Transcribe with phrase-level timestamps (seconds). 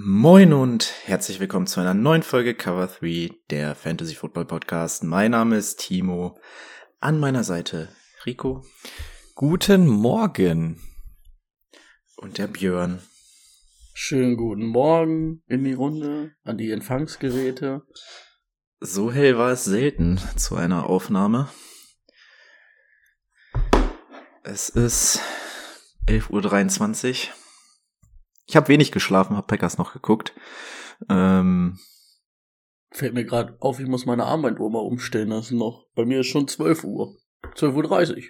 [0.00, 5.02] Moin und herzlich willkommen zu einer neuen Folge Cover 3, der Fantasy Football Podcast.
[5.02, 6.38] Mein Name ist Timo.
[7.00, 7.88] An meiner Seite
[8.24, 8.64] Rico
[9.34, 10.80] Guten Morgen.
[12.16, 13.02] und der Björn.
[13.92, 17.82] Schönen guten Morgen in die Runde, an die Empfangsgeräte.
[18.78, 21.48] So hell war es selten zu einer Aufnahme.
[24.44, 25.20] Es ist
[26.06, 27.47] 11.23 Uhr.
[28.48, 30.32] Ich habe wenig geschlafen, habe Packers noch geguckt.
[31.10, 31.78] Ähm,
[32.90, 35.86] Fällt mir gerade auf, ich muss meine Armbanduhr mal umstellen lassen noch.
[35.94, 37.14] Bei mir ist schon 12 Uhr.
[37.54, 38.22] 12.30 Uhr.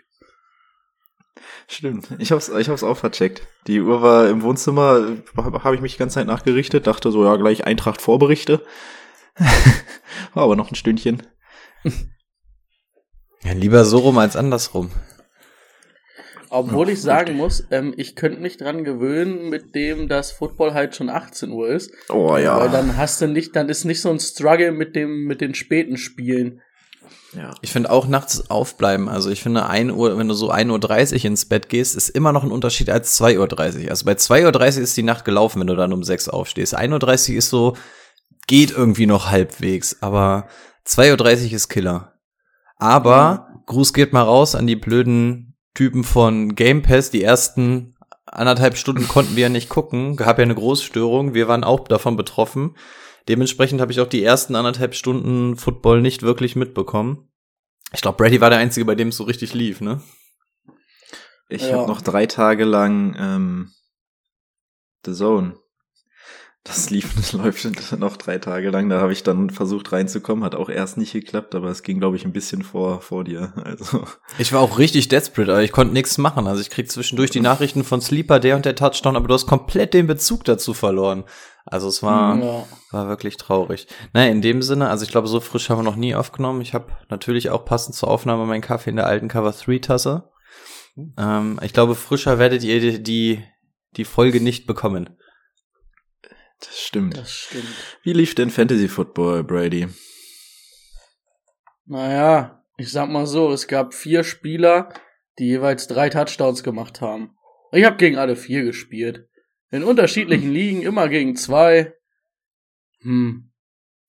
[1.68, 3.46] Stimmt, ich hab's, ich hab's auch vercheckt.
[3.68, 7.24] Die Uhr war im Wohnzimmer, habe hab ich mich die ganze Zeit nachgerichtet, dachte so,
[7.24, 8.64] ja, gleich Eintracht Vorberichte.
[10.34, 11.22] war aber noch ein Stündchen.
[13.44, 14.90] Ja, lieber so rum als andersrum.
[16.50, 20.94] Obwohl ich sagen muss, ähm, ich könnte mich dran gewöhnen, mit dem, dass Football halt
[20.94, 21.90] schon 18 Uhr ist.
[22.08, 22.68] Oh Weil ja.
[22.68, 25.96] dann hast du nicht, dann ist nicht so ein Struggle mit dem, mit den späten
[25.96, 26.60] Spielen.
[27.34, 27.54] ja.
[27.60, 29.08] Ich finde auch nachts aufbleiben.
[29.08, 32.32] Also ich finde 1 Uhr, wenn du so 1.30 Uhr ins Bett gehst, ist immer
[32.32, 33.90] noch ein Unterschied als 2.30 Uhr.
[33.90, 36.76] Also bei 2.30 Uhr ist die Nacht gelaufen, wenn du dann um 6 aufstehst.
[36.76, 37.76] 1.30 Uhr ist so,
[38.46, 40.48] geht irgendwie noch halbwegs, aber
[40.86, 42.14] 2.30 Uhr ist Killer.
[42.76, 47.10] Aber Gruß geht mal raus an die blöden Typen von Game Pass.
[47.10, 50.16] Die ersten anderthalb Stunden konnten wir ja nicht gucken.
[50.16, 51.34] Gab ja eine Großstörung.
[51.34, 52.76] Wir waren auch davon betroffen.
[53.28, 57.28] Dementsprechend habe ich auch die ersten anderthalb Stunden Football nicht wirklich mitbekommen.
[57.92, 60.02] Ich glaube, Brady war der Einzige, bei dem es so richtig lief, ne?
[61.48, 61.78] Ich Ja.
[61.78, 63.72] habe noch drei Tage lang ähm,
[65.04, 65.56] The Zone.
[66.64, 67.64] Das lief, das läuft
[67.98, 68.88] noch drei Tage lang.
[68.88, 72.16] Da habe ich dann versucht reinzukommen, hat auch erst nicht geklappt, aber es ging, glaube
[72.16, 73.52] ich, ein bisschen vor, vor dir.
[73.64, 74.04] Also
[74.38, 76.46] Ich war auch richtig desperate, aber ich konnte nichts machen.
[76.46, 79.46] Also ich krieg zwischendurch die Nachrichten von Sleeper, der und der Touchdown, aber du hast
[79.46, 81.24] komplett den Bezug dazu verloren.
[81.64, 82.64] Also es war, Ja.
[82.92, 83.86] war wirklich traurig.
[84.14, 86.60] Naja, in dem Sinne, also ich glaube, so frisch haben wir noch nie aufgenommen.
[86.62, 90.30] Ich habe natürlich auch passend zur Aufnahme meinen Kaffee in der alten Cover 3 Tasse.
[91.18, 93.44] Ähm, ich glaube, frischer werdet ihr die, die,
[93.96, 95.10] die Folge nicht bekommen.
[96.60, 97.16] Das stimmt.
[97.16, 97.66] Das stimmt.
[98.02, 99.88] Wie lief denn Fantasy Football, Brady?
[101.86, 104.92] Naja, ich sag mal so, es gab vier Spieler,
[105.38, 107.36] die jeweils drei Touchdowns gemacht haben.
[107.72, 109.28] Ich habe gegen alle vier gespielt.
[109.70, 111.94] In unterschiedlichen Ligen, immer gegen zwei.
[113.00, 113.50] Hm.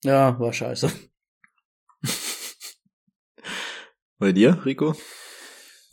[0.04, 0.90] Ja, war scheiße.
[4.18, 4.94] Bei dir, Rico?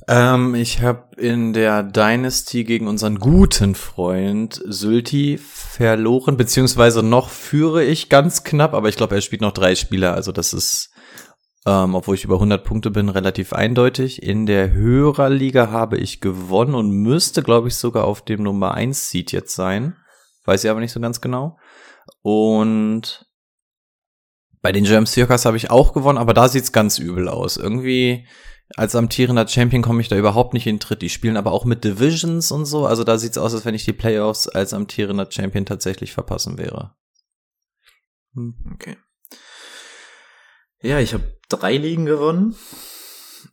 [0.07, 7.83] Ähm, ich habe in der Dynasty gegen unseren guten Freund Sylti verloren, beziehungsweise noch führe
[7.83, 10.93] ich ganz knapp, aber ich glaube, er spielt noch drei Spieler, also das ist,
[11.65, 14.21] ähm, obwohl ich über 100 Punkte bin, relativ eindeutig.
[14.23, 19.09] In der Hörerliga habe ich gewonnen und müsste, glaube ich, sogar auf dem Nummer 1
[19.09, 19.97] Seed jetzt sein.
[20.45, 21.57] Weiß ich aber nicht so ganz genau.
[22.21, 23.25] Und
[24.61, 27.57] bei den Germ Circus habe ich auch gewonnen, aber da sieht's ganz übel aus.
[27.57, 28.27] Irgendwie
[28.75, 31.01] als amtierender Champion komme ich da überhaupt nicht in den Tritt.
[31.01, 32.85] Die spielen aber auch mit Divisions und so.
[32.85, 36.95] Also da sieht's aus, als wenn ich die Playoffs als amtierender Champion tatsächlich verpassen wäre.
[38.33, 38.55] Hm.
[38.73, 38.97] Okay.
[40.81, 42.55] Ja, ich habe drei Ligen gewonnen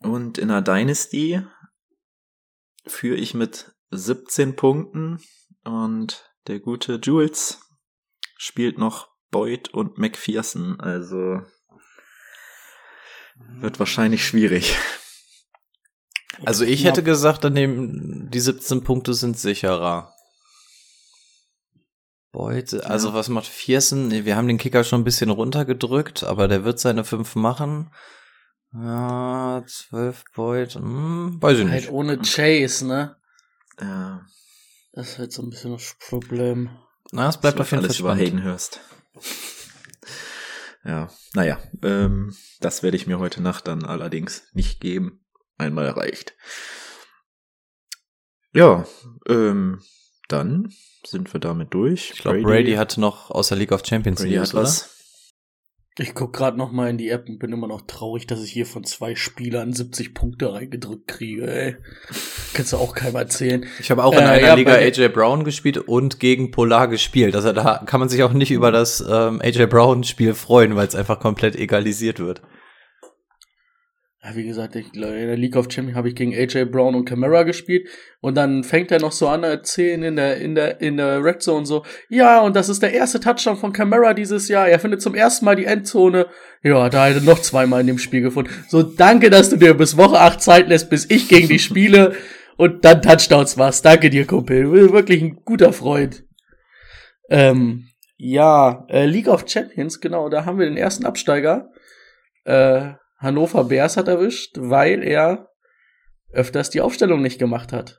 [0.01, 1.43] und in der Dynasty
[2.87, 5.21] führe ich mit 17 Punkten
[5.65, 7.61] und der gute Jules
[8.37, 11.41] spielt noch Boyd und McPherson, also
[13.37, 14.77] wird wahrscheinlich schwierig.
[16.45, 20.13] Also ich hätte gesagt, daneben die 17 Punkte sind sicherer.
[22.33, 24.09] Boyd, also was macht Viersen?
[24.09, 27.93] Nee, Wir haben den Kicker schon ein bisschen runtergedrückt, aber der wird seine 5 machen.
[28.73, 31.91] Ja, 12 Boyd, hm, weiß ich Halt nicht.
[31.93, 33.17] ohne Chase, ne?
[33.81, 34.27] Ja,
[34.93, 36.71] Das ist halt so ein bisschen das Problem.
[37.13, 38.27] Na, es bleibt das auf jeden Fall alles über spannend.
[38.35, 38.81] Hayden Hurst.
[40.85, 45.24] Ja, naja, ähm, das werde ich mir heute Nacht dann allerdings nicht geben.
[45.59, 46.35] Einmal reicht.
[48.53, 48.87] Ja,
[49.29, 49.81] ähm,
[50.29, 50.73] dann
[51.05, 52.13] sind wir damit durch.
[52.15, 54.63] Ich glaube, Brady, hatte noch außer League of Champions Brady News, oder?
[54.63, 54.91] was.
[55.97, 58.51] Ich guck gerade noch mal in die App und bin immer noch traurig, dass ich
[58.51, 61.47] hier von zwei Spielern 70 Punkte reingedrückt kriege.
[61.47, 61.77] Ey.
[62.53, 63.65] Kannst du auch keinem erzählen.
[63.79, 67.37] Ich habe auch in Äh, einer ja, Liga AJ Brown gespielt und gegen Polar gespielt.
[67.37, 70.89] Also da kann man sich auch nicht über das ähm, AJ Brown Spiel freuen, weil
[70.89, 72.43] es einfach komplett egalisiert wird.
[74.25, 77.05] Ja, wie gesagt, ich, in der League of Champions habe ich gegen AJ Brown und
[77.05, 77.89] Camara gespielt
[78.23, 81.43] und dann fängt er noch so an erzählen in der in der in der Red
[81.43, 84.67] Zone so, ja, und das ist der erste Touchdown von Camara dieses Jahr.
[84.67, 86.27] Er findet zum ersten Mal die Endzone.
[86.63, 88.51] Ja, da er noch zweimal in dem Spiel gefunden.
[88.69, 92.15] So, danke, dass du dir bis Woche 8 Zeit lässt, bis ich gegen die spiele
[92.57, 93.85] und dann Touchdowns machst.
[93.85, 94.73] Danke dir, Kumpel.
[94.73, 96.25] Wirklich ein guter Freund.
[97.29, 101.71] Ähm, ja, äh, League of Champions, genau, da haben wir den ersten Absteiger.
[102.45, 102.93] Äh,
[103.25, 105.49] Hannover Bears hat erwischt, weil er
[106.31, 107.99] öfters die Aufstellung nicht gemacht hat.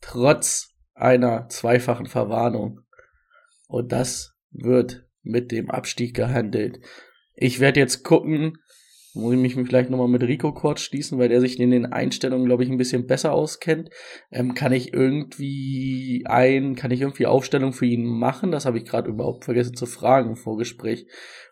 [0.00, 2.80] Trotz einer zweifachen Verwarnung.
[3.68, 6.80] Und das wird mit dem Abstieg gehandelt.
[7.34, 8.58] Ich werde jetzt gucken,
[9.14, 12.46] muss ich mich vielleicht nochmal mit Rico kurz schließen, weil der sich in den Einstellungen,
[12.46, 13.90] glaube ich, ein bisschen besser auskennt.
[14.30, 18.52] Ähm, kann ich irgendwie ein, kann ich irgendwie Aufstellung für ihn machen?
[18.52, 21.06] Das habe ich gerade überhaupt vergessen zu fragen im Vorgespräch.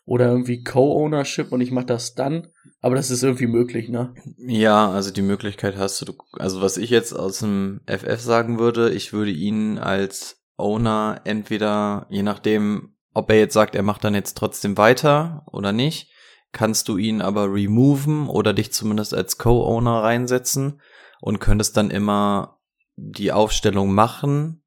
[0.05, 2.49] Oder irgendwie Co-Ownership und ich mache das dann.
[2.81, 4.15] Aber das ist irgendwie möglich, ne?
[4.37, 6.13] Ja, also die Möglichkeit hast du.
[6.33, 12.07] Also was ich jetzt aus dem FF sagen würde, ich würde ihn als Owner entweder,
[12.09, 16.13] je nachdem, ob er jetzt sagt, er macht dann jetzt trotzdem weiter oder nicht,
[16.53, 20.81] kannst du ihn aber removen oder dich zumindest als Co-Owner reinsetzen
[21.21, 22.61] und könntest dann immer
[22.97, 24.63] die Aufstellung machen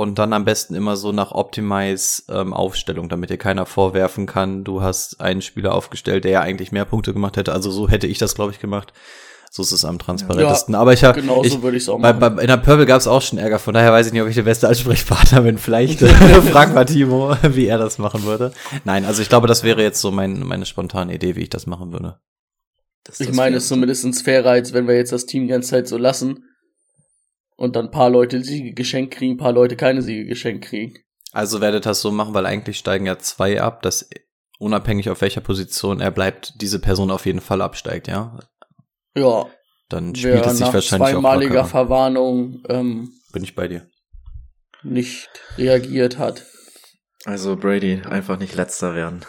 [0.00, 4.64] und dann am besten immer so nach Optimize ähm, Aufstellung, damit dir keiner vorwerfen kann,
[4.64, 7.52] du hast einen Spieler aufgestellt, der ja eigentlich mehr Punkte gemacht hätte.
[7.52, 8.94] Also so hätte ich das, glaube ich, gemacht.
[9.50, 10.74] So ist es am transparentesten.
[10.74, 12.36] Aber ich habe Genau ich, so würde ich es auch bei, machen.
[12.36, 14.28] bei, in der Purple gab es auch schon Ärger, von daher weiß ich nicht, ob
[14.28, 15.58] ich der beste Ansprechpartner bin.
[15.58, 18.52] Vielleicht äh, frag mal Timo, wie er das machen würde.
[18.84, 21.66] Nein, also ich glaube, das wäre jetzt so mein, meine spontane Idee, wie ich das
[21.66, 22.20] machen würde.
[23.04, 25.48] Das Ich das meine, es ist zumindest fairer, als wenn wir jetzt das Team die
[25.48, 26.44] ganze Zeit so lassen
[27.60, 30.94] und dann ein paar Leute Siege geschenkt kriegen, ein paar Leute keine Siege geschenkt kriegen.
[31.32, 34.08] Also werdet das so machen, weil eigentlich steigen ja zwei ab, dass
[34.58, 38.38] unabhängig auf welcher Position er bleibt, diese Person auf jeden Fall absteigt, ja?
[39.14, 39.46] Ja,
[39.90, 41.68] Dann spielt wer es sich nach wahrscheinlich auch zweimaliger lockerer.
[41.68, 43.86] Verwarnung ähm, Bin ich bei dir.
[44.82, 45.28] nicht
[45.58, 46.46] reagiert hat.
[47.26, 49.20] Also Brady, einfach nicht letzter werden.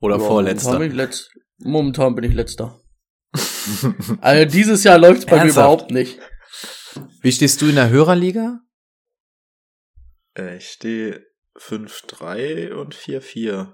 [0.00, 0.72] Oder Ja, vorletzter.
[0.72, 1.28] Momentan bin ich, letz
[1.58, 2.80] momentan bin ich letzter.
[4.22, 5.66] Also dieses Jahr läuft bei mir Ernsthaft?
[5.66, 6.18] überhaupt nicht.
[7.22, 8.60] Wie stehst du in der Hörerliga?
[10.36, 11.26] Äh, ich stehe
[11.58, 13.72] 5-3 und 4-4.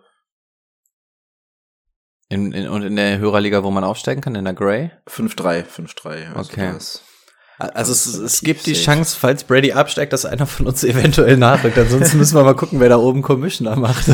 [2.29, 4.91] In, in, und in der Hörerliga, wo man aufsteigen kann, in der Grey?
[5.07, 6.35] 5-3, 5-3.
[6.35, 6.75] Also Okay.
[7.59, 8.85] Also es, es gibt die safe.
[8.85, 11.79] Chance, falls Brady absteigt, dass einer von uns eventuell nachrückt.
[11.79, 14.07] Ansonsten müssen wir mal gucken, wer da oben Commissioner macht.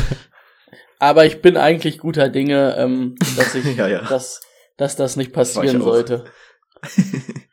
[0.99, 4.03] Aber ich bin eigentlich guter Dinge, ähm, dass ich, Ja, ja.
[4.03, 4.43] Dass,
[4.77, 6.25] dass das nicht passieren sollte.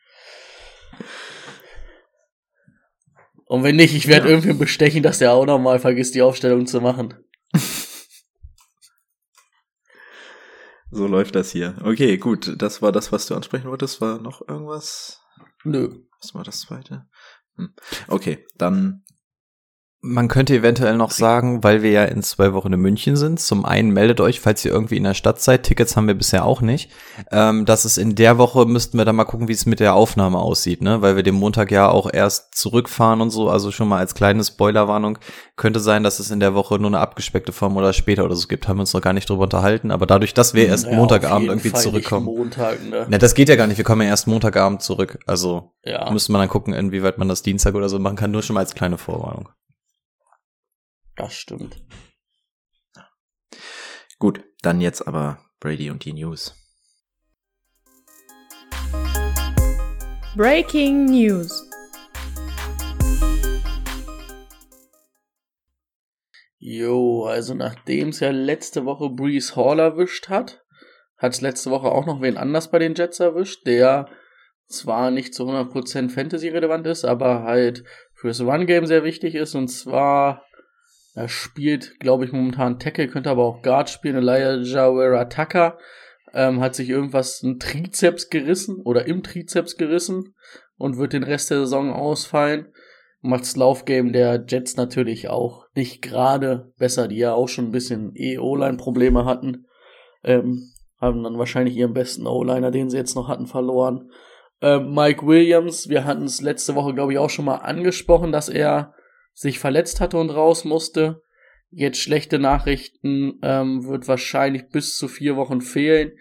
[3.50, 4.36] Und wenn nicht, ich werde Ja.
[4.36, 7.16] irgendwen bestechen, dass der auch noch mal vergisst, die Aufstellung zu machen.
[10.92, 11.76] So läuft das hier.
[11.84, 12.56] Okay, gut.
[12.60, 14.02] Das war das, was du ansprechen wolltest.
[14.02, 15.22] War noch irgendwas?
[15.64, 16.00] Nö.
[16.20, 17.08] Was war das zweite?
[17.58, 17.76] Hm.
[18.08, 19.04] Okay, dann
[20.02, 23.66] Man könnte eventuell noch sagen, weil wir ja in zwei Wochen in München sind, zum
[23.66, 26.62] einen meldet euch, falls ihr irgendwie in der Stadt seid, Tickets haben wir bisher auch
[26.62, 26.90] nicht,
[27.34, 29.96] ähm, dass es in der Woche, müssten wir dann mal gucken, wie es mit der
[29.96, 33.90] Aufnahme aussieht, ne, weil wir den Montag ja auch erst zurückfahren und so, also schon
[33.90, 35.18] mal als kleine Spoilerwarnung,
[35.58, 38.48] könnte sein, dass es in der Woche nur eine abgespeckte Form oder später oder so
[38.48, 40.96] gibt, haben wir uns noch gar nicht drüber unterhalten, aber dadurch, dass wir erst Naja,
[40.96, 42.26] Montagabend irgendwie Fall zurückkommen.
[42.26, 43.06] Montag, ne?
[43.10, 46.32] Ne, das geht ja gar nicht, wir kommen ja erst Montagabend zurück, also Ja, müsste
[46.32, 48.76] man dann gucken, inwieweit man das Dienstag oder so machen kann, nur schon mal als
[48.76, 49.50] kleine Vorwarnung.
[51.20, 51.82] Das stimmt.
[54.18, 54.44] gut.
[54.62, 56.54] Dann jetzt aber Brady und die News.
[60.36, 61.66] Breaking News.
[66.58, 70.64] Jo, also nachdem es ja letzte Woche Breeze Hall erwischt hat,
[71.18, 74.10] hat es letzte Woche auch noch wen anders bei den Jets erwischt, der
[74.68, 77.84] zwar nicht zu 100% Fantasy-relevant ist, aber halt
[78.14, 79.56] fürs Run-Game sehr wichtig ist.
[79.56, 80.46] Und zwar,
[81.20, 84.16] er spielt, glaube ich, momentan Tackle, könnte aber auch Guard spielen.
[84.16, 85.78] Elijah Vera Tucker
[86.34, 90.36] ähm, hat sich irgendwas ein Trizeps gerissen oder im Trizeps gerissen
[90.78, 92.68] und wird den Rest der Saison ausfallen
[93.22, 97.72] macht das Laufgame der Jets natürlich auch nicht gerade besser, die ja auch schon ein
[97.72, 99.66] bisschen E-O-Line-Probleme hatten.
[100.24, 104.12] Ähm, haben dann wahrscheinlich ihren besten O-Liner, den sie jetzt noch hatten, verloren.
[104.62, 108.50] Ähm, Mike Williams, wir hatten es letzte Woche, glaube ich, auch schon mal angesprochen, dass
[108.50, 108.94] er
[109.34, 111.22] sich verletzt hatte und raus musste.
[111.72, 116.14] Jetzt schlechte Nachrichten, ähm, wird wahrscheinlich bis zu vier Wochen fehlen.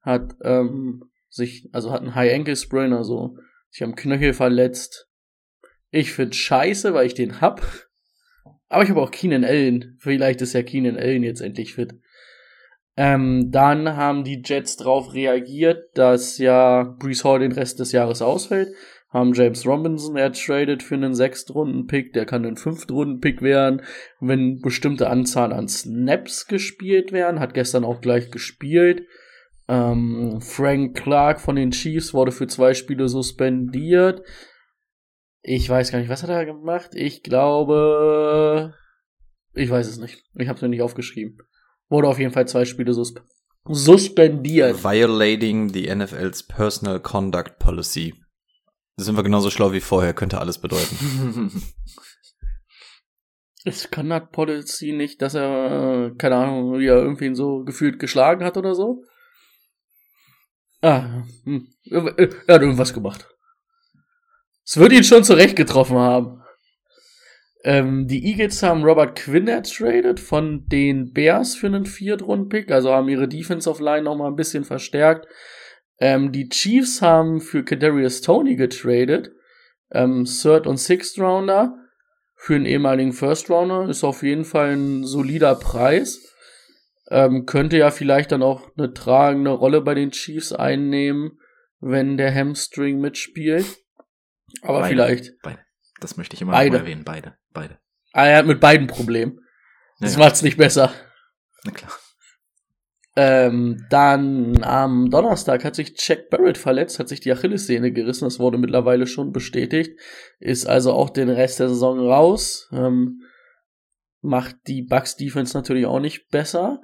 [0.00, 3.36] Hat ähm, sich, also hat einen High Ankle Sprain, also
[3.70, 5.08] sich am Knöchel verletzt.
[5.90, 7.62] Ich find's scheiße, weil ich den hab.
[8.68, 9.96] Aber ich habe auch Keenan Allen.
[10.00, 11.94] Vielleicht ist ja Keenan Allen jetzt endlich fit.
[12.96, 18.22] Ähm, dann haben die Jets darauf reagiert, dass ja Brees Hall den Rest des Jahres
[18.22, 18.68] ausfällt.
[19.14, 22.12] Haben James Robinson ertradet für einen Sechstrunden-Pick.
[22.14, 23.82] Der kann ein Fünftrunden-Pick werden,
[24.18, 27.38] wenn bestimmte Anzahl an Snaps gespielt werden.
[27.38, 29.06] Hat gestern auch gleich gespielt.
[29.68, 34.22] Ähm, Frank Clark von den Chiefs wurde für zwei Spiele suspendiert.
[35.42, 36.90] Ich weiß gar nicht, was hat er gemacht?
[36.94, 38.74] Ich glaube,
[39.52, 40.24] ich weiß es nicht.
[40.34, 41.38] Ich habe es mir nicht aufgeschrieben.
[41.88, 43.20] Wurde auf jeden Fall zwei Spiele susp
[43.66, 44.82] suspendiert.
[44.82, 48.23] Violating the NFL's Personal Conduct Policy.
[48.96, 51.50] Sind wir genauso schlau wie vorher, könnte alles bedeuten.
[53.64, 58.44] Ist Conduct Policy nicht, dass er, äh, keine Ahnung, wie er irgendwen so gefühlt geschlagen
[58.44, 59.02] hat oder so?
[60.82, 61.66] Ah, hm.
[61.90, 63.26] er hat irgendwas gemacht.
[64.66, 66.42] Es wird ihn schon zurecht getroffen haben.
[67.64, 73.08] Ähm, die Eagles haben Robert Quinn ertradet von den Bears für einen Viertrunden-Pick, also haben
[73.08, 75.26] ihre Defensive Line noch mal ein bisschen verstärkt.
[75.98, 79.30] Ähm, die Chiefs haben für Kadarius Tony getradet,
[79.92, 81.78] ähm, Third und Sixth Rounder
[82.44, 86.20] für einen ehemaligen First Rounder ist auf jeden Fall ein solider Preis.
[87.08, 91.38] Ähm, könnte ja vielleicht dann auch eine tragende Rolle bei den Chiefs einnehmen,
[91.80, 93.64] wenn der Hamstring mitspielt.
[94.60, 95.32] Aber Beide, vielleicht.
[95.42, 95.60] Beide.
[96.00, 96.76] Das möchte ich immer Beide.
[96.78, 97.04] erwähnen.
[97.04, 97.38] Beide.
[97.54, 97.78] Beide.
[98.12, 99.36] Ah, er hat mit beiden Probleme.
[100.00, 100.92] Das Ja, macht's nicht besser.
[101.64, 101.92] Na klar.
[103.16, 108.40] Ähm, dann am Donnerstag hat sich Jack Barrett verletzt, hat sich die Achillessehne gerissen, das
[108.40, 110.00] wurde mittlerweile schon bestätigt,
[110.40, 113.22] ist also auch den Rest der Saison raus, ähm,
[114.20, 116.80] macht die Bucks Defense natürlich auch nicht besser.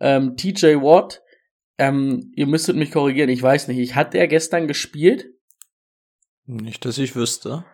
[0.00, 1.22] Ähm, TJ Watt,
[1.76, 5.26] ähm, ihr müsstet mich korrigieren, ich weiß nicht, ich hat er gestern gespielt?
[6.46, 7.66] Nicht, dass ich wüsste.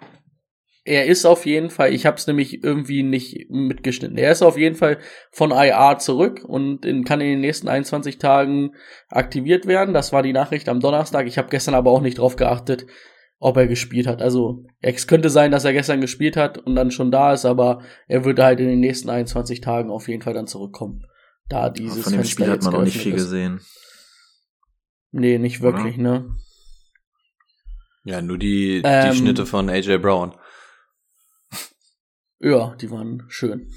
[0.85, 4.19] Er ist auf jeden Fall, ich habe es nämlich irgendwie nicht mitgeschnitten.
[4.19, 4.99] Er ist auf jeden Fall
[5.31, 8.75] von IR zurück und in, kann in den nächsten 21 Tagen
[9.09, 9.95] aktiviert werden.
[9.95, 11.29] Das war die Nachricht am Donnerstag.
[11.29, 12.87] Ich habe gestern aber auch nicht drauf geachtet,
[13.39, 14.21] ob er gespielt hat.
[14.23, 17.83] Also es könnte sein, dass er gestern gespielt hat und dann schon da ist, aber
[18.09, 21.05] er würde halt in den nächsten 21 Tagen auf jeden Fall dann zurückkommen.
[21.49, 23.25] Da dieses Von dem Fenster Spiel hat man auch nicht viel ist.
[23.25, 23.61] gesehen.
[25.13, 26.35] Nee, nicht wirklich, ne?
[28.05, 30.35] Ja, nur die, Ähm, die Schnitte von AJ Brown.
[32.43, 33.71] Ja, die waren schön.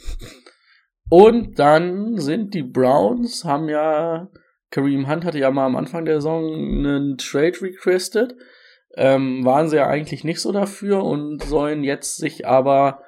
[1.10, 4.28] Und dann sind die Browns, haben ja,
[4.72, 8.36] Kareem Hunt hatte ja mal am Anfang der Saison einen Trade requested.
[8.98, 13.04] Ähm, waren sie ja eigentlich nicht so dafür und sollen jetzt sich aber,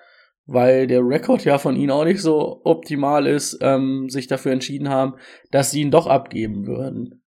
[0.45, 4.89] weil der Rekord ja von ihnen auch nicht so optimal ist, ähm, sich dafür entschieden
[4.89, 5.15] haben,
[5.49, 7.23] dass sie ihn doch abgeben würden.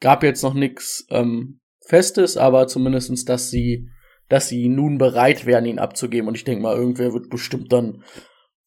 [0.00, 3.90] Gab jetzt noch nichts ähm, Festes, aber zumindestens, dass sie
[4.30, 6.28] dass sie nun bereit wären, ihn abzugeben.
[6.28, 8.04] Und ich denke mal, irgendwer wird bestimmt dann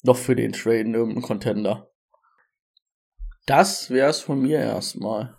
[0.04, 1.90] noch für den traden, irgendein Contender.
[3.46, 5.38] Das wär's von mir erstmal.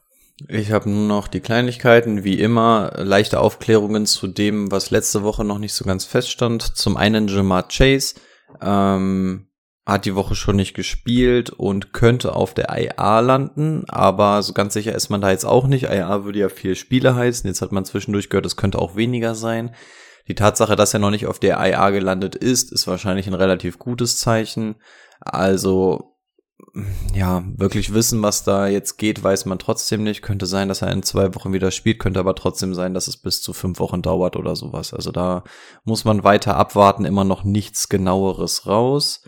[0.48, 5.44] Ich habe nur noch die Kleinigkeiten, wie immer, leichte Aufklärungen zu dem, was letzte Woche
[5.44, 6.62] noch nicht so ganz feststand.
[6.62, 8.14] Zum einen Jamar Chase
[8.60, 9.48] ähm,
[9.86, 14.72] hat die Woche schon nicht gespielt und könnte auf der IA landen, aber so ganz
[14.72, 15.84] sicher ist man da jetzt auch nicht.
[15.84, 19.34] IA würde ja vier Spiele heißen, jetzt hat man zwischendurch gehört, es könnte auch weniger
[19.34, 19.74] sein.
[20.28, 23.78] Die Tatsache, dass er noch nicht auf der IA gelandet ist, ist wahrscheinlich ein relativ
[23.78, 24.76] gutes Zeichen.
[25.20, 26.14] Also,
[27.14, 30.22] ja, wirklich wissen, was da jetzt geht, weiß man trotzdem nicht.
[30.22, 33.16] Könnte sein, dass er in zwei Wochen wieder spielt, könnte aber trotzdem sein, dass es
[33.16, 34.94] bis zu fünf Wochen dauert oder sowas.
[34.94, 35.44] Also da
[35.84, 39.22] muss man weiter abwarten, immer noch nichts genaueres raus.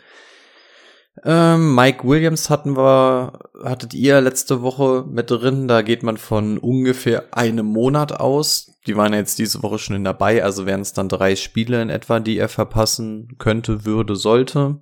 [1.25, 5.69] Ähm, Mike Williams hatten wir, hattet ihr letzte Woche mit drin.
[5.69, 8.76] Da geht man von ungefähr einem Monat aus.
[8.87, 12.21] Die waren jetzt diese Woche schon dabei, also wären es dann drei Spiele in etwa,
[12.21, 14.81] die er verpassen könnte, würde, sollte.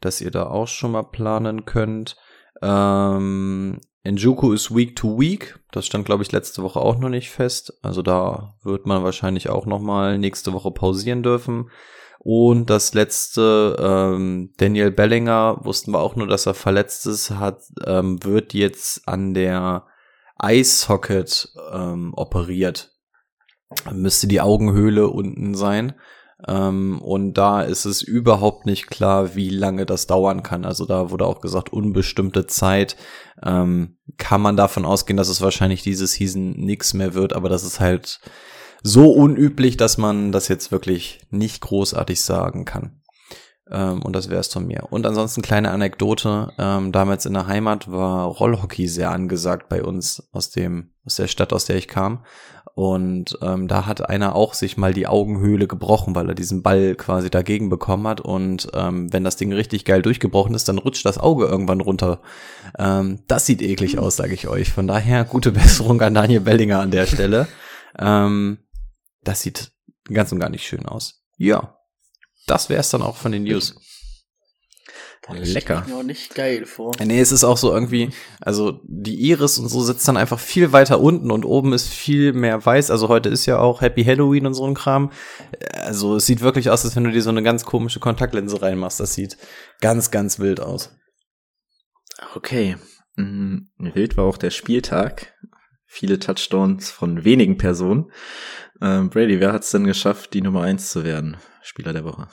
[0.00, 2.16] Dass ihr da auch schon mal planen könnt.
[2.62, 5.58] Ähm, Njuku ist Week to Week.
[5.72, 7.78] Das stand, glaube ich, letzte Woche auch noch nicht fest.
[7.82, 11.70] Also da wird man wahrscheinlich auch noch mal nächste Woche pausieren dürfen.
[12.18, 17.62] Und das letzte, ähm, Daniel Bellinger, wussten wir auch nur, dass er verletzt ist, hat,
[17.86, 19.86] ähm, wird jetzt an der
[20.36, 22.92] Eissocket ähm, operiert.
[23.92, 25.94] Müsste die Augenhöhle unten sein.
[26.46, 30.64] Ähm, und da ist es überhaupt nicht klar, wie lange das dauern kann.
[30.64, 32.96] Also da wurde auch gesagt, unbestimmte Zeit.
[33.42, 37.64] Ähm, kann man davon ausgehen, dass es wahrscheinlich diese Season nix mehr wird, aber das
[37.64, 38.20] ist halt
[38.82, 43.00] so unüblich, dass man das jetzt wirklich nicht großartig sagen kann.
[43.70, 44.86] Ähm, und das wäre es von mir.
[44.90, 46.52] Und ansonsten kleine Anekdote.
[46.58, 51.28] Ähm, damals in der Heimat war Rollhockey sehr angesagt bei uns aus dem, aus der
[51.28, 52.24] Stadt, aus der ich kam.
[52.74, 56.96] Und ähm, da hat einer auch sich mal die Augenhöhle gebrochen, weil er diesen Ball
[56.96, 58.20] quasi dagegen bekommen hat.
[58.20, 62.20] Und ähm, wenn das Ding richtig geil durchgebrochen ist, dann rutscht das Auge irgendwann runter.
[62.76, 64.72] Ähm, das sieht eklig aus, sage ich euch.
[64.72, 67.46] Von daher gute Besserung an Daniel Bellinger an der Stelle.
[67.96, 68.58] Ähm,
[69.22, 69.70] das sieht
[70.12, 71.24] ganz und gar nicht schön aus.
[71.36, 71.76] Ja,
[72.46, 73.74] das wäre es dann auch von den News.
[75.32, 75.86] Lecker.
[75.88, 76.92] Ja, nicht geil vor.
[77.02, 78.10] Nee, es ist auch so irgendwie,
[78.40, 82.32] also die Iris und so sitzt dann einfach viel weiter unten und oben ist viel
[82.32, 82.90] mehr weiß.
[82.90, 85.10] Also heute ist ja auch Happy Halloween und so ein Kram.
[85.72, 89.00] Also es sieht wirklich aus, als wenn du dir so eine ganz komische Kontaktlinse reinmachst.
[89.00, 89.38] Das sieht
[89.80, 90.94] ganz, ganz wild aus.
[92.34, 92.76] Okay.
[93.16, 93.70] Mhm.
[93.78, 95.32] Wild war auch der Spieltag.
[95.86, 98.10] Viele Touchdowns von wenigen Personen.
[98.82, 101.36] Ähm, Brady, wer hat es denn geschafft, die Nummer eins zu werden?
[101.62, 102.28] Spieler der Woche.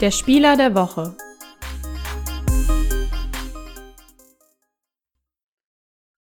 [0.00, 1.16] Der Spieler der Woche.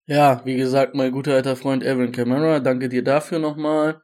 [0.07, 4.02] Ja, wie gesagt, mein guter alter Freund Evan Kamara, danke dir dafür nochmal.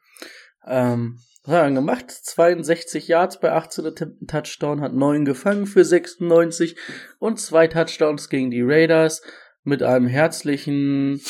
[0.66, 2.10] Ähm, was hat er gemacht?
[2.10, 6.76] 62 Yards bei 18 Attempten Touchdown, hat 9 gefangen für 96
[7.18, 9.22] und zwei Touchdowns gegen die Raiders
[9.66, 11.20] mit einem herzlichen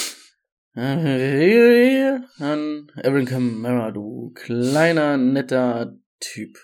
[0.75, 6.59] äh, an Evan Kamara, du kleiner, netter Typ.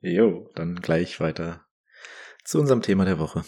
[0.00, 1.66] Jo, dann gleich weiter
[2.44, 3.44] zu unserem Thema der Woche.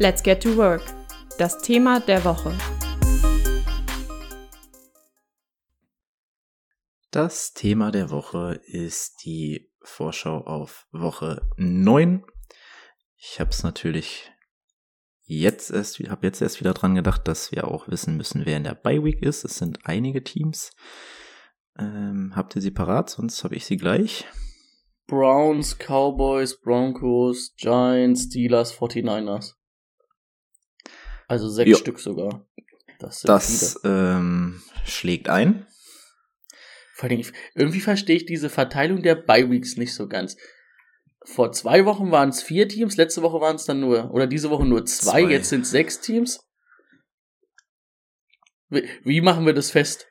[0.00, 0.82] Let's get to work.
[1.38, 2.58] Das Thema der Woche.
[7.12, 12.24] Das Thema der Woche ist die Vorschau auf Woche 9.
[13.16, 14.30] Ich habe es natürlich
[15.26, 18.64] jetzt erst, habe jetzt erst wieder dran gedacht, dass wir auch wissen müssen, wer in
[18.64, 19.44] der Bye Week ist.
[19.44, 20.72] Es sind einige Teams.
[21.78, 23.10] Ähm, habt ihr sie parat?
[23.10, 24.26] Sonst habe ich sie gleich.
[25.06, 29.54] Browns, Cowboys, Broncos, Giants, Steelers, 49ers.
[31.28, 31.76] Also sechs Jo.
[31.76, 32.46] Stück sogar.
[32.98, 35.66] Das Das ähm, schlägt ein.
[36.94, 37.22] Vor allem,
[37.56, 40.36] irgendwie verstehe ich diese Verteilung der Bye Weeks nicht so ganz.
[41.24, 44.50] Vor zwei Wochen waren es vier Teams, letzte Woche waren es dann nur, oder diese
[44.50, 45.32] Woche nur zwei, Zwei.
[45.32, 46.40] jetzt sind es sechs Teams.
[48.68, 50.06] Wie, wie machen wir das fest?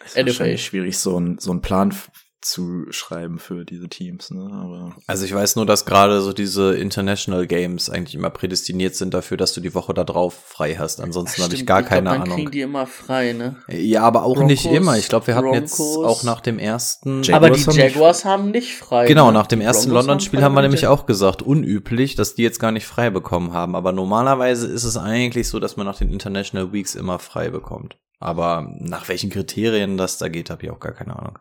[0.00, 0.26] Es ist NFL.
[0.26, 1.94] wahrscheinlich schwierig, so, ein, so einen Plan
[2.40, 4.48] zu schreiben für diese Teams, ne?
[4.52, 9.14] Aber Also ich weiß nur, dass gerade so diese International Games eigentlich immer prädestiniert sind
[9.14, 11.00] dafür, dass du die Woche da drauf frei hast.
[11.00, 12.36] Ansonsten habe ich gar glaub, keine dann Ahnung.
[12.36, 13.56] kriegen die immer frei, ne?
[13.68, 14.96] Ja, aber auch Broncos, nicht immer.
[14.96, 17.22] Ich glaube, wir hatten jetzt auch nach dem ersten.
[17.22, 19.06] Jaguars Aber die haben nicht Jaguars haben nicht frei.
[19.06, 19.32] Genau, ne?
[19.32, 22.72] nach dem ersten London-Spiel frei haben wir nämlich auch gesagt, unüblich, dass die jetzt gar
[22.72, 23.74] nicht frei bekommen haben.
[23.74, 27.96] Aber normalerweise ist es eigentlich so, dass man nach den International Weeks immer frei bekommt.
[28.18, 31.38] Aber nach welchen Kriterien das da geht, habe ich auch gar keine Ahnung.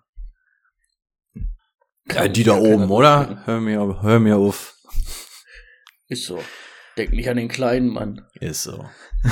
[2.12, 3.42] Ja, die da oben, oder?
[3.46, 4.76] Hör mir, hör mir auf.
[6.08, 6.42] Ist so.
[6.98, 8.26] Denk nicht an den kleinen Mann.
[8.40, 8.90] Ist so.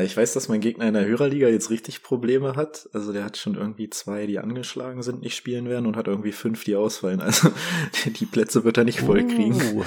[0.00, 2.88] Ich weiß, dass mein Gegner in der Hörerliga jetzt richtig Probleme hat.
[2.92, 6.32] Also der hat schon irgendwie zwei, die angeschlagen sind, nicht spielen werden und hat irgendwie
[6.32, 7.20] fünf, die ausfallen.
[7.20, 7.52] Also
[8.06, 9.60] die Plätze wird er nicht voll kriegen.
[9.72, 9.84] Uh.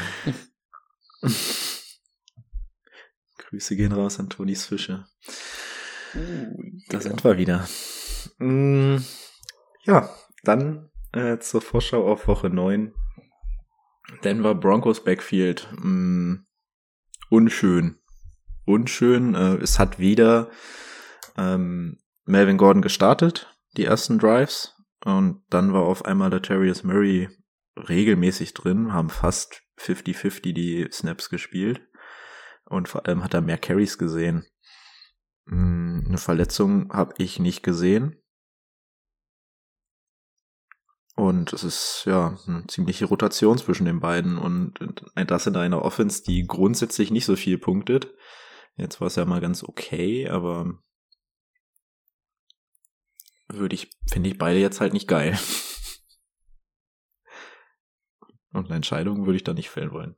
[3.37, 5.05] Grüße gehen raus an Tonis Fische.
[6.15, 6.55] Uh,
[6.89, 7.67] Da sind wir wieder.
[8.37, 8.97] Mm,
[9.83, 10.09] ja,
[10.43, 12.93] dann äh, zur Vorschau auf Woche 9.
[14.23, 15.69] Denver Broncos Backfield.
[15.79, 16.45] Mm,
[17.29, 17.99] unschön.
[18.65, 19.35] Unschön.
[19.35, 20.49] Äh, es hat wieder
[21.37, 24.75] ähm, Melvin Gordon gestartet, die ersten Drives.
[25.05, 27.29] Und dann war auf einmal der Terrius Murray
[27.75, 31.81] regelmäßig drin, haben fast 50-50 die Snaps gespielt.
[32.65, 34.45] Und vor allem hat er mehr Carries gesehen.
[35.45, 38.21] Mm, Eine Verletzung habe ich nicht gesehen.
[41.19, 44.79] Und es ist ja eine ziemliche Rotation zwischen den beiden und
[45.15, 48.13] das in einer Offense, die grundsätzlich nicht so viel punktet.
[48.77, 50.79] Jetzt war es ja mal ganz okay, aber
[53.49, 55.37] würde ich, finde ich beide jetzt halt nicht geil.
[58.53, 60.15] Und eine Entscheidung würde ich da nicht fällen wollen.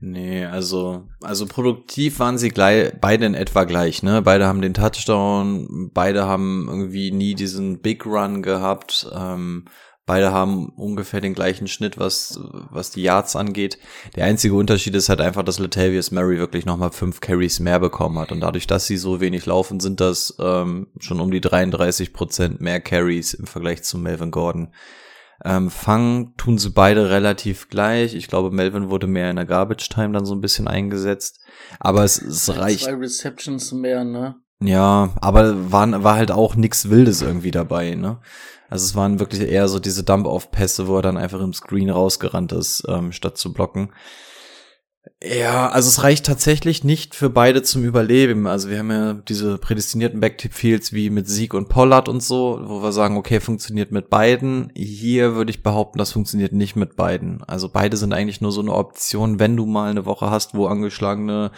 [0.00, 4.22] Nee, also, also produktiv waren sie gleich, beide in etwa gleich, ne?
[4.22, 9.66] Beide haben den Touchdown, beide haben irgendwie nie diesen Big Run gehabt, ähm,
[10.06, 12.38] beide haben ungefähr den gleichen Schnitt, was,
[12.70, 13.78] was die Yards angeht.
[14.16, 18.18] Der einzige Unterschied ist halt einfach, dass Latavius Murray wirklich nochmal fünf Carries mehr bekommen
[18.18, 18.32] hat.
[18.32, 22.60] Und dadurch, dass sie so wenig laufen, sind das ähm, schon um die 33 Prozent
[22.60, 24.72] mehr Carries im Vergleich zu Melvin Gordon.
[25.44, 28.14] Ähm, fangen tun sie beide relativ gleich.
[28.14, 31.40] Ich glaube, Melvin wurde mehr in der Garbage Time dann so ein bisschen eingesetzt.
[31.80, 32.84] Aber es, es reicht.
[32.84, 34.36] Zwei Receptions mehr, ne?
[34.60, 38.20] Ja, aber waren, war halt auch nix Wildes irgendwie dabei, ne?
[38.72, 42.52] Also es waren wirklich eher so diese Dump-Off-Pässe, wo er dann einfach im Screen rausgerannt
[42.52, 43.92] ist, ähm, statt zu blocken.
[45.22, 48.46] Ja, also es reicht tatsächlich nicht für beide zum Überleben.
[48.46, 52.82] Also wir haben ja diese prädestinierten Backtip-Fields wie mit Sieg und Pollard und so, wo
[52.82, 54.72] wir sagen, okay, funktioniert mit beiden.
[54.74, 57.44] Hier würde ich behaupten, das funktioniert nicht mit beiden.
[57.44, 60.66] Also beide sind eigentlich nur so eine Option, wenn du mal eine Woche hast, wo
[60.66, 61.50] angeschlagene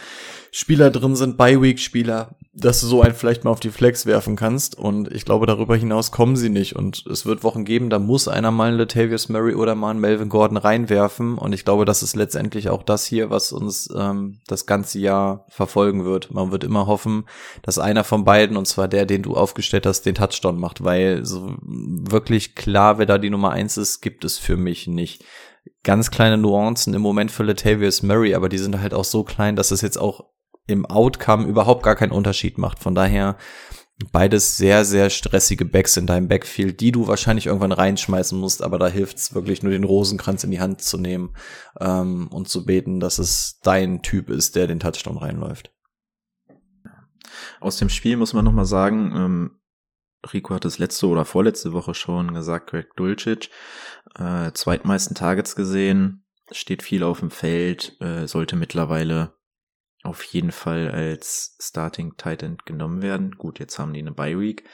[0.57, 4.79] Spieler drin sind, Bye-Week-Spieler, dass du so einen vielleicht mal auf die Flex werfen kannst.
[4.79, 6.77] Und ich glaube, darüber hinaus kommen sie nicht.
[6.77, 9.99] Und es wird Wochen geben, da muss einer mal einen Latavius Murray oder mal einen
[9.99, 11.39] Melvin Gordon reinwerfen.
[11.39, 15.45] Und ich glaube, das ist letztendlich auch das hier, was uns ähm, das ganze Jahr
[15.49, 16.33] verfolgen wird.
[16.33, 17.25] Man wird immer hoffen,
[17.63, 21.25] dass einer von beiden, und zwar der, den du aufgestellt hast, den Touchdown macht, weil
[21.25, 25.25] so wirklich klar, wer da die Nummer eins ist, gibt es für mich nicht
[25.83, 29.57] ganz kleine Nuancen im Moment für Latavius Murray, aber die sind halt auch so klein,
[29.57, 30.25] dass es jetzt auch
[30.67, 32.79] im Outcome überhaupt gar keinen Unterschied macht.
[32.79, 33.37] Von daher
[34.13, 38.79] beides sehr, sehr stressige Backs in deinem Backfield, die du wahrscheinlich irgendwann reinschmeißen musst, aber
[38.79, 41.35] da hilft es wirklich nur den Rosenkranz in die Hand zu nehmen
[41.81, 45.73] ähm, und zu beten, dass es dein Typ ist, der den Touchdown reinläuft.
[47.61, 49.51] Aus dem Spiel muss man nochmal sagen, ähm,
[50.33, 53.51] Rico hat es letzte oder vorletzte Woche schon gesagt, Greg Dulcich,
[54.19, 59.35] äh, zweitmeisten Targets gesehen, steht viel auf dem Feld, äh, sollte mittlerweile
[60.05, 63.33] auf jeden Fall als Starting Titan genommen werden.
[63.33, 64.65] Gut, jetzt haben die eine Bye Week,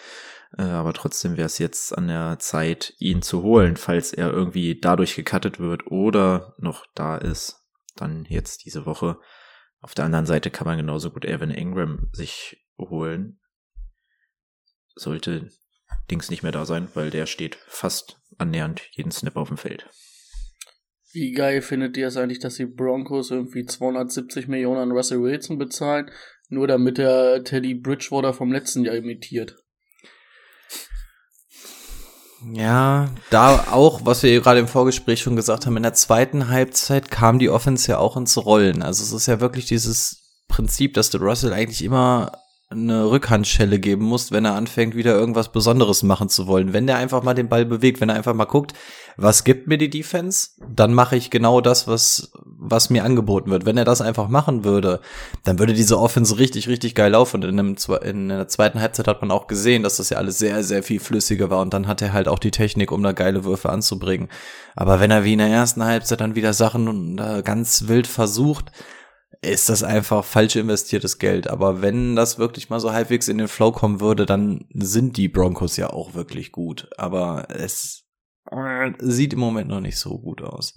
[0.58, 4.78] äh, aber trotzdem wäre es jetzt an der Zeit, ihn zu holen, falls er irgendwie
[4.78, 7.64] dadurch gecuttet wird oder noch da ist.
[7.96, 9.18] Dann jetzt diese Woche.
[9.80, 13.40] Auf der anderen Seite kann man genauso gut Evan Ingram sich holen.
[14.96, 15.48] Sollte
[16.10, 19.88] Dings nicht mehr da sein, weil der steht fast annähernd jeden Snap auf dem Feld.
[21.12, 25.58] Wie geil findet ihr es eigentlich, dass die Broncos irgendwie 270 Millionen an Russell Wilson
[25.58, 26.10] bezahlen,
[26.48, 29.56] nur damit er Teddy Bridgewater vom letzten Jahr imitiert?
[32.52, 37.10] Ja, da auch, was wir gerade im Vorgespräch schon gesagt haben, in der zweiten Halbzeit
[37.10, 38.82] kam die Offense ja auch ins Rollen.
[38.82, 42.32] Also es ist ja wirklich dieses Prinzip, dass der Russell eigentlich immer
[42.70, 46.72] eine Rückhandschelle geben muss, wenn er anfängt, wieder irgendwas Besonderes machen zu wollen.
[46.72, 48.74] Wenn der einfach mal den Ball bewegt, wenn er einfach mal guckt,
[49.22, 53.66] was gibt mir die Defense, dann mache ich genau das, was, was mir angeboten wird.
[53.66, 55.00] Wenn er das einfach machen würde,
[55.44, 57.36] dann würde diese Offense richtig, richtig geil laufen.
[57.36, 60.38] Und in, einem, in der zweiten Halbzeit hat man auch gesehen, dass das ja alles
[60.38, 61.60] sehr, sehr viel flüssiger war.
[61.60, 64.28] Und dann hat er halt auch die Technik, um da geile Würfe anzubringen.
[64.74, 68.72] Aber wenn er wie in der ersten Halbzeit dann wieder Sachen ganz wild versucht,
[69.42, 71.48] ist das einfach falsch investiertes Geld.
[71.48, 75.28] Aber wenn das wirklich mal so halbwegs in den Flow kommen würde, dann sind die
[75.28, 76.88] Broncos ja auch wirklich gut.
[76.96, 78.04] Aber es
[78.98, 80.74] sieht im Moment noch nicht so gut aus.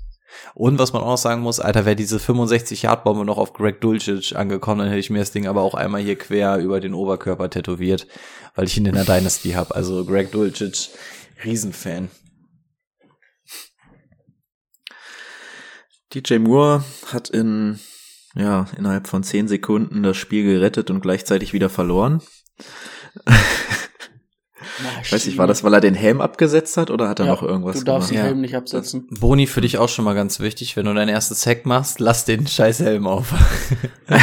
[0.56, 4.80] Und was man auch sagen muss, Alter, wäre diese 65-Yard-Bombe noch auf Greg Dulcich angekommen,
[4.80, 8.08] dann hätte ich mir das Ding aber auch einmal hier quer über den Oberkörper tätowiert,
[8.56, 9.76] weil ich ihn in der Dynasty habe.
[9.76, 10.89] Also Greg Dulcich,
[11.43, 12.10] Riesenfan.
[16.13, 17.80] DJ Moore hat in
[18.36, 22.21] ja, innerhalb von zehn Sekunden das Spiel gerettet und gleichzeitig wieder verloren.
[25.03, 27.31] Ich weiß nicht, war das, weil er den Helm abgesetzt hat oder hat er ja,
[27.31, 28.23] noch irgendwas Du darfst gemacht?
[28.23, 29.07] den Helm nicht absetzen.
[29.19, 32.25] Boni, für dich auch schon mal ganz wichtig, wenn du deinen ersten Sack machst, lass
[32.25, 33.33] den scheiß Helm auf.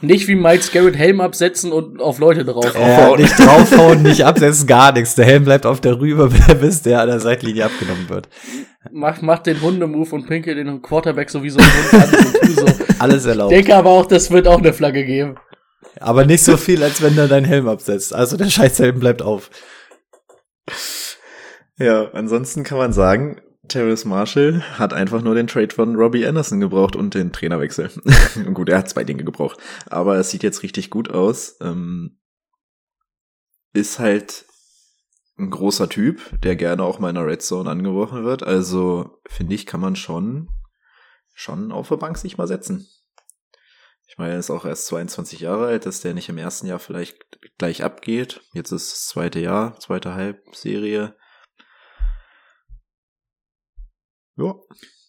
[0.00, 2.74] nicht wie Miles Garrett Helm absetzen und auf Leute drauf.
[2.74, 5.14] Äh, nicht draufhauen, nicht absetzen, gar nichts.
[5.14, 6.30] Der Helm bleibt auf der Rübe,
[6.60, 8.28] bis der an der Seitlinie abgenommen wird.
[8.92, 12.66] Mach, mach den Hundemove und pinkel den Quarterback sowieso Hund an und tu so.
[12.98, 13.52] Alles erlaubt.
[13.52, 15.36] Ich denke aber auch, das wird auch eine Flagge geben.
[16.00, 18.14] Aber nicht so viel, als wenn du deinen Helm absetzt.
[18.14, 19.50] Also der Scheißhelm bleibt auf.
[21.78, 26.60] Ja, ansonsten kann man sagen, Terrence Marshall hat einfach nur den Trade von Robbie Anderson
[26.60, 27.90] gebraucht und den Trainerwechsel.
[28.54, 29.58] gut, er hat zwei Dinge gebraucht.
[29.86, 31.56] Aber es sieht jetzt richtig gut aus.
[31.60, 32.18] Ähm,
[33.72, 34.44] ist halt
[35.36, 38.42] ein großer Typ, der gerne auch mal in der Red Zone angebrochen wird.
[38.42, 40.48] Also finde ich, kann man schon,
[41.32, 42.86] schon auf der Bank sich mal setzen.
[44.14, 46.78] Ich meine, er ist auch erst 22 Jahre alt, dass der nicht im ersten Jahr
[46.78, 47.18] vielleicht
[47.58, 48.42] gleich abgeht.
[48.52, 51.16] Jetzt ist das zweite Jahr, zweite Halbserie.
[54.36, 54.54] Ja,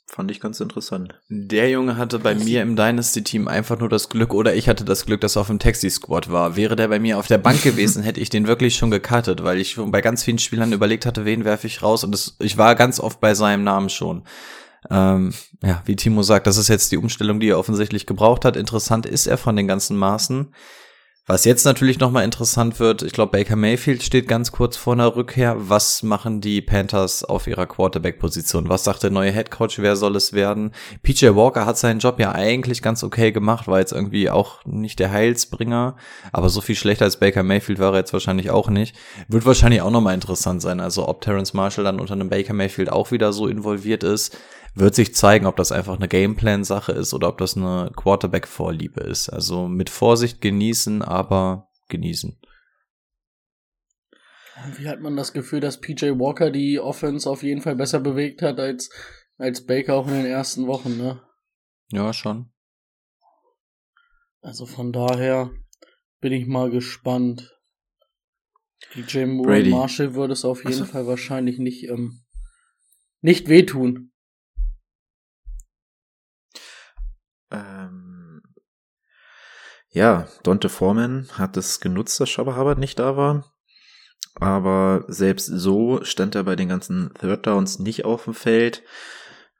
[0.08, 1.20] Fand ich ganz interessant.
[1.30, 5.06] Der Junge hatte bei mir im Dynasty-Team einfach nur das Glück, oder ich hatte das
[5.06, 6.56] Glück, dass er auf dem Taxi-Squad war.
[6.56, 9.60] Wäre der bei mir auf der Bank gewesen, hätte ich den wirklich schon gecuttet, weil
[9.60, 12.04] ich bei ganz vielen Spielern überlegt hatte, wen werfe ich raus.
[12.04, 14.24] Und das, ich war ganz oft bei seinem Namen schon.
[14.90, 18.56] Ähm, ja, wie Timo sagt, das ist jetzt die Umstellung, die er offensichtlich gebraucht hat.
[18.56, 20.54] Interessant ist er von den ganzen Maßen.
[21.28, 25.16] Was jetzt natürlich nochmal interessant wird, ich glaube, Baker Mayfield steht ganz kurz vor einer
[25.16, 25.56] Rückkehr.
[25.58, 28.70] Was machen die Panthers auf ihrer Quarterback-Position?
[28.70, 29.80] Was sagt der neue Headcoach?
[29.80, 30.72] Wer soll es werden?
[31.02, 35.00] PJ Walker hat seinen Job ja eigentlich ganz okay gemacht, war jetzt irgendwie auch nicht
[35.00, 35.96] der Heilsbringer,
[36.32, 38.96] aber so viel schlechter als Baker Mayfield war er jetzt wahrscheinlich auch nicht.
[39.28, 42.92] Wird wahrscheinlich auch nochmal interessant sein, also ob Terrence Marshall dann unter einem Baker Mayfield
[42.92, 44.38] auch wieder so involviert ist
[44.76, 49.30] wird sich zeigen, ob das einfach eine Gameplan-Sache ist oder ob das eine Quarterback-Vorliebe ist.
[49.30, 52.38] Also mit Vorsicht genießen, aber genießen.
[54.78, 58.42] Wie hat man das Gefühl, dass PJ Walker die Offense auf jeden Fall besser bewegt
[58.42, 58.90] hat als,
[59.38, 61.22] als Baker auch in den ersten Wochen, ne?
[61.92, 62.52] Ja, schon.
[64.42, 65.52] Also von daher
[66.20, 67.58] bin ich mal gespannt.
[68.94, 69.70] DJ Moore Brady.
[69.70, 71.10] Marshall würde es auf jeden Fall so.
[71.10, 72.24] wahrscheinlich nicht, ähm,
[73.22, 74.12] nicht wehtun.
[79.96, 83.52] Ja, Dante Foreman hat es genutzt, dass Shabba Hubbard nicht da war.
[84.36, 88.84] Aber selbst so stand er bei den ganzen Third Downs nicht auf dem Feld.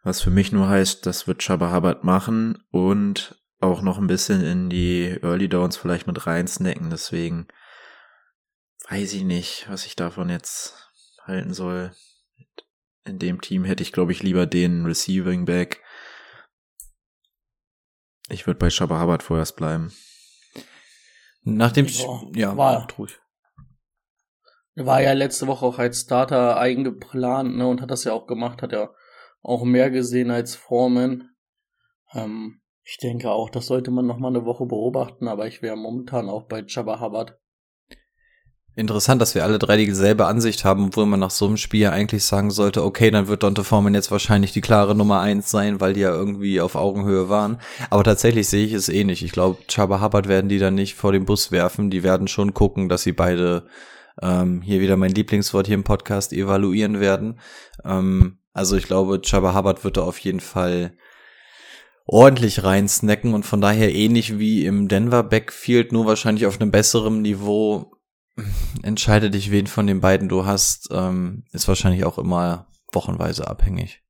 [0.04, 4.44] Was für mich nur heißt, das wird Shabba Hubbard machen und auch noch ein bisschen
[4.44, 6.90] in die Early Downs vielleicht mit reinsnacken.
[6.90, 7.48] Deswegen
[8.90, 10.92] weiß ich nicht, was ich davon jetzt
[11.24, 11.94] halten soll.
[13.06, 15.82] In dem Team hätte ich, glaube ich, lieber den Receiving Back
[18.30, 19.92] ich würde bei Shabba Hubbard vorerst bleiben.
[21.46, 23.20] Nach dem, Ja, ja, war- ruhig.
[24.76, 28.62] War ja letzte Woche auch als Starter eingeplant, ne, und hat das ja auch gemacht,
[28.62, 28.90] hat ja
[29.42, 31.30] auch mehr gesehen als Foreman.
[32.14, 35.78] Ähm, ich denke auch, das sollte man noch mal eine Woche beobachten, aber ich wäre
[35.78, 37.40] momentan auch bei Jabba Hubbard.
[38.78, 41.92] Interessant, dass wir alle drei dieselbe Ansicht haben, obwohl man nach so einem Spiel ja
[41.92, 45.80] eigentlich sagen sollte, okay, dann wird Dante Foreman jetzt wahrscheinlich die klare Nummer eins sein,
[45.80, 47.60] weil die ja irgendwie auf Augenhöhe waren.
[47.90, 49.24] Aber tatsächlich sehe ich es eh nicht.
[49.24, 51.90] Ich glaube, Chaba Hubbard werden die dann nicht vor den Bus werfen.
[51.90, 53.66] Die werden schon gucken, dass sie beide,
[54.22, 57.40] ähm, hier wieder mein Lieblingswort hier im Podcast, evaluieren werden.
[57.86, 60.98] Ähm, also ich glaube, Chaba Hubbard wird da auf jeden Fall
[62.06, 67.22] ordentlich reinsnacken und von daher ähnlich wie im Denver Backfield, nur wahrscheinlich auf einem besseren
[67.22, 67.95] Niveau
[68.84, 74.04] entscheide dich, wen von den beiden du hast, ähm, ist wahrscheinlich auch immer wochenweise abhängig.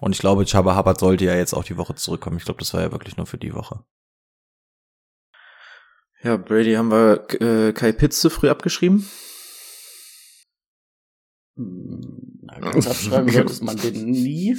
[0.00, 2.36] Und ich glaube, Chaba Hubbard sollte ja jetzt auch die Woche zurückkommen.
[2.36, 3.84] Ich glaube, das war ja wirklich nur für die Woche.
[6.22, 9.08] Ja, Brady haben wir äh, Kai Pitts zu früh abgeschrieben.
[11.56, 14.56] Hm, na, Ganz abschreiben sollte man den nie,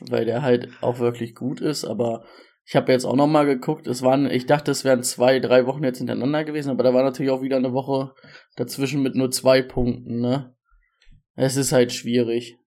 [0.00, 2.24] weil der halt auch wirklich gut ist, aber
[2.68, 5.64] ich habe jetzt auch noch mal geguckt, es waren, ich dachte, es wären zwei, drei
[5.64, 8.12] Wochen jetzt hintereinander gewesen, aber da war natürlich auch wieder eine Woche
[8.56, 10.54] dazwischen mit nur zwei Punkten, ne?
[11.34, 12.58] Es ist halt schwierig.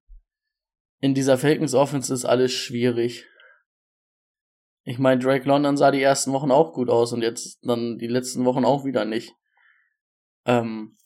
[1.02, 3.28] In dieser Falcons Offense ist alles schwierig.
[4.84, 8.08] Ich meine, Drake London sah die ersten Wochen auch gut aus und jetzt dann die
[8.08, 9.36] letzten Wochen auch wieder nicht.
[10.46, 10.98] Ähm,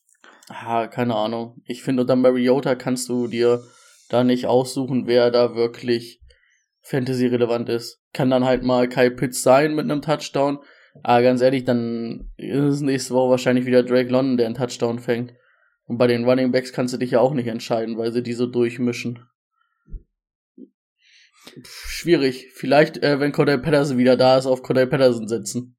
[0.47, 1.61] ah, keine Ahnung.
[1.65, 3.61] Ich finde, unter Mariota kannst du dir
[4.07, 6.21] da nicht aussuchen, wer da wirklich
[6.85, 8.01] Fantasy-relevant ist.
[8.13, 10.59] Kann dann halt mal Kai Pitts sein mit einem Touchdown.
[11.03, 14.99] Aber ganz ehrlich, dann ist es nächste Woche wahrscheinlich wieder Drake London, der einen Touchdown
[14.99, 15.33] fängt.
[15.85, 18.33] Und bei den Running Backs kannst du dich ja auch nicht entscheiden, weil sie die
[18.33, 19.19] so durchmischen.
[21.63, 22.51] Schwierig.
[22.53, 25.75] Vielleicht, äh, wenn Cordell Patterson wieder da ist, auf Cordell Patterson setzen.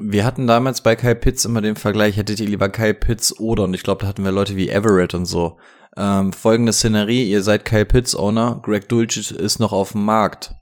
[0.00, 3.64] Wir hatten damals bei Kyle Pitts immer den Vergleich, hättet ihr lieber Kyle Pitts oder,
[3.64, 5.58] und ich glaube, da hatten wir Leute wie Everett und so.
[5.96, 10.54] Ähm, folgende Szenerie, ihr seid Kyle Pitts Owner, Greg Dulcich ist noch auf dem Markt.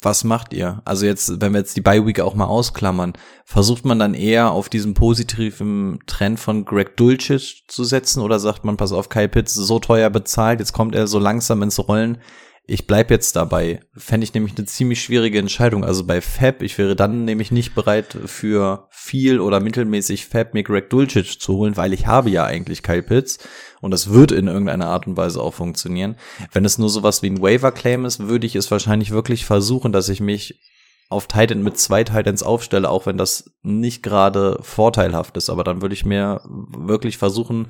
[0.00, 0.82] Was macht ihr?
[0.84, 3.12] Also jetzt, wenn wir jetzt die Bye Week auch mal ausklammern,
[3.44, 8.64] versucht man dann eher auf diesen positiven Trend von Greg Dulcich zu setzen oder sagt
[8.64, 12.18] man, pass auf, Kyle Pitts so teuer bezahlt, jetzt kommt er so langsam ins Rollen,
[12.64, 13.80] ich bleib jetzt dabei.
[13.96, 15.84] Fände ich nämlich eine ziemlich schwierige Entscheidung.
[15.84, 20.62] Also bei Fab, ich wäre dann nämlich nicht bereit für viel oder mittelmäßig Fab mir
[20.62, 23.38] Greg Dulcich zu holen, weil ich habe ja eigentlich Kyle Pitts
[23.80, 26.16] und das wird in irgendeiner Art und Weise auch funktionieren.
[26.52, 29.90] Wenn es nur sowas wie ein Waiver Claim ist, würde ich es wahrscheinlich wirklich versuchen,
[29.90, 30.60] dass ich mich
[31.08, 35.50] auf Titan mit zwei Titans aufstelle, auch wenn das nicht gerade vorteilhaft ist.
[35.50, 37.68] Aber dann würde ich mir wirklich versuchen,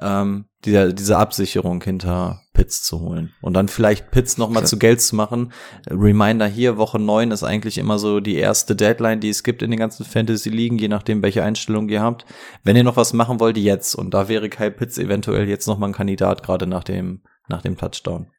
[0.00, 3.32] ähm, diese, diese Absicherung hinter Pitts zu holen.
[3.40, 4.66] Und dann vielleicht Pitts nochmal Ja.
[4.68, 5.52] zu Geld zu machen.
[5.88, 9.70] Reminder hier, Woche 9 ist eigentlich immer so die erste Deadline, die es gibt in
[9.70, 12.24] den ganzen Fantasy-Ligen, je nachdem, welche Einstellung ihr habt.
[12.62, 13.94] Wenn ihr noch was machen wollt, jetzt.
[13.94, 17.76] Und da wäre Kyle Pitts eventuell jetzt nochmal ein Kandidat, gerade nach dem, nach dem
[17.76, 18.30] Touchdown.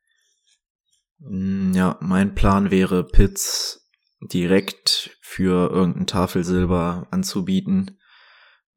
[1.20, 3.90] Mm, Ja, mein Plan wäre, Pitts
[4.22, 8.00] direkt für irgendein Tafelsilber anzubieten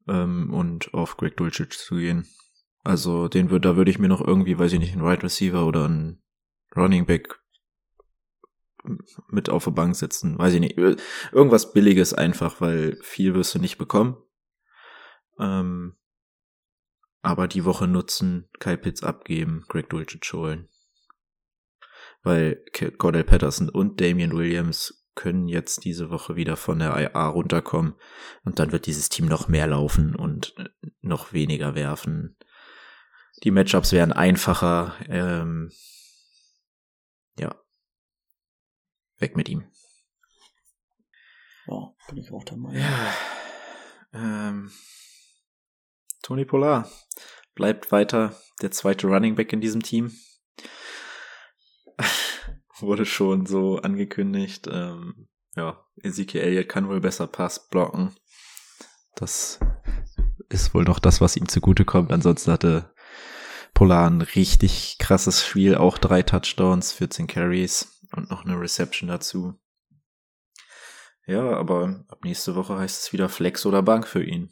[0.09, 2.27] ähm, und auf Greg Dulcich zu gehen.
[2.87, 5.67] Also den würde, da würde ich mir noch irgendwie, weiß ich nicht, einen Wide Receiver
[5.67, 6.23] oder einen
[6.73, 7.37] Running Back
[9.27, 10.39] mit auf der Bank sitzen.
[10.39, 10.77] Weiß ich nicht.
[10.77, 14.15] Irgendwas Billiges einfach, weil viel wirst du nicht bekommen.
[15.37, 15.97] Ähm,
[17.21, 20.69] aber die Woche nutzen, Kai Pitts abgeben, Greg Dulcich holen.
[22.23, 22.63] Weil
[22.97, 27.95] Cordell Patterson und Damian Williams können jetzt diese Woche wieder von der IA runterkommen
[28.45, 30.55] und dann wird dieses Team noch mehr laufen und
[31.01, 32.37] noch weniger werfen.
[33.43, 34.95] Die Matchups werden einfacher.
[35.07, 35.71] Ähm,
[37.37, 37.55] ja.
[39.17, 39.65] Weg mit ihm.
[41.67, 42.79] Ja, bin ich auch der Meinung.
[42.79, 43.13] Ja.
[44.13, 44.71] Ähm,
[46.21, 46.89] Tony Polar
[47.53, 50.11] bleibt weiter der zweite Running Back in diesem Team.
[52.79, 54.67] Wurde schon so angekündigt.
[54.71, 58.15] Ähm, ja, Ezekiel Elliott kann wohl besser Pass blocken.
[59.15, 59.59] Das
[60.49, 62.11] ist wohl noch das, was ihm zugutekommt.
[62.11, 62.93] Ansonsten hatte
[63.77, 69.53] Polar ein richtig krasses Spiel, auch drei Touchdowns, 14 Carries und noch eine Reception dazu.
[71.27, 74.49] Ja, aber ab nächste Woche heißt es wieder Flex oder Bank für ihn.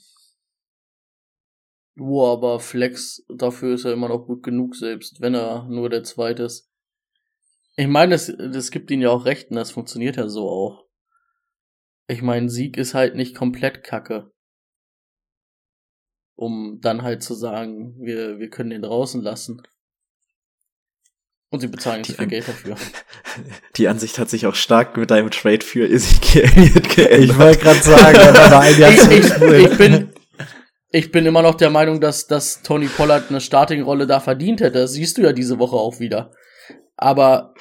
[1.95, 6.03] Boah, aber Flex, dafür ist er immer noch gut genug, selbst wenn er nur der
[6.03, 6.71] Zweite ist.
[7.77, 10.85] Ich meine, das, das gibt ihn ja auch recht und das funktioniert ja so auch.
[12.05, 14.34] Ich meine, Sieg ist halt nicht komplett kacke.
[16.35, 19.61] Um dann halt zu sagen, wir, wir können den draußen lassen.
[21.49, 22.75] Und sie bezahlen jetzt viel Geld dafür.
[23.77, 27.29] Die Ansicht hat sich auch stark mit deinem Trade für Ezekiel Elliott geändert.
[27.29, 30.13] Ich wollte gerade sagen, er war ein Jahr ich, ich, ich, bin,
[30.89, 34.79] ich bin immer noch der Meinung, dass, dass Tony Pollard eine Starting-Rolle da verdient hätte.
[34.79, 36.33] Das siehst du ja diese Woche auch wieder.
[36.97, 37.53] Aber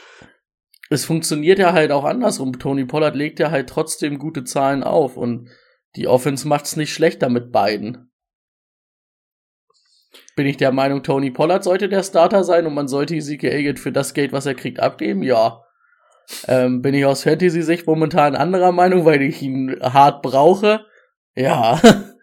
[0.90, 2.58] es funktioniert ja halt auch andersrum.
[2.58, 5.48] Tony Pollard legt ja halt trotzdem gute Zahlen auf und
[5.96, 8.10] die Offense macht's nicht schlechter mit beiden.
[10.36, 13.78] Bin ich der Meinung, Tony Pollard sollte der Starter sein und man sollte Ezekiel Elliott
[13.78, 15.22] für das Geld, was er kriegt, abgeben?
[15.22, 15.62] Ja.
[16.48, 20.86] Ähm, bin ich aus Fantasy-Sicht momentan anderer Meinung, weil ich ihn hart brauche?
[21.34, 21.80] Ja.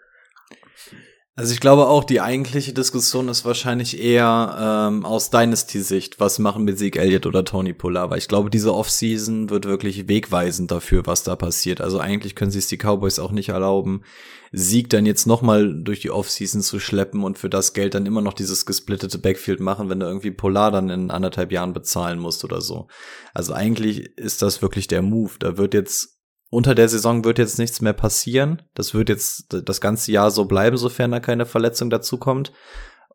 [1.33, 6.65] Also ich glaube auch, die eigentliche Diskussion ist wahrscheinlich eher ähm, aus Dynasty-Sicht, was machen
[6.65, 11.05] mit Sieg Elliott oder Tony Pollard, weil ich glaube, diese Offseason wird wirklich wegweisend dafür,
[11.05, 11.79] was da passiert.
[11.79, 14.03] Also eigentlich können sich die Cowboys auch nicht erlauben,
[14.51, 18.21] Sieg dann jetzt nochmal durch die Offseason zu schleppen und für das Geld dann immer
[18.21, 22.43] noch dieses gesplittete Backfield machen, wenn du irgendwie Polar dann in anderthalb Jahren bezahlen musst
[22.43, 22.87] oder so.
[23.33, 25.31] Also eigentlich ist das wirklich der Move.
[25.39, 26.20] Da wird jetzt
[26.51, 28.61] unter der Saison wird jetzt nichts mehr passieren.
[28.73, 32.51] Das wird jetzt das ganze Jahr so bleiben, sofern da keine Verletzung dazu kommt.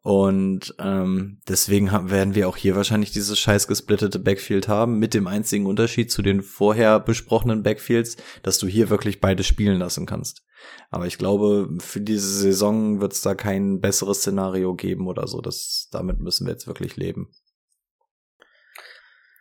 [0.00, 5.12] Und ähm, deswegen haben, werden wir auch hier wahrscheinlich dieses scheiß gesplittete Backfield haben, mit
[5.12, 10.06] dem einzigen Unterschied zu den vorher besprochenen Backfields, dass du hier wirklich beide spielen lassen
[10.06, 10.42] kannst.
[10.88, 15.42] Aber ich glaube, für diese Saison wird es da kein besseres Szenario geben oder so.
[15.42, 17.28] Das, damit müssen wir jetzt wirklich leben.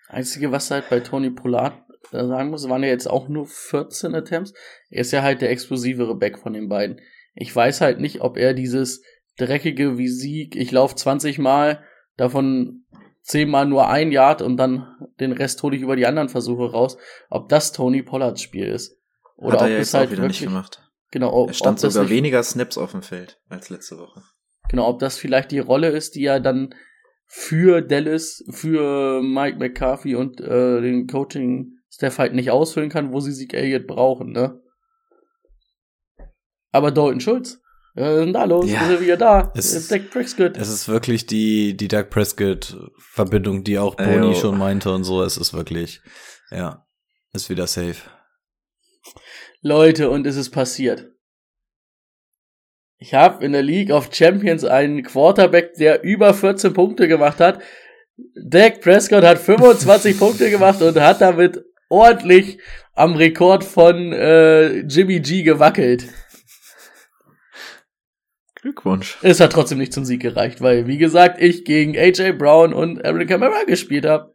[0.10, 4.54] Einzige, was halt bei Tony Pollard sagen muss, waren ja jetzt auch nur 14 Attempts.
[4.90, 7.02] Er ist ja halt der explosivere Back von den beiden.
[7.34, 9.04] Ich weiß halt nicht, ob er dieses
[9.38, 11.84] dreckige wie Sieg, ich laufe 20 Mal,
[12.18, 12.86] davon
[13.24, 14.88] 10 Mal nur ein Yard und dann
[15.20, 16.98] den Rest hole ich über die anderen Versuche raus,
[17.30, 18.98] ob das Tony Pollards Spiel ist.
[19.36, 20.82] Oder Hat er ob ja es halt wieder wirklich, nicht gemacht.
[21.12, 24.22] Genau, ob, er stand ob sogar nicht, weniger Snaps auf dem Feld als letzte Woche.
[24.70, 26.74] Genau, ob das vielleicht die Rolle ist, die er dann
[27.26, 31.08] für Dallas, für Mike McCarthy und äh, den
[31.96, 34.62] Coaching-Staff halt nicht ausfüllen kann, wo sie sich Elliott brauchen, ne?
[36.72, 37.62] Aber Dalton Schulz,
[37.96, 38.70] denn da los?
[38.70, 39.54] Ja, ist er wieder da?
[39.56, 40.58] Es ist Dak Prescott.
[40.58, 45.24] Es ist wirklich die, die Dak Prescott-Verbindung, die auch Boni äh, schon meinte und so.
[45.24, 46.02] Es ist wirklich,
[46.52, 46.86] ja,
[47.34, 48.10] ist wieder safe.
[49.62, 51.12] Leute, und es ist passiert.
[52.98, 57.62] Ich habe in der League of Champions einen Quarterback, der über 14 Punkte gemacht hat.
[58.36, 62.60] Dak Prescott hat 25 Punkte gemacht und hat damit ordentlich
[62.94, 66.08] am Rekord von äh, Jimmy G gewackelt.
[68.56, 69.18] Glückwunsch.
[69.22, 73.06] Es hat trotzdem nicht zum Sieg gereicht, weil, wie gesagt, ich gegen AJ Brown und
[73.06, 74.35] Aaron Camara gespielt habe.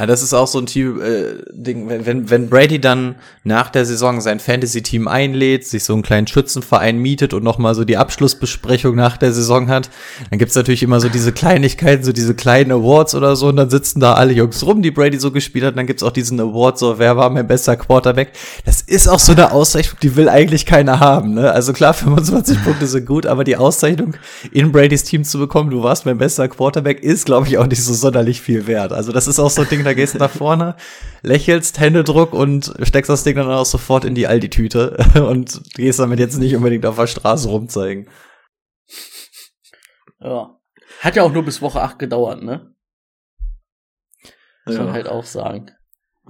[0.00, 3.84] Ja, das ist auch so ein Typ, äh, Ding, wenn, wenn Brady dann nach der
[3.84, 8.96] Saison sein Fantasy-Team einlädt, sich so einen kleinen Schützenverein mietet und nochmal so die Abschlussbesprechung
[8.96, 9.90] nach der Saison hat,
[10.30, 13.68] dann gibt's natürlich immer so diese Kleinigkeiten, so diese kleinen Awards oder so, und dann
[13.68, 16.40] sitzen da alle Jungs rum, die Brady so gespielt hat, und dann gibt's auch diesen
[16.40, 18.32] Award, so, wer war mein bester Quarterback?
[18.64, 21.52] Das ist auch so eine Auszeichnung, die will eigentlich keiner haben, ne?
[21.52, 24.14] Also klar, 25 Punkte sind gut, aber die Auszeichnung
[24.50, 27.84] in Bradys Team zu bekommen, du warst mein bester Quarterback, ist, glaube ich, auch nicht
[27.84, 28.94] so sonderlich viel wert.
[28.94, 30.76] Also das ist auch so ein Ding, da gehst nach vorne,
[31.22, 34.96] lächelst, Händedruck und steckst das Ding dann auch sofort in die Aldi-Tüte
[35.28, 38.08] und gehst damit jetzt nicht unbedingt auf der Straße rumzeigen.
[40.20, 40.56] Ja.
[41.00, 42.74] Hat ja auch nur bis Woche 8 gedauert, ne?
[44.64, 44.84] Muss ja.
[44.84, 45.72] man halt auch sagen.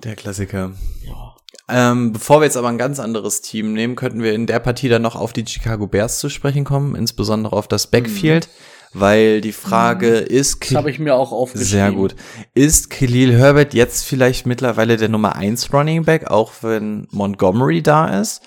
[0.02, 0.72] Der Klassiker.
[1.02, 1.36] Ja.
[1.72, 4.88] Ähm, bevor wir jetzt aber ein ganz anderes Team nehmen, könnten wir in der Partie
[4.88, 8.48] dann noch auf die Chicago Bears zu sprechen kommen, insbesondere auf das Backfield,
[8.92, 11.70] weil die Frage ist, Das habe ich mir auch aufgeschrieben.
[11.70, 12.16] sehr gut,
[12.54, 18.20] ist Khalil Herbert jetzt vielleicht mittlerweile der Nummer 1 Running Back, auch wenn Montgomery da
[18.20, 18.42] ist?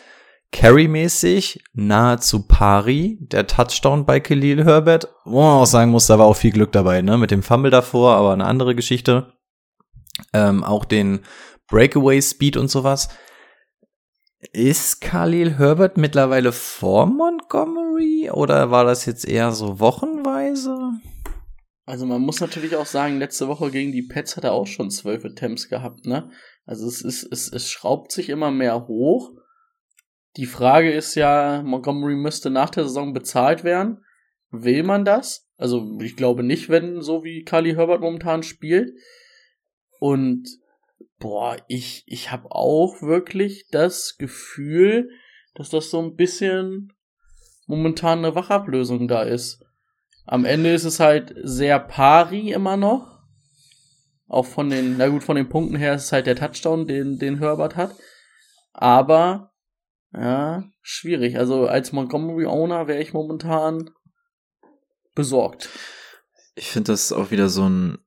[0.51, 5.07] Carry-mäßig nahezu pari, der Touchdown bei Khalil Herbert.
[5.25, 7.17] Wo man auch sagen muss, da war auch viel Glück dabei, ne?
[7.17, 9.33] Mit dem Fumble davor, aber eine andere Geschichte.
[10.31, 11.21] Ähm, auch den
[11.67, 13.09] Breakaway Speed und sowas.
[14.51, 20.75] Ist Khalil Herbert mittlerweile vor Montgomery oder war das jetzt eher so wochenweise?
[21.85, 24.89] Also man muss natürlich auch sagen, letzte Woche gegen die Pets hat er auch schon
[24.89, 26.29] zwölf Attempts gehabt, ne?
[26.65, 29.31] Also es ist, es, es schraubt sich immer mehr hoch.
[30.37, 34.03] Die Frage ist ja, Montgomery müsste nach der Saison bezahlt werden.
[34.49, 35.49] Will man das?
[35.57, 38.91] Also ich glaube nicht, wenn so wie Kali Herbert momentan spielt.
[39.99, 40.47] Und
[41.23, 45.09] boah, ich, ich habe auch wirklich das Gefühl,
[45.55, 46.91] dass das so ein bisschen
[47.65, 49.63] momentan eine Wachablösung da ist.
[50.25, 53.21] Am Ende ist es halt sehr pari immer noch.
[54.27, 57.19] Auch von den, na gut, von den Punkten her ist es halt der Touchdown, den,
[57.19, 57.95] den Herbert hat.
[58.73, 59.53] Aber,
[60.11, 61.37] ja, schwierig.
[61.37, 63.91] Also als Montgomery Owner wäre ich momentan
[65.15, 65.69] besorgt.
[66.55, 67.97] Ich finde das auch wieder so ein,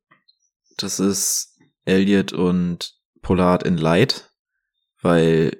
[0.76, 2.96] das ist Elliot und
[3.26, 4.32] Pollard in Light,
[5.02, 5.56] weil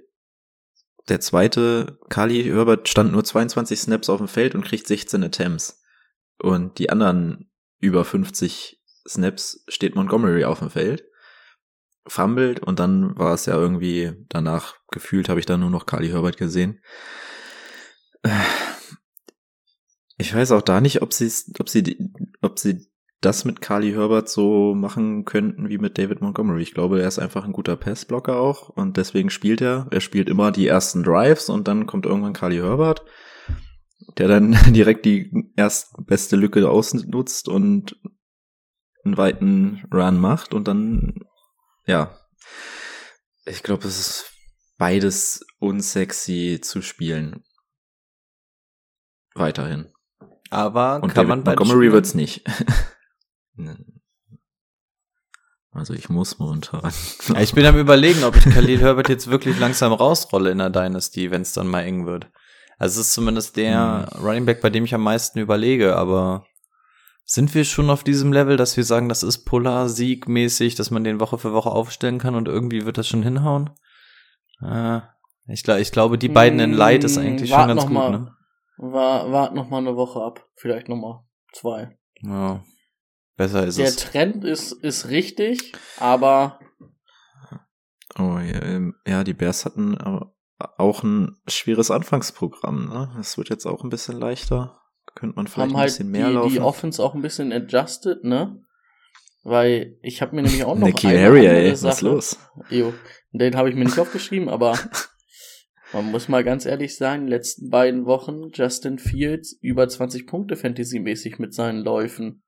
[1.09, 5.83] der zweite, Kali Herbert, stand nur 22 Snaps auf dem Feld und kriegt 16 Attempts.
[6.39, 7.51] Und die anderen
[7.81, 11.07] über 50 Snaps steht Montgomery auf dem Feld,
[12.07, 16.11] fummelt und dann war es ja irgendwie, danach gefühlt habe ich da nur noch Kali
[16.11, 16.81] Herbert gesehen.
[20.19, 22.11] Ich weiß auch da nicht, ob sie ob sie,
[22.43, 22.89] ob sie
[23.27, 26.63] das mit Carly Herbert so machen könnten wie mit David Montgomery.
[26.63, 29.89] Ich glaube, er ist einfach ein guter Passblocker auch und deswegen spielt er.
[29.91, 33.05] Er spielt immer die ersten Drives und dann kommt irgendwann Carly Herbert,
[34.17, 38.01] der dann direkt die erstbeste Lücke ausnutzt und
[39.05, 41.19] einen weiten Run macht und dann,
[41.85, 42.17] ja.
[43.45, 44.33] Ich glaube, es ist
[44.79, 47.43] beides unsexy zu spielen.
[49.35, 49.93] Weiterhin.
[50.51, 52.45] Aber Und kann David man Montgomery wird's nicht.
[55.73, 56.81] Also ich muss momentan.
[57.29, 60.71] Ja, ich bin am überlegen, ob ich Khalil Herbert jetzt wirklich langsam rausrolle in der
[60.71, 62.31] Dynasty, wenn es dann mal eng wird.
[62.79, 64.25] Also es ist zumindest der Hm.
[64.25, 66.47] Running Back, bei dem ich am meisten überlege, aber
[67.25, 71.05] sind wir schon auf diesem Level, dass wir sagen, das ist Polar-Sieg mäßig, dass man
[71.05, 73.71] den Woche für Woche aufstellen kann und irgendwie wird das schon hinhauen?
[74.63, 75.01] Äh,
[75.49, 77.95] ich, glaub, ich glaube, die beiden in Light ist eigentlich schon Wart ganz noch gut,
[77.95, 78.11] mal.
[78.11, 78.33] ne?
[78.79, 80.47] War, wart noch mal eine Woche ab.
[80.55, 81.99] Vielleicht noch mal zwei.
[82.23, 82.63] Ja.
[83.37, 83.97] Besser ist Der es.
[83.97, 86.59] Trend ist, ist richtig, aber
[88.19, 89.99] Oh, ja, ähm, ja, die Bears hatten
[90.59, 92.89] auch ein schweres Anfangsprogramm.
[92.89, 93.15] Ne?
[93.21, 94.81] Es wird jetzt auch ein bisschen leichter.
[95.15, 96.53] Könnte man vielleicht ein halt bisschen mehr die, laufen.
[96.53, 98.63] die Offense auch ein bisschen adjusted, ne?
[99.43, 101.93] Weil ich habe mir nämlich auch noch Nicky eine Harry, andere ey, was Sache.
[101.95, 102.39] ist los?
[102.71, 102.93] Jo,
[103.33, 104.79] den habe ich mir nicht aufgeschrieben, aber
[105.93, 111.39] man muss mal ganz ehrlich sein, letzten beiden Wochen Justin Fields über 20 Punkte Fantasy-mäßig
[111.39, 112.43] mit seinen Läufen.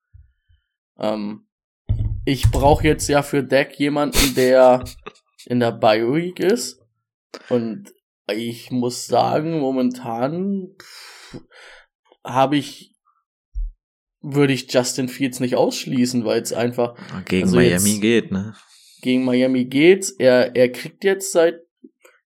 [0.99, 1.47] Ähm,
[2.25, 4.85] ich brauche jetzt ja für Deck jemanden, der
[5.47, 6.81] in der Bio-Week ist.
[7.49, 7.93] Und
[8.31, 10.75] ich muss sagen, momentan
[12.25, 12.95] habe ich
[14.21, 18.55] würde ich Justin Fields nicht ausschließen, weil es einfach Gegen also Miami geht, ne?
[19.01, 20.11] gegen Miami geht's.
[20.11, 21.61] Er, er kriegt jetzt seit,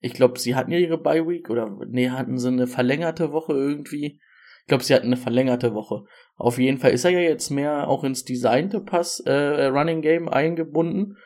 [0.01, 3.53] ich glaube, sie hatten ja ihre Bye Week oder nee, hatten sie eine verlängerte Woche
[3.53, 4.21] irgendwie.
[4.63, 6.05] Ich glaube, sie hatten eine verlängerte Woche.
[6.37, 10.29] Auf jeden Fall ist er ja jetzt mehr auch ins designte Pass äh, Running Game
[10.29, 11.17] eingebunden.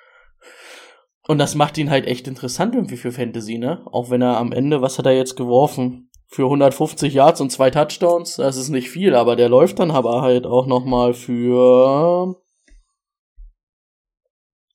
[1.28, 3.84] Und das macht ihn halt echt interessant irgendwie für Fantasy, ne?
[3.86, 6.10] Auch wenn er am Ende, was hat er jetzt geworfen?
[6.28, 10.22] Für 150 Yards und zwei Touchdowns, das ist nicht viel, aber der läuft dann aber
[10.22, 12.36] halt auch noch mal für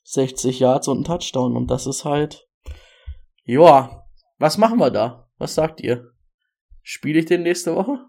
[0.03, 1.55] 60 Yards und ein Touchdown.
[1.55, 2.47] Und das ist halt,
[3.43, 4.05] ja,
[4.38, 5.30] was machen wir da?
[5.38, 6.12] Was sagt ihr?
[6.82, 7.99] Spiele ich den nächste Woche?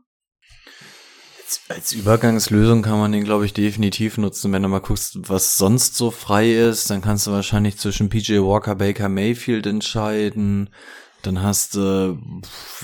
[1.68, 4.52] Als Übergangslösung kann man den, glaube ich, definitiv nutzen.
[4.52, 8.38] Wenn du mal guckst, was sonst so frei ist, dann kannst du wahrscheinlich zwischen PJ
[8.38, 10.70] Walker, Baker Mayfield entscheiden.
[11.22, 12.18] Dann hast du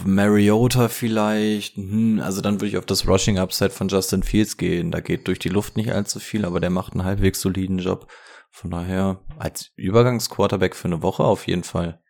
[0.04, 1.76] Mariota vielleicht.
[1.76, 4.90] Hm, also dann würde ich auf das Rushing Upside von Justin Fields gehen.
[4.90, 8.06] Da geht durch die Luft nicht allzu viel, aber der macht einen halbwegs soliden Job.
[8.50, 12.00] Von daher, als Übergangsquarterback für eine Woche auf jeden Fall.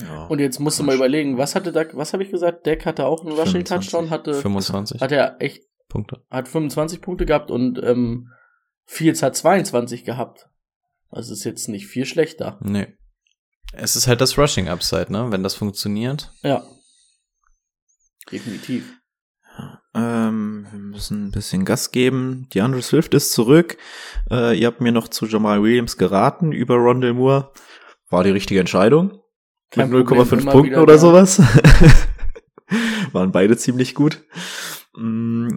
[0.00, 0.26] Ja.
[0.26, 2.66] Und jetzt musst du mal überlegen, was hatte da, was habe ich gesagt?
[2.66, 3.90] Deck hatte auch einen Rushing 25.
[3.90, 6.24] Touchdown, hatte, 25 hat er echt, Punkte.
[6.30, 8.30] hat 25 Punkte gehabt und ähm,
[8.86, 10.48] Fields hat 22 gehabt.
[11.10, 12.58] Also ist jetzt nicht viel schlechter.
[12.62, 12.88] Nee.
[13.74, 15.30] Es ist halt das Rushing Upside, ne?
[15.30, 16.32] Wenn das funktioniert.
[16.42, 16.64] Ja.
[18.30, 18.98] Definitiv.
[19.94, 22.48] Ähm, wir müssen ein bisschen Gas geben.
[22.54, 23.76] DeAndre Swift ist zurück.
[24.30, 27.52] Äh, ihr habt mir noch zu Jamal Williams geraten über Rondell Moore.
[28.08, 29.21] War die richtige Entscheidung.
[29.72, 30.98] Kein Mit Problem, 0,5 immer Punkten oder da.
[30.98, 31.38] sowas.
[33.12, 34.22] Waren beide ziemlich gut.
[34.96, 35.48] Mm,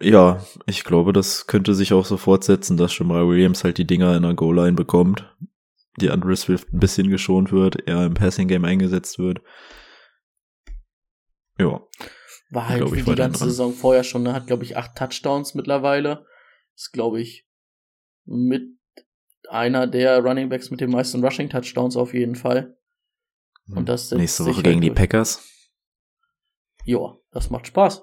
[0.00, 4.16] Ja, ich glaube, das könnte sich auch so fortsetzen, dass Jamal Williams halt die Dinger
[4.16, 5.32] in der Goal-Line bekommt.
[6.00, 9.42] Die Andre Swift ein bisschen geschont wird, er im Passing-Game eingesetzt wird.
[11.58, 11.80] Ja.
[12.50, 13.48] War halt Glaub ich wie die ganze dran.
[13.50, 14.32] Saison vorher schon, ne?
[14.32, 16.26] Hat, glaube ich, acht Touchdowns mittlerweile.
[16.74, 17.46] Ist, glaube ich,
[18.24, 18.62] mit
[19.52, 22.76] einer der Running Backs mit den meisten Rushing Touchdowns auf jeden Fall.
[23.68, 24.90] Und das setzt Nächste Woche gegen die.
[24.90, 25.46] Packers.
[26.84, 28.02] Ja, das macht Spaß.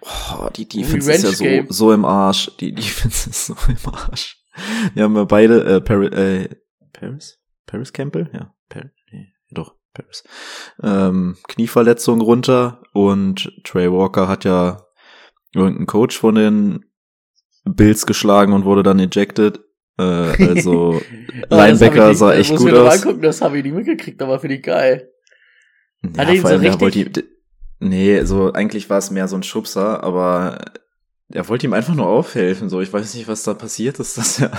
[0.00, 2.50] Oh, die Defense ist ja so, so im Arsch.
[2.60, 4.44] Die Defense ist so im Arsch.
[4.94, 6.48] Wir haben ja beide, äh, Paris, äh,
[6.92, 7.38] Paris?
[7.66, 8.30] Paris Campbell?
[8.32, 10.24] Ja, Paris, nee, doch, Paris.
[10.82, 14.84] Ähm, Knieverletzung runter und Trey Walker hat ja
[15.54, 16.84] irgendeinen Coach von den
[17.64, 19.60] Bills geschlagen und wurde dann ejected.
[19.98, 21.00] Äh, also,
[21.42, 23.02] hab Linebacker nicht- sah echt gut aus.
[23.02, 25.10] angucken, das habe ich nie mitgekriegt, aber finde ich geil.
[26.02, 27.12] Ja, Hat er ihn so richtig- wollte ihm,
[27.80, 30.58] nee, so eigentlich war es mehr so ein Schubser, aber
[31.30, 32.68] er wollte ihm einfach nur aufhelfen.
[32.68, 34.16] So, ich weiß nicht, was da passiert ist.
[34.16, 34.50] Das, ja,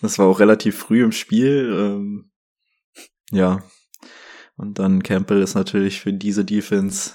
[0.00, 1.70] das war auch relativ früh im Spiel.
[1.76, 2.30] Ähm,
[3.30, 3.62] ja.
[4.56, 7.12] Und dann Campbell ist natürlich für diese Defense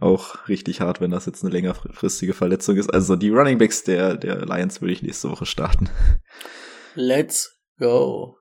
[0.00, 2.92] auch richtig hart, wenn das jetzt eine längerfristige Verletzung ist.
[2.92, 5.88] Also die Running Backs der, der Lions würde ich nächste Woche starten.
[6.94, 8.38] Let's go.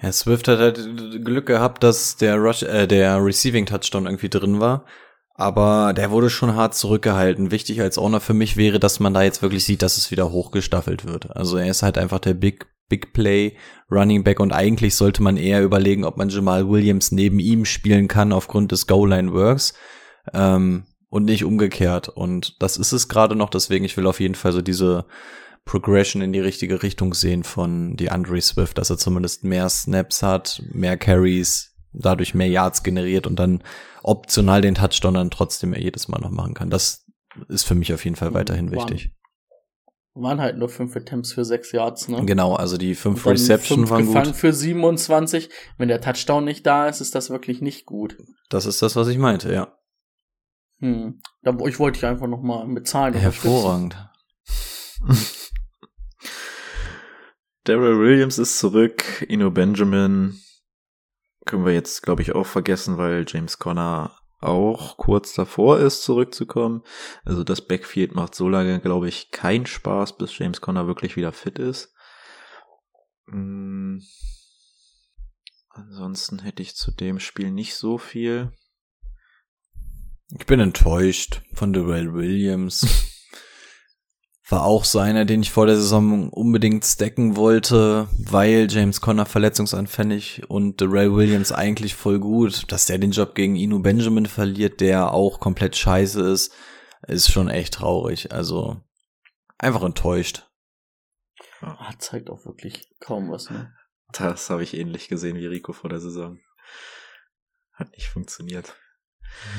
[0.00, 4.60] Ja, Swift hat halt Glück gehabt, dass der Rush, äh, der Receiving Touchdown irgendwie drin
[4.60, 4.84] war.
[5.34, 7.50] Aber der wurde schon hart zurückgehalten.
[7.50, 10.30] Wichtig als Owner für mich wäre, dass man da jetzt wirklich sieht, dass es wieder
[10.30, 11.34] hochgestaffelt wird.
[11.34, 13.56] Also er ist halt einfach der Big, Big Play
[13.90, 18.08] Running Back und eigentlich sollte man eher überlegen, ob man Jamal Williams neben ihm spielen
[18.08, 19.72] kann aufgrund des Goal-Line Works.
[20.32, 22.08] Ähm, und nicht umgekehrt.
[22.08, 25.04] Und das ist es gerade noch, deswegen ich will auf jeden Fall so diese
[25.64, 30.22] Progression in die richtige Richtung sehen von die Andre Swift, dass er zumindest mehr Snaps
[30.22, 33.62] hat, mehr Carries, dadurch mehr Yards generiert und dann
[34.02, 36.70] optional den Touchdown dann trotzdem jedes Mal noch machen kann.
[36.70, 37.04] Das
[37.48, 39.12] ist für mich auf jeden Fall weiterhin Waren- wichtig.
[40.14, 42.22] Waren halt nur fünf Attempts für sechs Yards, ne?
[42.26, 44.36] Genau, also die fünf Reception fünf waren gefangen gut.
[44.36, 45.48] für 27.
[45.78, 48.18] Wenn der Touchdown nicht da ist, ist das wirklich nicht gut.
[48.50, 49.74] Das ist das, was ich meinte, ja.
[50.82, 51.22] Hm.
[51.42, 53.14] Da, ich wollte dich einfach noch mal mit Zahlen.
[53.14, 53.96] Hervorragend.
[57.64, 60.40] Daryl Williams ist zurück, Ino Benjamin
[61.46, 66.82] können wir jetzt, glaube ich, auch vergessen, weil James Conner auch kurz davor ist, zurückzukommen.
[67.24, 71.30] Also das Backfield macht so lange, glaube ich, keinen Spaß, bis James Conner wirklich wieder
[71.30, 71.94] fit ist.
[73.26, 73.98] Mm.
[75.70, 78.52] Ansonsten hätte ich zu dem Spiel nicht so viel.
[80.38, 82.86] Ich bin enttäuscht von Darrell Williams.
[84.48, 89.26] War auch so einer, den ich vor der Saison unbedingt stacken wollte, weil James Conner
[89.26, 92.70] verletzungsanfällig und Darrell Williams eigentlich voll gut.
[92.72, 96.54] Dass der den Job gegen Inu Benjamin verliert, der auch komplett scheiße ist,
[97.06, 98.32] ist schon echt traurig.
[98.32, 98.80] Also
[99.58, 100.48] einfach enttäuscht.
[101.60, 103.74] Ah, zeigt auch wirklich kaum was, ne?
[104.12, 106.38] Das habe ich ähnlich gesehen wie Rico vor der Saison.
[107.74, 108.74] Hat nicht funktioniert.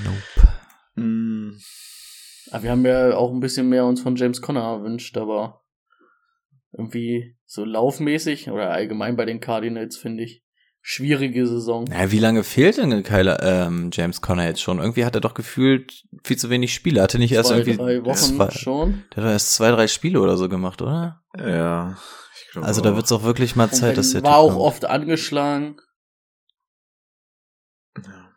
[0.04, 0.63] Nope.
[0.96, 1.52] Mm.
[2.52, 5.62] Aber wir haben ja auch ein bisschen mehr uns von James Conner erwünscht, aber
[6.72, 10.44] irgendwie so laufmäßig oder allgemein bei den Cardinals finde ich
[10.82, 11.88] schwierige Saison.
[11.88, 14.80] Ja, wie lange fehlt denn Kyler, ähm, James Conner jetzt schon?
[14.80, 17.02] Irgendwie hat er doch gefühlt viel zu wenig Spiele.
[17.02, 19.04] Hatte nicht erst Zwei, irgendwie drei Wochen zwei, schon.
[19.16, 21.24] Der hat doch erst zwei, drei Spiele oder so gemacht, oder?
[21.38, 21.98] Ja,
[22.46, 22.96] ich glaube Also da auch.
[22.98, 24.62] wird's auch wirklich mal Zeit, dass der war Typ auch kommt.
[24.62, 25.78] oft angeschlagen.
[28.04, 28.30] Ja.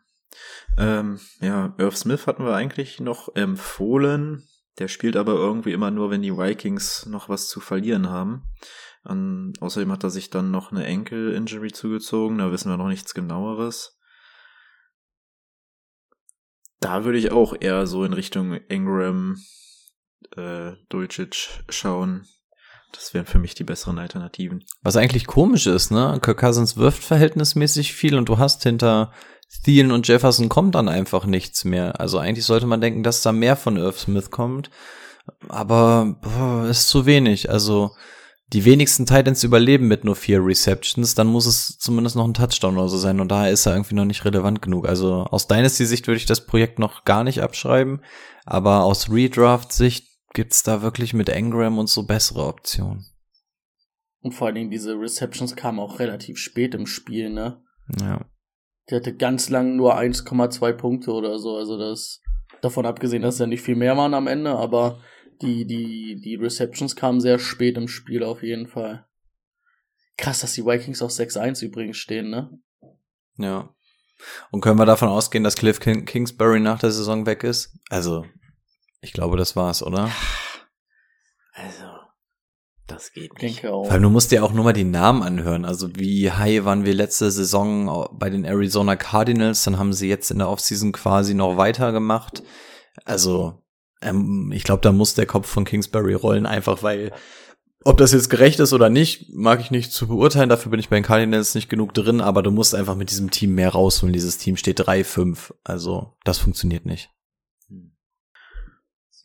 [0.77, 4.47] Ähm, ja, Irv Smith hatten wir eigentlich noch empfohlen.
[4.79, 8.43] Der spielt aber irgendwie immer nur, wenn die Vikings noch was zu verlieren haben.
[9.03, 12.37] An, außerdem hat er sich dann noch eine Enkel-Injury zugezogen.
[12.37, 13.99] Da wissen wir noch nichts genaueres.
[16.79, 19.37] Da würde ich auch eher so in Richtung Ingram,
[20.35, 22.27] äh, Dulcich schauen.
[22.91, 24.63] Das wären für mich die besseren Alternativen.
[24.81, 26.19] Was eigentlich komisch ist, ne?
[26.21, 29.11] Kirk Cousins wirft verhältnismäßig viel und du hast hinter
[29.63, 31.99] Thielen und Jefferson kommt dann einfach nichts mehr.
[31.99, 34.69] Also eigentlich sollte man denken, dass da mehr von Irv Smith kommt.
[35.47, 37.49] Aber boah, ist zu wenig.
[37.49, 37.91] Also
[38.53, 42.77] die wenigsten Titans überleben mit nur vier Receptions, dann muss es zumindest noch ein Touchdown
[42.77, 44.87] oder so sein und daher ist er irgendwie noch nicht relevant genug.
[44.87, 48.01] Also aus Dynasty-Sicht würde ich das Projekt noch gar nicht abschreiben,
[48.45, 50.06] aber aus Redraft-Sicht
[50.37, 53.07] gibt's da wirklich mit Engram und so bessere Optionen.
[54.21, 57.63] Und vor allen Dingen diese Receptions kamen auch relativ spät im Spiel, ne?
[57.99, 58.23] Ja.
[58.87, 61.57] Der hatte ganz lang nur 1,2 Punkte oder so.
[61.57, 62.21] Also das
[62.61, 65.01] davon abgesehen, dass ja nicht viel mehr waren am Ende, aber
[65.41, 69.07] die, die, die Receptions kamen sehr spät im Spiel auf jeden Fall.
[70.17, 72.59] Krass, dass die Vikings auf 6-1 übrigens stehen, ne?
[73.37, 73.73] Ja.
[74.51, 77.75] Und können wir davon ausgehen, dass Cliff King Kingsbury nach der Saison weg ist?
[77.89, 78.23] Also,
[79.01, 80.09] ich glaube, das war's, oder?
[81.53, 81.85] Also,
[82.87, 83.63] das geht Ich nicht.
[83.63, 83.83] denke auch.
[83.85, 85.65] Vor allem, du musst dir auch nur mal die Namen anhören.
[85.65, 89.63] Also, wie high waren wir letzte Saison bei den Arizona Cardinals?
[89.63, 92.43] Dann haben sie jetzt in der Offseason quasi noch weitergemacht.
[93.05, 93.63] Also,
[94.01, 97.11] ähm, ich glaube, da muss der Kopf von Kingsbury rollen, einfach weil,
[97.83, 100.49] ob das jetzt gerecht ist oder nicht, mag ich nicht zu beurteilen.
[100.49, 103.31] Dafür bin ich bei den Cardinals nicht genug drin, aber du musst einfach mit diesem
[103.31, 104.13] Team mehr rausholen.
[104.13, 105.53] Dieses Team steht 3-5.
[105.63, 107.09] Also, das funktioniert nicht.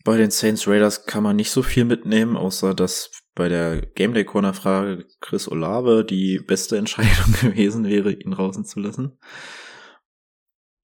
[0.05, 4.14] Bei den Saints Raiders kann man nicht so viel mitnehmen, außer dass bei der Game
[4.14, 9.18] Day Corner Frage Chris Olave die beste Entscheidung gewesen wäre, ihn draußen zu lassen.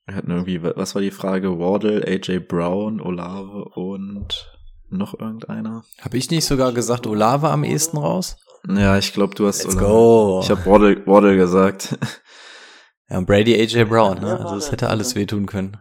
[0.07, 1.59] Wir hatten irgendwie, was war die Frage?
[1.59, 4.51] Wardle, AJ Brown, Olave und
[4.89, 5.85] noch irgendeiner?
[6.01, 8.39] Habe ich nicht sogar gesagt, Olave am ehesten raus?
[8.67, 9.93] Ja, ich glaube, du hast Let's Olave.
[9.93, 10.41] go.
[10.43, 11.99] Ich habe Wardle, Wardle gesagt.
[13.11, 14.33] Ja, und Brady AJ Brown, ne?
[14.39, 15.77] Also, das warte, hätte alles wehtun können.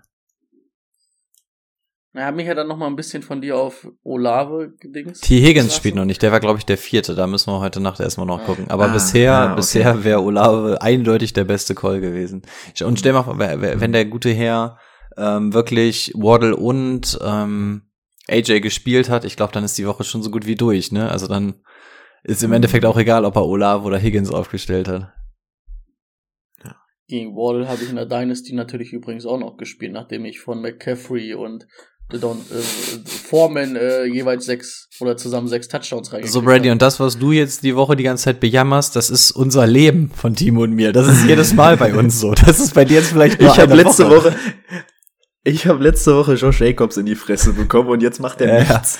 [2.14, 5.24] Er hat mich ja dann noch mal ein bisschen von dir auf Olave gedingst.
[5.24, 5.40] T.
[5.40, 7.14] Higgins spielt noch nicht, der war, glaube ich, der vierte.
[7.14, 8.46] Da müssen wir heute Nacht erstmal noch Ah.
[8.46, 8.70] gucken.
[8.70, 9.56] Aber Ah, bisher, ja, okay.
[9.58, 12.42] bisher wäre Olave eindeutig der beste Call gewesen.
[12.84, 14.80] Und stell mal vor, wenn der gute Herr
[15.16, 17.84] ähm, wirklich Waddle und ähm,
[18.30, 21.10] AJ gespielt hat, ich glaube, dann ist die Woche schon so gut wie durch, ne?
[21.12, 21.62] Also dann
[22.24, 25.14] ist im Endeffekt auch egal, ob er Olave oder Higgins aufgestellt hat.
[27.10, 30.62] Gegen Waddle habe ich in der Dynasty natürlich übrigens auch noch gespielt, nachdem ich von
[30.62, 31.66] McCaffrey und
[32.14, 32.18] Äh,
[33.30, 37.34] Foreman äh, jeweils sechs oder zusammen sechs Touchdowns reingekriegt So, Brady, und das, was du
[37.34, 40.94] jetzt die Woche die ganze Zeit bejammerst, das ist unser Leben von Timo und mir.
[40.94, 42.34] Das ist jedes Mal bei uns so.
[42.34, 44.34] Das ist bei dir jetzt vielleicht nur Ich habe letzte Woche,
[45.44, 48.74] ich habe letzte Woche Josh Jacobs in die Fresse bekommen und jetzt macht er Ja,
[48.74, 49.00] nichts.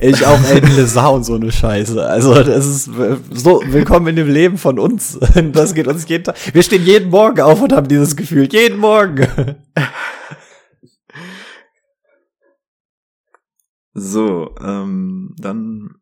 [0.00, 2.04] ich auch Aiden Lazar und so eine Scheiße.
[2.06, 2.90] Also das ist
[3.32, 5.18] so, willkommen in dem Leben von uns.
[5.52, 6.36] Das geht uns jeden Tag.
[6.52, 8.48] Wir stehen jeden Morgen auf und haben dieses Gefühl.
[8.52, 9.26] Jeden Morgen.
[13.94, 15.94] So, ähm, dann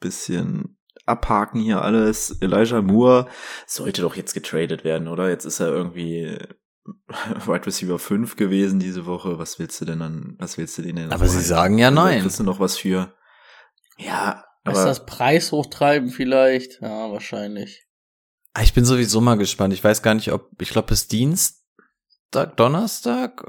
[0.00, 2.40] bisschen abhaken hier alles.
[2.40, 3.28] Elijah Moore
[3.66, 5.28] sollte doch jetzt getradet werden, oder?
[5.28, 6.38] Jetzt ist er irgendwie
[7.46, 9.38] Wide Receiver 5 gewesen diese Woche.
[9.38, 11.12] Was willst du denn dann, was willst du denen denn?
[11.12, 11.48] Aber sie vorhalten?
[11.48, 12.22] sagen ja Also, nein.
[12.22, 13.12] Kriegst du noch was für?
[13.98, 16.80] Ja, Ist aber das Preis hochtreiben vielleicht?
[16.80, 17.86] Ja, wahrscheinlich.
[18.54, 19.74] Ah, Ich bin sowieso mal gespannt.
[19.74, 23.44] Ich weiß gar nicht, ob, ich glaube, bis Dienstag, Donnerstag?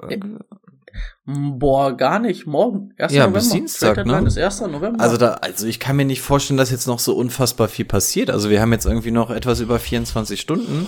[1.26, 2.48] Boah, gar nicht.
[2.48, 2.94] Morgen.
[2.98, 3.12] 1.
[3.14, 3.40] Ja, November.
[3.40, 4.24] bis Dienstag, ne?
[4.26, 4.62] ist 1.
[4.62, 5.04] November.
[5.04, 8.30] Also da, also ich kann mir nicht vorstellen, dass jetzt noch so unfassbar viel passiert.
[8.30, 10.88] Also wir haben jetzt irgendwie noch etwas über 24 Stunden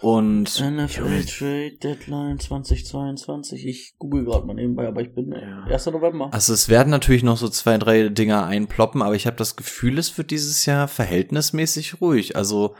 [0.00, 3.66] und NFL Trade Deadline 2022.
[3.66, 5.64] Ich google gerade mal nebenbei, aber ich bin Ja.
[5.64, 5.86] 1.
[5.86, 6.28] November.
[6.32, 9.98] also es werden natürlich noch so zwei, drei Dinger einploppen, aber ich habe das Gefühl,
[9.98, 12.36] es wird dieses Jahr verhältnismäßig ruhig.
[12.36, 12.74] Also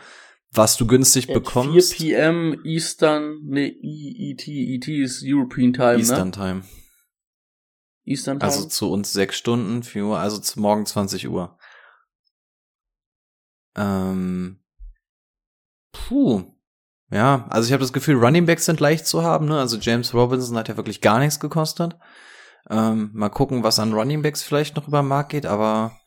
[0.50, 2.60] was du günstig At bekommst, 4 p.m.
[2.64, 6.32] Eastern, ne, ET, ET ist European Time, Eastern ne?
[6.32, 6.62] Time.
[8.04, 8.50] Eastern Time.
[8.50, 11.58] Also zu uns sechs Stunden, 4 Uhr, also zu morgen 20 Uhr.
[13.76, 14.60] Ähm,
[15.92, 16.54] puh.
[17.10, 19.46] Ja, also ich habe das Gefühl, Running Backs sind leicht zu haben.
[19.46, 19.58] Ne?
[19.58, 21.96] Also James Robinson hat ja wirklich gar nichts gekostet.
[22.68, 25.98] Ähm, mal gucken, was an Running Backs vielleicht noch über den Markt geht, aber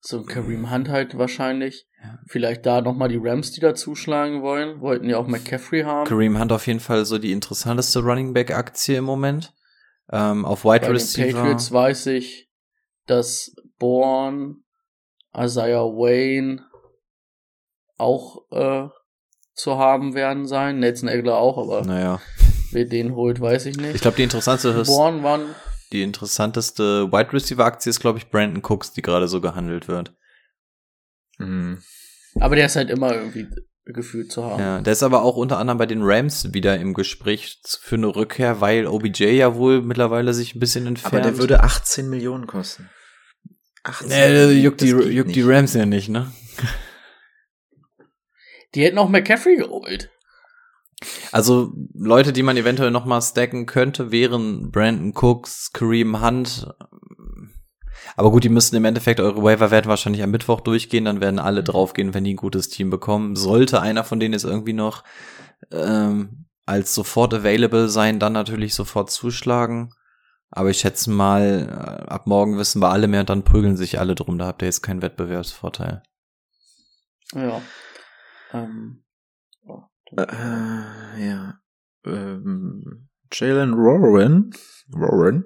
[0.00, 1.89] so ein Kareem Hunt halt wahrscheinlich.
[2.02, 2.18] Ja.
[2.26, 4.80] Vielleicht da nochmal die Rams, die da zuschlagen wollen.
[4.80, 6.08] Wollten ja auch McCaffrey haben.
[6.08, 9.52] Kareem Hunt auf jeden Fall so die interessanteste Running Back Aktie im Moment.
[10.10, 11.38] Ähm, auf Wide Bei den Receiver.
[11.38, 12.50] Patriots weiß ich,
[13.06, 14.56] dass Bourne,
[15.36, 16.64] Isaiah Wayne
[17.98, 18.88] auch äh,
[19.54, 20.80] zu haben werden sein.
[20.80, 22.20] Nelson Aguilar auch, aber Naja,
[22.72, 23.94] wer den holt, weiß ich nicht.
[23.94, 25.54] ich glaube, die interessanteste Bourne waren
[25.92, 30.14] Die interessanteste Wide Receiver Aktie ist, glaube ich, Brandon Cooks, die gerade so gehandelt wird.
[31.40, 31.78] Mh,
[32.40, 33.48] Aber der ist halt immer irgendwie
[33.86, 34.60] gefühlt zu haben.
[34.60, 38.14] Ja, der ist aber auch unter anderem bei den Rams wieder im Gespräch für eine
[38.14, 41.14] Rückkehr, weil OBJ ja wohl mittlerweile sich ein bisschen entfernt.
[41.14, 42.88] aber der würde 18 Millionen kosten.
[43.82, 45.42] 18 Nee, juckt die, juckt die.
[45.42, 46.30] Rams ja nicht, ne?
[48.74, 50.10] Die hätten auch McCaffrey geholt.
[51.32, 56.68] Also Leute, die man eventuell noch mal stacken könnte, wären Brandon Cooks, Kareem Hunt.
[58.16, 61.38] Aber gut, die müssten im Endeffekt eure Waiver werden wahrscheinlich am Mittwoch durchgehen, dann werden
[61.38, 63.36] alle draufgehen, wenn die ein gutes Team bekommen.
[63.36, 65.04] Sollte einer von denen jetzt irgendwie noch
[65.70, 69.92] ähm, als sofort available sein, dann natürlich sofort zuschlagen.
[70.50, 73.98] Aber ich schätze mal, äh, ab morgen wissen wir alle mehr und dann prügeln sich
[73.98, 74.38] alle drum.
[74.38, 76.02] Da habt ihr jetzt keinen Wettbewerbsvorteil.
[77.34, 77.62] Ja.
[78.52, 79.04] Ähm,
[79.66, 79.82] oh,
[80.16, 81.54] Äh, ja.
[82.04, 84.50] Ähm, Jalen Warren,
[84.88, 85.44] Warren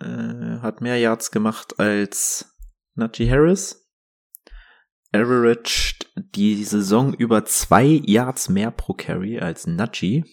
[0.00, 2.56] äh, hat mehr Yards gemacht als
[2.94, 3.84] Najee Harris.
[5.12, 10.24] Averaged die Saison über zwei Yards mehr pro Carry als Najee.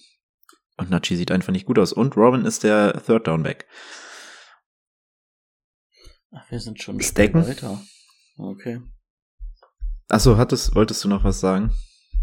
[0.77, 1.93] Und Najee sieht einfach nicht gut aus.
[1.93, 3.67] Und Warren ist der Third Down Back.
[6.31, 7.47] Ach, wir sind schon Stacken?
[7.47, 7.81] weiter.
[8.37, 8.81] Okay.
[10.09, 11.71] Achso, hattest, wolltest du noch was sagen?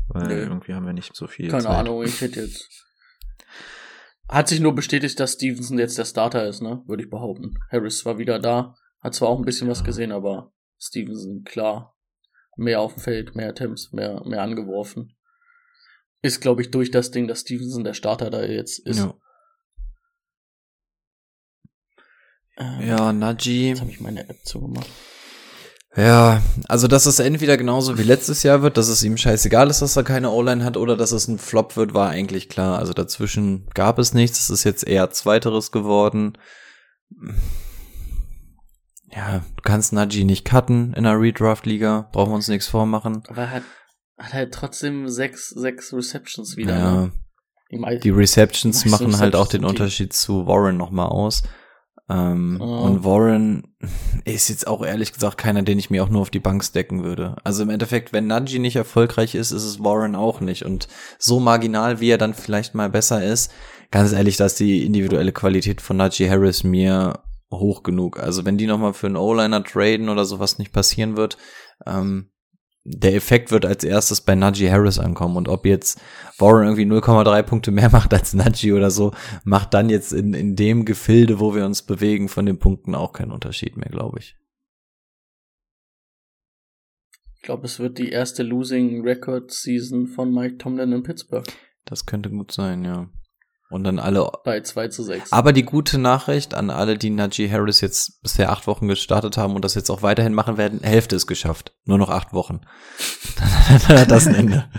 [0.09, 0.35] Weil Nö.
[0.43, 1.73] irgendwie haben wir nicht so viel Keine Zeit.
[1.73, 2.69] Ahnung, ich hätte jetzt.
[4.33, 6.83] Hat sich nur bestätigt, dass Stevenson jetzt der Starter ist, ne?
[6.87, 7.59] Würde ich behaupten.
[7.71, 11.95] Harris war wieder da, hat zwar auch ein bisschen was gesehen, aber Stevenson, klar.
[12.57, 15.15] Mehr auf dem Feld, mehr Attempts, mehr, mehr angeworfen.
[16.23, 18.99] Ist, glaube ich, durch das Ding, dass Stevenson der Starter da jetzt ist.
[18.99, 19.15] Ja,
[22.57, 23.71] Ähm, ja Najee.
[23.71, 24.89] Jetzt habe ich meine App zugemacht.
[25.95, 29.83] Ja, also dass es entweder genauso wie letztes Jahr wird, dass es ihm scheißegal ist,
[29.83, 32.79] dass er keine O-Line hat, oder dass es ein Flop wird, war eigentlich klar.
[32.79, 34.41] Also dazwischen gab es nichts.
[34.41, 36.39] Es ist jetzt eher Zweiteres geworden.
[39.15, 42.09] Ja, du kannst Najee nicht cutten in einer Redraft-Liga.
[42.13, 43.23] Brauchen wir uns nichts vormachen.
[43.29, 43.63] Aber er hat,
[44.17, 46.79] hat halt trotzdem sechs, sechs Receptions wieder.
[46.79, 47.11] Ja,
[47.73, 47.99] Ne?
[48.05, 51.43] Die, Receptions machen halt auch Receptions den Unterschied zu Warren nochmal aus.
[52.11, 52.67] Ähm, Ja.
[52.67, 53.75] Und Warren
[54.25, 57.05] ist jetzt auch ehrlich gesagt keiner, den ich mir auch nur auf die Bank stacken
[57.05, 57.37] würde.
[57.45, 60.65] Also im Endeffekt, wenn Najee nicht erfolgreich ist, ist es Warren auch nicht.
[60.65, 60.89] Und
[61.19, 63.53] so marginal, wie er dann vielleicht mal besser ist,
[63.91, 67.21] ganz ehrlich, da ist die individuelle Qualität von Najee Harris mir
[67.53, 68.19] hoch genug.
[68.19, 71.37] Also wenn die nochmal für einen O-Liner traden oder sowas nicht passieren wird,
[71.87, 72.31] ähm,
[72.85, 75.37] der Effekt wird als erstes bei Najee Harris ankommen.
[75.37, 76.01] Und ob jetzt
[76.39, 79.13] Warren irgendwie 0,3 Punkte mehr macht als Najee oder so,
[79.45, 83.13] macht dann jetzt in, in dem Gefilde, wo wir uns bewegen, von den Punkten auch
[83.13, 84.37] keinen Unterschied mehr, glaube ich.
[87.37, 91.47] Ich glaube, es wird die erste Losing Record Season von Mike Tomlin in Pittsburgh.
[91.85, 93.11] Das könnte gut sein, ja.
[93.73, 94.31] Und dann alle.
[94.45, 95.33] Bei 2 zu 6.
[95.33, 99.55] Aber die gute Nachricht an alle, die Najee Harris jetzt bisher acht Wochen gestartet haben
[99.55, 101.75] und das jetzt auch weiterhin machen werden, Hälfte ist geschafft.
[101.87, 102.61] Nur noch acht Wochen.
[103.89, 104.71] dann hat das ein Ende.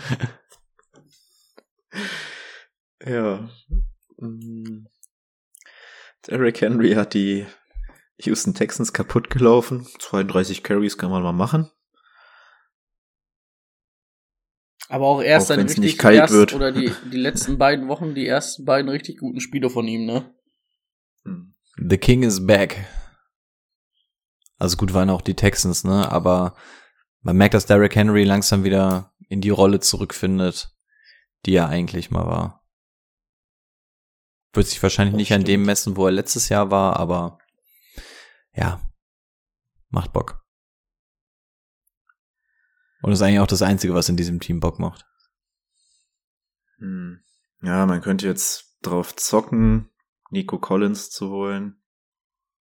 [3.03, 3.49] Ja.
[4.17, 4.85] Mm.
[6.27, 7.47] Derrick Henry hat die
[8.19, 9.87] Houston Texans kaputt gelaufen.
[9.99, 11.71] 32 Carries kann man mal machen.
[14.93, 16.53] Aber auch erst Auch seine wenn's richtig nicht kalt erst, wird.
[16.53, 20.31] oder die, die letzten beiden Wochen, die ersten beiden richtig guten Spiele von ihm, ne?
[21.25, 21.55] Hm.
[21.89, 22.85] The King is back.
[24.59, 26.11] Also gut waren auch die Texans, ne?
[26.11, 26.55] Aber
[27.21, 30.75] man merkt, dass Derrick Henry langsam wieder in die Rolle zurückfindet,
[31.47, 32.63] die er eigentlich mal war.
[34.53, 35.65] Wird sich wahrscheinlich Das nicht an dem stimmt.
[35.65, 37.39] messen, wo er letztes Jahr war, aber
[38.53, 38.79] ja,
[39.89, 40.42] macht Bock.
[43.03, 45.05] Und ist eigentlich auch das Einzige, was in diesem Team Bock macht.
[46.77, 47.19] Hm.
[47.61, 49.89] Ja, man könnte jetzt drauf zocken,
[50.31, 51.81] Nico Collins zu holen,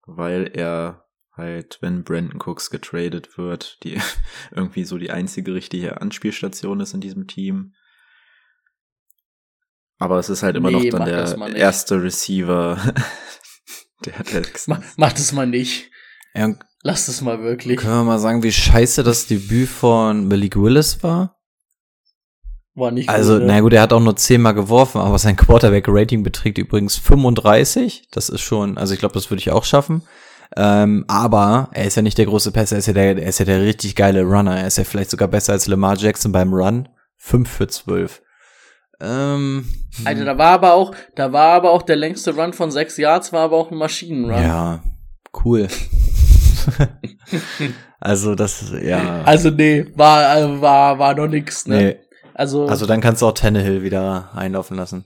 [0.07, 4.01] weil er halt, wenn Brandon Cooks getradet wird, die
[4.53, 7.75] irgendwie so die einzige richtige Anspielstation ist in diesem Team.
[9.99, 12.81] Aber es ist halt immer Nee, noch dann das der erste Receiver
[14.05, 14.69] der Texans.
[14.69, 15.91] Mach, mach das mal nicht.
[16.35, 17.79] Ja, Lass das mal wirklich.
[17.79, 21.37] können wir mal sagen, wie scheiße das Debüt von Malik Willis war?
[22.75, 23.47] War nicht Also, gut, ne?
[23.49, 28.05] na gut, er hat auch nur zehnmal geworfen, aber sein Quarterback-Rating beträgt übrigens 35.
[28.13, 30.03] Das ist schon, also ich glaube, das würde ich auch schaffen.
[30.57, 33.39] Ähm, aber er ist ja nicht der große Passer, er ist ja der, er ist
[33.39, 34.57] ja der richtig geile Runner.
[34.57, 36.89] Er ist ja vielleicht sogar besser als Lamar Jackson beim Run.
[37.19, 38.23] 5 für 12.
[39.03, 39.69] Ähm,
[40.05, 43.33] Alter, da war aber auch, da war aber auch der längste Run von sechs Yards,
[43.33, 44.43] war aber auch ein Maschinenrun.
[44.43, 44.83] ja,
[45.45, 45.69] cool.
[48.01, 49.23] also das, ja.
[49.23, 51.77] Also nee, war, war, war noch nix, ne?
[51.77, 51.97] nee.
[52.35, 55.05] Also, Also dann kannst du auch Tannehill wieder einlaufen lassen.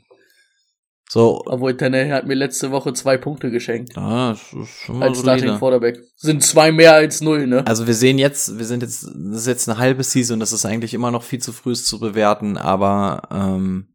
[1.08, 3.96] So, obwohl Tannehill hat mir letzte Woche zwei Punkte geschenkt.
[3.96, 5.58] ah, das ist schon mal Als Starting solide.
[5.58, 5.98] Quarterback.
[6.16, 7.66] Sind zwei mehr als null, ne?
[7.66, 10.64] Also wir sehen jetzt, wir sind jetzt, das ist jetzt eine halbe Season, das ist
[10.64, 13.94] eigentlich immer noch viel zu früh es zu bewerten, aber ähm,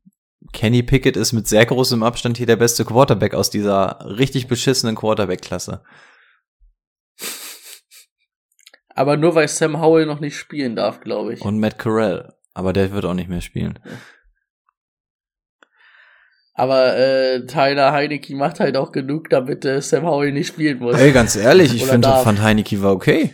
[0.54, 4.96] Kenny Pickett ist mit sehr großem Abstand hier der beste Quarterback aus dieser richtig beschissenen
[4.96, 5.82] Quarterback-Klasse.
[9.00, 11.40] Aber nur weil Sam Howell noch nicht spielen darf, glaube ich.
[11.40, 13.80] Und Matt Corral, aber der wird auch nicht mehr spielen.
[16.54, 20.98] Aber äh, Tyler Heinecke macht halt auch genug, damit äh, Sam Howell nicht spielen muss.
[20.98, 23.34] Ey, ganz ehrlich, ich finde, fand Heineke war okay.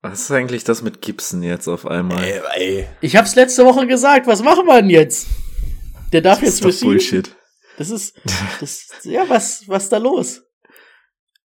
[0.00, 2.24] Was ist eigentlich das mit Gibson jetzt auf einmal?
[2.54, 2.86] ey.
[3.02, 5.26] Ich hab's letzte Woche gesagt, was machen wir denn jetzt?
[6.14, 6.86] Der darf das jetzt ist doch.
[6.88, 7.36] Bullshit.
[7.76, 8.18] Das ist,
[8.60, 10.40] das, ja, was, was ist da los?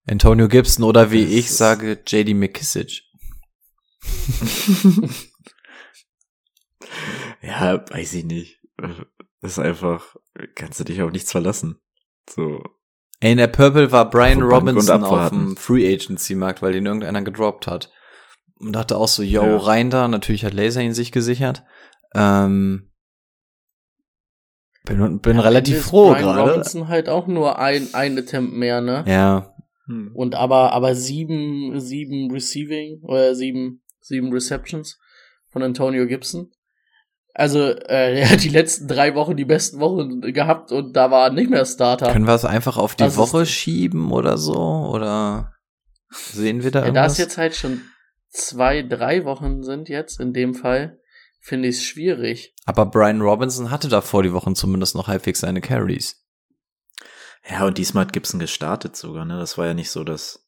[0.08, 3.02] Antonio Gibson oder wie Das ich sage, JD McKissick.
[7.42, 8.60] ja, weiß ich nicht.
[8.78, 10.16] Das ist einfach,
[10.56, 11.80] kannst du dich auf nichts verlassen.
[12.30, 12.64] So.
[13.20, 17.22] Ey, in der Purple war Brian Robinson auf dem Free Agency Markt, weil den irgendeiner
[17.22, 17.92] gedroppt hat.
[18.60, 19.58] Und dachte auch so, yo, Ja.
[19.58, 20.08] rein da.
[20.08, 21.64] Natürlich hat Laser ihn sich gesichert.
[22.14, 22.92] Ähm,
[24.86, 26.52] bin bin relativ Ist froh Brian gerade.
[26.52, 29.04] Robinson halt auch nur ein, ein Attempt mehr, ne?
[29.08, 29.55] Ja,
[29.88, 30.12] Hm.
[30.16, 35.00] Und aber, aber sieben, sieben Receiving oder sieben, sieben Receptions
[35.52, 36.52] von Antonio Gibson.
[37.34, 41.28] Also, äh, er hat die letzten drei Wochen die besten Wochen gehabt und da war
[41.28, 42.12] er nicht mehr Starter.
[42.12, 44.56] können wir es einfach auf die Das ist- Woche schieben oder so?
[44.56, 45.54] Oder
[46.12, 47.12] sehen wir da Ja, da irgendwas?
[47.14, 47.82] es jetzt halt schon
[48.30, 51.00] zwei, drei Wochen sind jetzt, in dem Fall,
[51.42, 52.54] finde ich es schwierig.
[52.66, 56.25] Aber Brian Robinson hatte davor die Wochen zumindest noch halbwegs seine Carries.
[57.50, 59.38] Ja, und diesmal hat Gibson gestartet sogar, ne?
[59.38, 60.42] Das war ja nicht so, dass.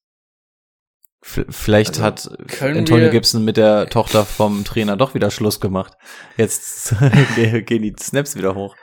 [1.21, 5.93] V vielleicht Also, hat Antonio Gibson mit der Tochter vom Trainer doch wieder Schluss gemacht.
[6.37, 6.95] Jetzt
[7.35, 8.75] gehen die Snaps wieder hoch.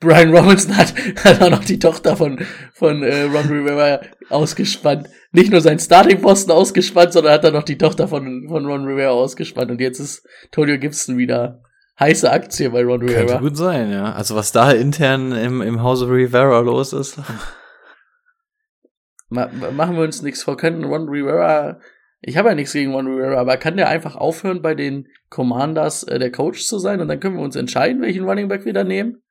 [0.00, 0.94] Brian Robinson hat,
[1.24, 2.44] hat auch noch die Tochter von,
[2.74, 5.08] von äh, Ron Rivera ausgespannt.
[5.32, 9.10] Nicht nur seinen Starting-Posten ausgespannt, sondern hat dann noch die Tochter von, von Ron Rivera
[9.10, 9.70] ausgespannt.
[9.70, 11.62] Und jetzt ist Antonio Gibson wieder
[11.98, 13.38] heiße Aktie bei Ron Könnte Rivera.
[13.38, 14.12] gut sein, ja.
[14.12, 17.18] Also was da intern im, im Hause Rivera los ist.
[19.30, 20.56] Ma machen wir uns nichts vor.
[20.56, 21.80] Können Ron Rivera,
[22.20, 26.02] ich habe ja nichts gegen Ron Rivera, aber kann der einfach aufhören, bei den Commanders
[26.04, 28.72] äh, der Coach zu sein und dann können wir uns entscheiden, welchen Running Back wir
[28.72, 29.22] da nehmen?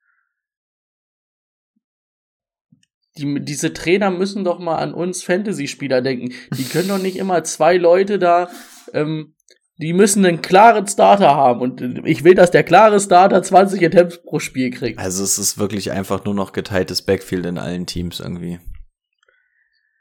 [3.16, 6.32] Die, diese Trainer müssen doch mal an uns Fantasy-Spieler denken.
[6.56, 8.48] Die können doch nicht immer zwei Leute da,
[8.92, 9.34] ähm,
[9.78, 14.22] die müssen einen klaren Starter haben und ich will, dass der klare Starter 20 Attempts
[14.22, 14.98] pro Spiel kriegt.
[14.98, 18.58] Also es ist wirklich einfach nur noch geteiltes Backfield in allen Teams irgendwie.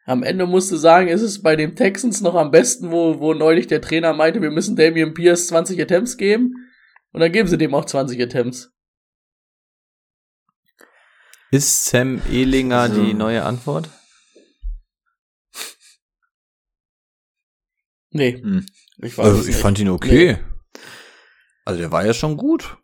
[0.05, 3.34] Am Ende musst du sagen, ist es bei den Texans noch am besten, wo, wo
[3.34, 6.53] neulich der Trainer meinte, wir müssen Damian Pierce 20 Attempts geben.
[7.11, 8.71] Und dann geben sie dem auch 20 Attempts.
[11.51, 13.03] Ist Sam Ehlinger So.
[13.03, 13.89] die neue Antwort?
[18.11, 18.65] Nee, Hm.
[19.02, 19.60] Ich weiß Also ich nicht.
[19.60, 20.38] fand ihn okay.
[21.66, 22.78] Also der war ja schon gut.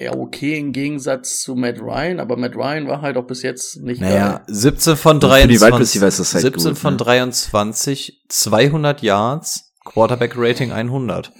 [0.00, 3.78] Ja, okay, im Gegensatz zu Matt Ryan, aber Matt Ryan war halt auch bis jetzt
[3.78, 4.44] nicht Naja, geil.
[4.46, 5.60] 17 von Und für die 23.
[5.66, 6.98] Wide Receiver ist das halt 17 gut, von ne?
[6.98, 11.32] 23, 200 Yards, Quarterback Rating 100.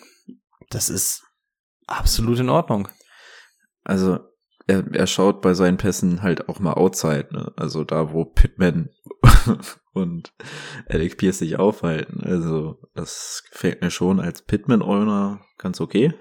[0.70, 1.22] Das ist
[1.87, 2.89] absolut in Ordnung.
[3.85, 4.18] Also,
[4.68, 7.52] er, er schaut bei seinen Pässen halt auch mal outside, ne?
[7.56, 8.90] Also da, wo Pittman
[9.92, 10.32] und
[10.86, 12.22] Alec Pierce sich aufhalten.
[12.22, 16.14] Also, das gefällt mir schon als Pittman-Owner ganz okay.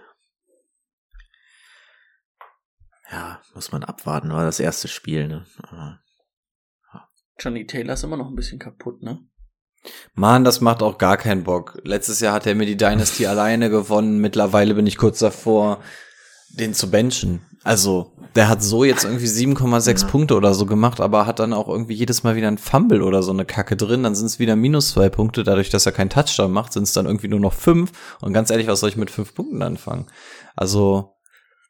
[3.11, 5.45] Ja, muss man abwarten, war das erste Spiel, ne?
[5.61, 5.99] Aber
[7.39, 9.19] Johnny Taylor ist immer noch ein bisschen kaputt, ne?
[10.13, 11.79] Mann, das macht auch gar keinen Bock.
[11.83, 14.19] Letztes Jahr hat er mir die Dynasty alleine gewonnen.
[14.19, 15.83] Mittlerweile bin ich kurz davor,
[16.49, 17.45] den zu benchen.
[17.63, 20.07] Also, der hat so jetzt irgendwie 7,6 Ja.
[20.07, 23.21] Punkte oder so gemacht, aber hat dann auch irgendwie jedes Mal wieder ein Fumble oder
[23.23, 24.03] so eine Kacke drin.
[24.03, 25.43] Dann sind es wieder minus zwei Punkte.
[25.43, 27.91] Dadurch, dass er keinen Touchdown macht, sind es dann irgendwie nur noch fünf.
[28.21, 30.05] Und ganz ehrlich, was soll ich mit fünf Punkten anfangen?
[30.55, 31.15] Also,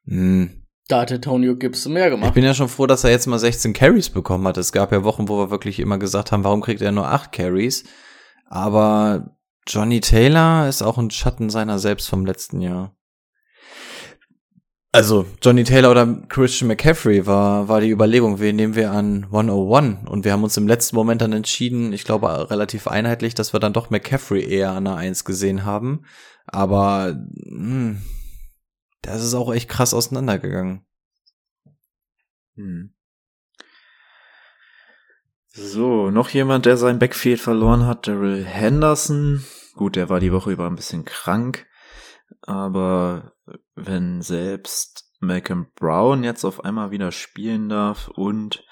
[0.06, 0.50] mh,
[0.90, 2.34] Da hat Antonio Gibson mehr ich gemacht.
[2.34, 4.58] bin ja schon froh, dass er jetzt mal 16 Carries bekommen hat.
[4.58, 7.32] Es gab ja Wochen, wo wir wirklich immer gesagt haben, warum kriegt er nur 8
[7.32, 7.84] Carries?
[8.46, 9.36] Aber
[9.68, 12.94] Johnny Taylor ist auch ein Schatten seiner selbst vom letzten Jahr.
[14.94, 20.08] Also, Johnny Taylor oder Christian McCaffrey war, war die Überlegung, wen nehmen wir an 101?
[20.08, 23.60] Und wir haben uns im letzten Moment dann entschieden, ich glaube relativ einheitlich, dass wir
[23.60, 26.06] dann doch McCaffrey eher an der 1 gesehen haben.
[26.46, 27.98] Aber, mh,
[29.02, 30.86] das ist auch echt krass auseinandergegangen.
[32.56, 32.94] Hm.
[35.50, 39.44] So, noch jemand, der sein Backfield verloren hat, Daryl Henderson.
[39.76, 41.66] Gut, der war die Woche über ein bisschen krank,
[42.48, 43.34] aber
[43.76, 48.64] wenn selbst Malcolm Brown jetzt auf einmal wieder spielen darf und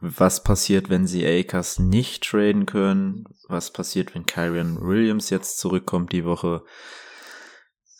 [0.00, 3.24] was passiert, wenn sie Akers nicht traden können?
[3.48, 6.64] Was passiert, wenn Kyrian Williams jetzt zurückkommt die Woche?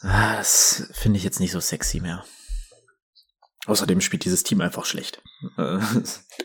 [0.03, 2.25] Das finde ich jetzt nicht so sexy mehr.
[3.67, 5.23] Außerdem spielt dieses Team einfach schlecht.
[5.57, 5.79] Äh,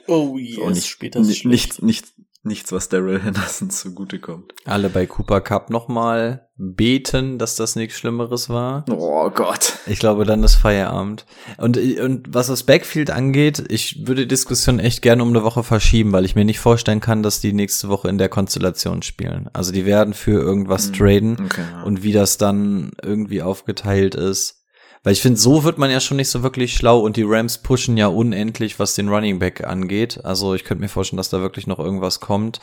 [0.07, 1.81] Oh yes, auch nicht, ist nicht, schlecht.
[1.81, 2.13] nicht, nicht,
[2.43, 4.53] nichts, was Daryl Henderson zugutekommt.
[4.65, 8.85] alle bei Cooper Cup nochmal beten, dass das nichts Schlimmeres war.
[8.89, 9.79] Oh Gott.
[9.87, 11.25] Ich glaube, dann ist Feierabend.
[11.57, 15.63] Und, und was das Backfield angeht, ich würde die Diskussion echt gerne um eine Woche
[15.63, 19.49] verschieben, weil ich mir nicht vorstellen kann, dass die nächste Woche in der Konstellation spielen.
[19.53, 20.93] Also die werden für irgendwas Mhm.
[20.93, 21.83] traden Okay, ja.
[21.83, 24.60] und wie das dann irgendwie aufgeteilt ist.
[25.03, 27.57] Weil ich finde, so wird man ja schon nicht so wirklich schlau und die Rams
[27.57, 30.23] pushen ja unendlich, was den Running Back angeht.
[30.23, 32.59] Also ich könnte mir vorstellen, dass da wirklich noch irgendwas kommt.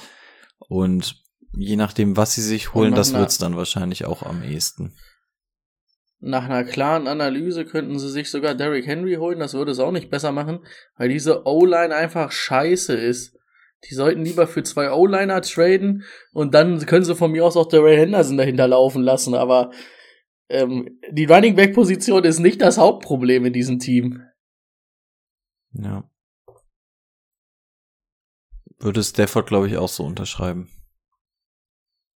[0.68, 1.16] Und
[1.52, 4.94] je nachdem, was sie sich holen, das wird's dann wahrscheinlich auch am ehesten.
[6.20, 9.92] Nach einer klaren Analyse könnten sie sich sogar Derrick Henry holen, das würde es auch
[9.92, 10.60] nicht besser machen,
[10.96, 13.36] weil diese O-Line einfach scheiße ist.
[13.88, 17.72] Die sollten lieber für zwei O-Liner traden und dann können sie von mir aus auch
[17.72, 19.70] Ray Henderson dahinter laufen lassen, aber
[20.48, 24.22] ähm, die Running Back Position ist nicht das Hauptproblem in diesem Team.
[25.72, 26.10] Ja.
[28.78, 30.70] Würde Stafford, glaube ich, auch so unterschreiben.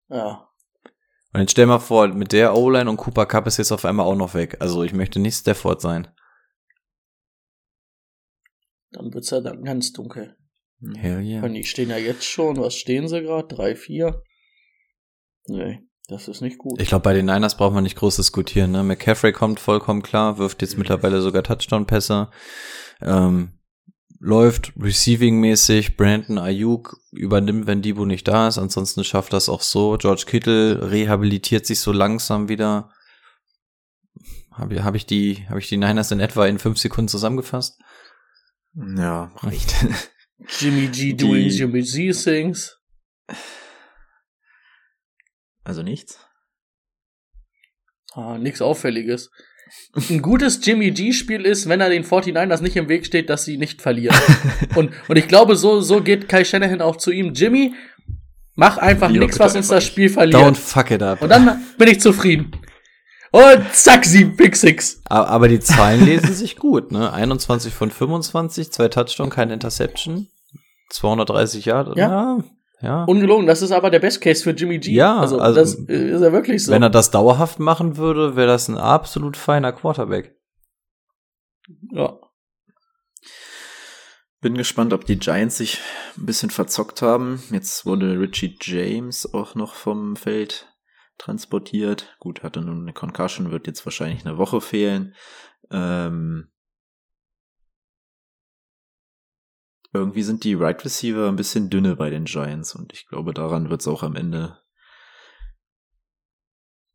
[0.08, 0.48] Ja.
[1.32, 4.06] Und jetzt stell mal vor, mit der O-Line und Cooper Cup ist jetzt auf einmal
[4.06, 4.56] auch noch weg.
[4.60, 6.08] Also ich möchte nicht Stafford sein.
[8.90, 10.36] Dann wird's ja dann ganz dunkel.
[10.96, 11.42] Hell yeah.
[11.42, 13.48] Und die stehen ja jetzt schon, was stehen sie gerade?
[13.54, 14.22] Drei, vier?
[15.46, 15.80] Nee,
[16.12, 16.80] das ist nicht gut.
[16.80, 18.70] Ich glaube, bei den Niners braucht man nicht groß diskutieren.
[18.70, 18.82] Ne?
[18.82, 22.28] McCaffrey kommt vollkommen klar, wirft jetzt mittlerweile sogar Touchdown-Pässe.
[23.00, 23.58] Ähm,
[24.20, 25.96] läuft receiving-mäßig.
[25.96, 28.58] Brandon Ayuk übernimmt, wenn Debo nicht da ist.
[28.58, 29.96] Ansonsten schafft das auch so.
[29.98, 32.90] George Kittle rehabilitiert sich so langsam wieder.
[34.52, 37.80] Habe ich, hab ich, die, hab ich die Niners in etwa in fünf Sekunden zusammengefasst?
[38.74, 39.74] Ja, reicht.
[40.60, 42.78] Jimmy G doing Jimmy G things.
[45.64, 46.18] Also nichts.
[48.14, 49.30] Ah, nix Auffälliges.
[50.10, 53.56] Ein gutes Jimmy G-Spiel ist, wenn er den 49ers nicht im Weg steht, dass sie
[53.56, 54.16] nicht verlieren.
[54.74, 57.32] und, und ich glaube, so, so geht Kai Shanahan auch zu ihm.
[57.32, 57.74] Jimmy,
[58.54, 60.56] mach einfach nichts, was uns das Spiel Don't verliert.
[60.58, 61.22] fuck it up.
[61.22, 62.52] Und dann bin ich zufrieden.
[63.30, 65.00] Und zack, sie Big Six.
[65.06, 67.12] Aber die Zahlen lesen sich gut, ne?
[67.12, 70.28] 21 von 25, zwei Touchdown, keine Interception,
[70.90, 71.96] 230 Yard.
[71.96, 72.08] Ja.
[72.08, 72.44] ja.
[72.82, 73.04] Ja.
[73.04, 74.92] Ungelogen, das ist aber der Best Case für Jimmy G.
[74.92, 76.72] Ja, also, also- das ist ja wirklich so.
[76.72, 80.36] Wenn er das dauerhaft machen würde, wäre das ein absolut feiner Quarterback.
[81.92, 82.18] ja.
[84.40, 85.78] Bin gespannt, ob die Giants sich
[86.18, 87.40] ein bisschen verzockt haben.
[87.52, 90.68] Jetzt wurde Richie James auch noch vom Feld
[91.16, 92.16] transportiert.
[92.18, 95.14] Gut, hatte nun eine Concussion, wird jetzt wahrscheinlich eine Woche fehlen.
[95.70, 96.51] Ähm
[99.92, 103.70] irgendwie sind die Right Receiver ein bisschen dünne bei den Giants und ich glaube, daran
[103.70, 104.58] wird es auch am Ende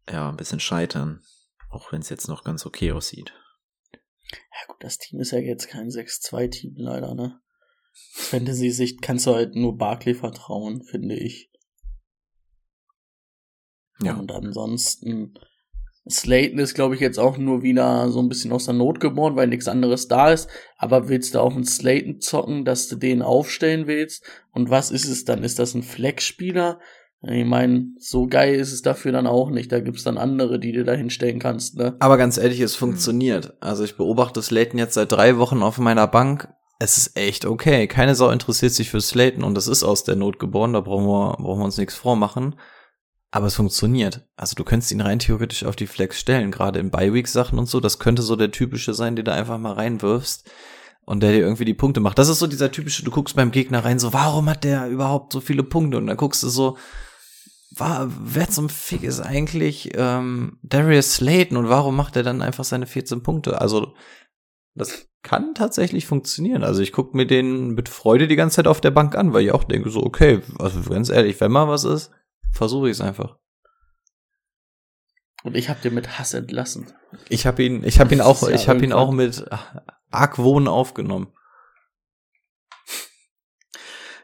[0.10, 1.24] ja ein bisschen scheitern.
[1.70, 3.34] Auch wenn es jetzt noch ganz okay aussieht.
[4.32, 7.42] Ja gut, das Team ist ja jetzt kein 6-2-Team leider, ne?
[7.92, 11.52] Aus Fantasy-Sicht kannst du halt nur Barkley vertrauen, finde ich.
[14.00, 14.16] Ja.
[14.16, 15.38] Und ansonsten,
[16.10, 19.36] Slayton ist, glaube ich, jetzt auch nur wieder so ein bisschen aus der Not geboren,
[19.36, 20.50] weil nichts anderes da ist.
[20.78, 24.24] Aber willst du auf einen Slayton zocken, dass du den aufstellen willst?
[24.52, 25.44] Und was ist es dann?
[25.44, 26.80] Ist das ein Flex-Spieler?
[27.24, 29.72] Ich meine, so geil ist es dafür dann auch nicht.
[29.72, 31.96] Da gibt's dann andere, die du da hinstellen kannst, ne?
[32.00, 33.58] Aber ganz ehrlich, es funktioniert.
[33.60, 36.50] Also ich beobachte Slayton jetzt seit drei Wochen auf meiner Bank.
[36.80, 37.88] Es ist echt okay.
[37.88, 40.74] Keine Sau interessiert sich für Slayton und das ist aus der Not geboren.
[40.74, 42.56] Da brauchen wir, brauchen wir uns nichts vormachen.
[43.32, 44.26] Aber es funktioniert.
[44.36, 47.80] Also du könntest ihn rein theoretisch auf die Flex stellen, gerade in Bi-Week-Sachen und so.
[47.80, 50.50] Das könnte so der typische sein, den du einfach mal reinwirfst
[51.06, 52.20] und der dir irgendwie die Punkte macht.
[52.20, 55.34] Das ist so dieser typische, du guckst beim Gegner rein, so, warum hat der überhaupt
[55.34, 55.98] so viele Punkte?
[55.98, 56.78] Und dann guckst du so,
[57.76, 62.64] war, wer zum Fick ist eigentlich ähm, Darius Slayton und warum macht er dann einfach
[62.64, 63.60] seine 14 Punkte?
[63.60, 63.94] Also
[64.74, 66.64] das kann tatsächlich funktionieren.
[66.64, 69.44] Also ich gucke mir den mit Freude die ganze Zeit auf der Bank an, weil
[69.44, 72.12] ich auch denke so, okay, also ganz ehrlich, wenn mal was ist,
[72.58, 73.38] versuche ich es einfach.
[75.44, 76.92] Und ich hab den mit Hass entlassen.
[77.30, 79.46] Ich habe ihn, ich habe ihn auch, ja ich habe ihn auch mit
[80.12, 81.32] Argwohn aufgenommen.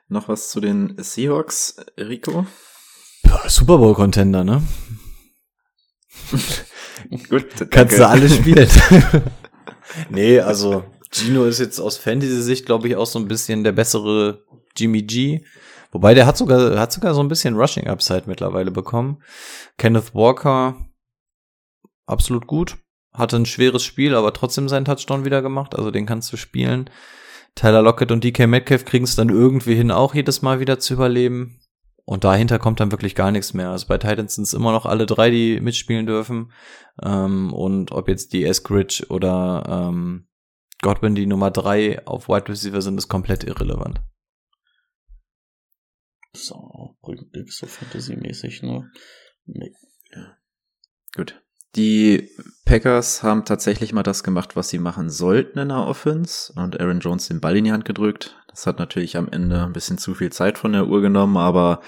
[0.07, 2.45] Noch was zu den Seahawks, Rico?
[3.25, 4.61] Ja, Super Bowl Contender, ne?
[7.29, 8.69] Gut, Kannst du alle spielen.
[10.09, 14.43] nee, also Gino ist jetzt aus Fantasy-Sicht, glaube ich, auch so ein bisschen der bessere
[14.75, 15.45] Jimmy G.
[15.93, 19.21] Wobei der hat sogar, hat sogar so ein bisschen Rushing Upside mittlerweile bekommen.
[19.77, 20.75] Kenneth Walker,
[22.07, 22.77] absolut gut.
[23.13, 25.75] Hatte ein schweres Spiel, aber trotzdem seinen Touchdown wieder gemacht.
[25.75, 26.89] Also den kannst du spielen.
[27.53, 30.95] Tyler Lockett und DK Metcalf kriegen es dann irgendwie hin, auch jedes Mal wieder zu
[30.95, 31.59] überleben.
[32.05, 33.69] Und dahinter kommt dann wirklich gar nichts mehr.
[33.69, 36.51] Also bei Titans sind es immer noch alle drei, die mitspielen dürfen.
[37.01, 40.27] Ähm, und ob jetzt die Eskridge oder ähm,
[40.81, 44.01] Godwin die Nummer drei auf Wide Receiver sind, ist komplett irrelevant.
[46.47, 48.89] So, bringt nix so fantasy-mäßig, ne?
[49.45, 49.73] Nee.
[51.15, 51.41] Gut.
[51.75, 52.29] Die
[52.65, 56.99] Packers haben tatsächlich mal das gemacht, was sie machen sollten in der Offense und Aaron
[56.99, 58.37] Jones den Ball in die Hand gedrückt.
[58.47, 61.81] Das hat natürlich am Ende ein bisschen zu viel Zeit von der Uhr genommen, aber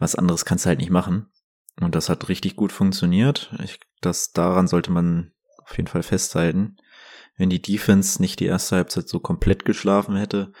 [0.00, 1.30] was anderes kannst du halt nicht machen.
[1.80, 3.54] Und das hat richtig gut funktioniert.
[3.62, 5.32] Ich, das, daran sollte man
[5.64, 6.76] auf jeden Fall festhalten.
[7.36, 10.52] Wenn die Defense nicht die erste Halbzeit so komplett geschlafen hätte,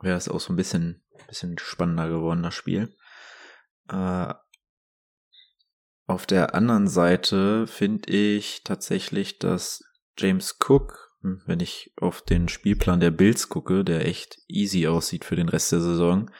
[0.00, 2.94] wäre es auch so ein bisschen, bisschen spannender geworden, das Spiel.
[3.88, 4.34] Äh,
[6.06, 9.82] auf der anderen Seite finde ich tatsächlich, dass
[10.18, 15.24] James Cook, hm, wenn ich auf den Spielplan der Bills gucke, der echt easy aussieht
[15.24, 16.30] für den Rest der Saison,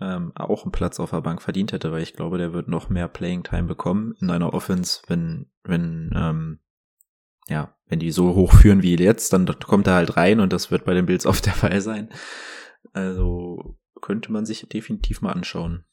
[0.00, 2.88] ähm, auch einen Platz auf der Bank verdient hätte, weil ich glaube, der wird noch
[2.88, 6.60] mehr Playing Time bekommen in einer Offense, wenn, wenn, ähm,
[7.48, 10.70] ja, wenn die so hoch führen wie jetzt, dann kommt er halt rein und das
[10.70, 12.08] wird bei den Bills oft der Fall sein.
[12.94, 15.84] Also könnte man sich definitiv mal anschauen.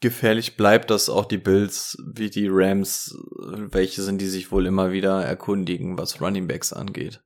[0.00, 4.92] Gefährlich bleibt, dass auch die Bills wie die Rams welche sind, die sich wohl immer
[4.92, 7.22] wieder erkundigen, was Running Backs angeht.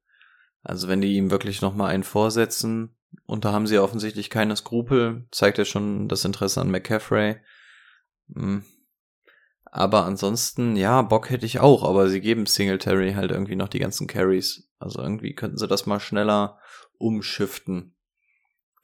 [0.62, 2.96] Also wenn die ihm wirklich noch mal einen vorsetzen,
[3.26, 7.36] und da haben sie offensichtlich keine Skrupel, zeigt ja schon das Interesse an McCaffrey.
[8.34, 8.64] Hm.
[9.64, 13.80] Aber ansonsten, ja, Bock hätte ich auch, aber sie geben Singletary halt irgendwie noch die
[13.80, 14.68] ganzen Carries.
[14.78, 16.58] Also irgendwie könnten sie das mal schneller
[16.98, 17.93] umschiften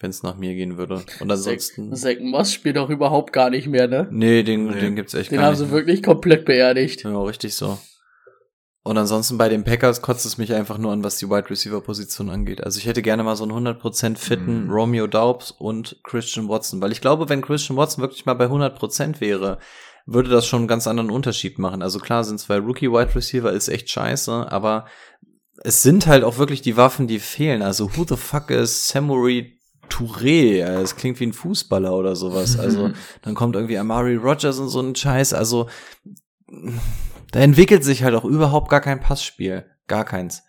[0.01, 1.03] wenn es nach mir gehen würde.
[1.21, 1.95] Und ansonsten.
[1.95, 4.09] Zack Moss spielt doch überhaupt gar nicht mehr, ne?
[4.11, 4.81] Nee, den, nee.
[4.81, 5.61] den gibt's echt den gar nicht.
[5.61, 7.05] Den haben sie wirklich komplett beerdigt.
[7.05, 7.79] Ja, richtig so.
[8.83, 11.83] Und ansonsten bei den Packers kotzt es mich einfach nur an, was die Wide Receiver
[11.83, 12.65] Position angeht.
[12.65, 14.71] Also ich hätte gerne mal so einen 100% fitten mm.
[14.71, 19.21] Romeo Daubs und Christian Watson, weil ich glaube, wenn Christian Watson wirklich mal bei 100%
[19.21, 19.59] wäre,
[20.07, 21.83] würde das schon einen ganz anderen Unterschied machen.
[21.83, 24.87] Also klar sind zwei Rookie Wide Receiver ist echt scheiße, aber
[25.63, 27.61] es sind halt auch wirklich die Waffen, die fehlen.
[27.61, 29.60] Also who the fuck is Samurai
[29.91, 32.59] Touré, das klingt wie ein Fußballer oder sowas.
[32.59, 32.91] Also
[33.22, 35.34] dann kommt irgendwie Amari Rogers und so ein Scheiß.
[35.34, 35.68] Also
[37.32, 39.64] da entwickelt sich halt auch überhaupt gar kein Passspiel.
[39.86, 40.43] Gar keins.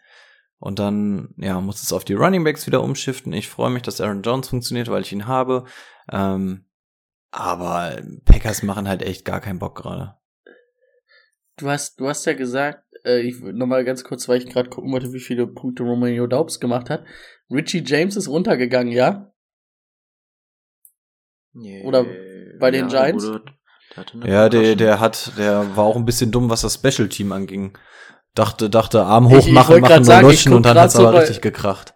[0.58, 3.34] Und dann, ja, muss es auf die Running Backs wieder umschiften.
[3.34, 5.66] Ich freue mich, dass Aaron Jones funktioniert, weil ich ihn habe.
[6.12, 6.66] Ähm,
[7.32, 10.16] aber Packers machen halt echt gar keinen Bock gerade.
[11.58, 14.92] Du hast, du hast ja gesagt, äh, ich nochmal ganz kurz, weil ich gerade gucken
[14.92, 17.06] wollte, wie viele Punkte Romeo Daubs gemacht hat.
[17.50, 19.31] Richie James ist runtergegangen, ja?
[21.56, 21.86] Yeah.
[21.86, 22.06] Oder
[22.60, 23.32] bei den ja, Giants?
[24.24, 27.78] ja, der, der hat, der war auch ein bisschen dumm, was das Special Team anging.
[28.34, 31.42] Dachte, dachte, Arm hoch ich, machen, machen nur lutschen und dann hat's so aber richtig
[31.42, 31.94] gekracht.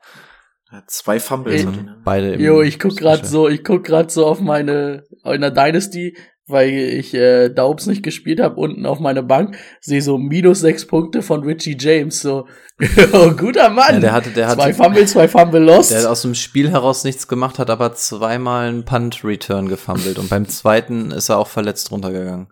[0.88, 1.64] Zwei Fumbles.
[1.64, 1.68] Ich,
[2.03, 5.51] beide im Jo, ich guck grad so, ich guck grad so auf meine, in der
[5.51, 10.59] Dynasty, weil ich äh, Daubs nicht gespielt habe, unten auf meine Bank, sehe so minus
[10.59, 12.21] sechs Punkte von Richie James.
[12.21, 12.47] So,
[13.13, 13.95] oh, guter Mann.
[13.95, 15.91] Ja, der hatte, der zwei hatte, Fumble, zwei Fumble lost.
[15.91, 20.29] Der hat aus dem Spiel heraus nichts gemacht, hat aber zweimal einen Punt-Return gefummelt und
[20.29, 22.47] beim zweiten ist er auch verletzt runtergegangen.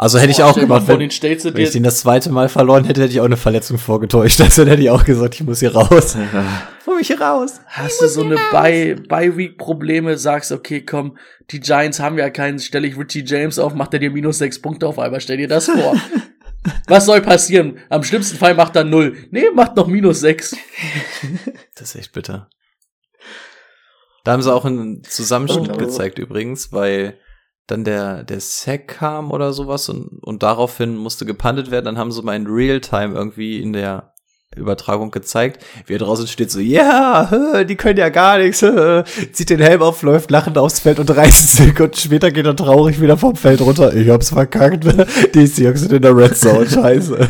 [0.00, 3.12] Also hätte ich auch gemacht, wenn, wenn ich den das zweite Mal verloren hätte, hätte
[3.12, 4.40] ich auch eine Verletzung vorgetäuscht.
[4.48, 6.16] Also hätte ich auch gesagt, ich muss hier raus.
[6.86, 7.60] Hol mich hier raus.
[7.66, 11.18] Hast du so eine Bye-Week-Probleme, sagst, okay, komm,
[11.50, 14.62] die Giants haben ja keinen, stelle ich Richie James auf, macht er dir minus sechs
[14.62, 15.96] Punkte auf einmal, stell dir das vor.
[16.86, 17.78] Was soll passieren?
[17.88, 19.16] Am schlimmsten Fall macht er null.
[19.32, 20.56] Nee, macht noch minus sechs.
[21.74, 22.48] Das ist echt bitter.
[24.22, 25.76] Da haben sie auch einen Zusammenschnitt oh.
[25.76, 27.18] gezeigt übrigens, weil
[27.68, 31.84] dann der, der Sack kam oder sowas und, und daraufhin musste gepandet werden.
[31.84, 34.14] Dann haben sie mal in Realtime irgendwie in der
[34.56, 38.64] Übertragung gezeigt, wie er draußen steht so, ja, yeah, die können ja gar nichts,
[39.32, 43.00] zieht den Helm auf, läuft lachend aufs Feld und 30 Sekunden später geht er traurig
[43.00, 43.94] wieder vom Feld runter.
[43.94, 44.84] Ich hab's verkackt,
[45.34, 47.28] die Seahawks sind in der Red Zone, scheiße.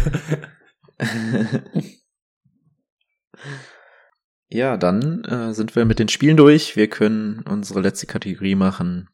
[4.48, 6.76] Ja, dann äh, sind wir mit den Spielen durch.
[6.76, 9.08] Wir können unsere letzte Kategorie machen.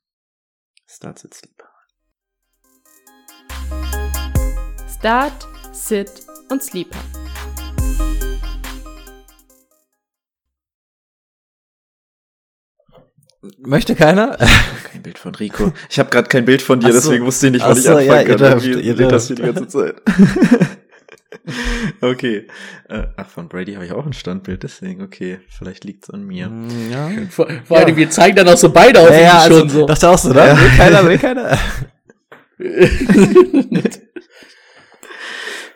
[0.94, 1.68] Start, Sit, Sleeper.
[4.96, 6.08] Start, Sit
[6.50, 6.98] und Sleeper.
[13.58, 14.36] Möchte keiner?
[14.84, 15.72] Kein Bild von Rico.
[15.90, 17.00] Ich habe gerade kein Bild von dir, so.
[17.00, 18.60] deswegen wusste ich nicht, was so, ich anfangen ja, kann.
[18.62, 20.00] Ihr, ihr das hier die ganze Zeit.
[22.00, 22.46] okay.
[22.88, 25.40] Äh, ach, von Brady habe ich auch ein Standbild, deswegen, okay.
[25.48, 26.48] Vielleicht liegt's an mir.
[26.48, 27.10] Mm, ja.
[27.30, 27.96] Vor, vor allem, ja.
[27.96, 29.86] wir zeigen dann auch so beide auf ja, also, schon so.
[29.86, 30.38] Dachte auch so, ne?
[30.38, 30.60] Ja.
[30.60, 31.58] Will keiner, will keiner.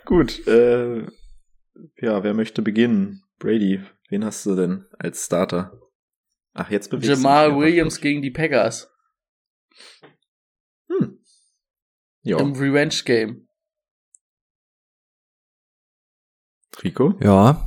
[0.05, 1.01] Gut, äh,
[2.01, 3.25] ja, wer möchte beginnen?
[3.39, 5.79] Brady, wen hast du denn als Starter?
[6.55, 8.91] Ach, jetzt bewegst Jamal Williams gegen die Packers.
[10.89, 11.19] Hm.
[12.23, 12.39] Ja.
[12.39, 13.48] Im Revenge Game.
[16.83, 17.15] Rico?
[17.21, 17.65] Ja.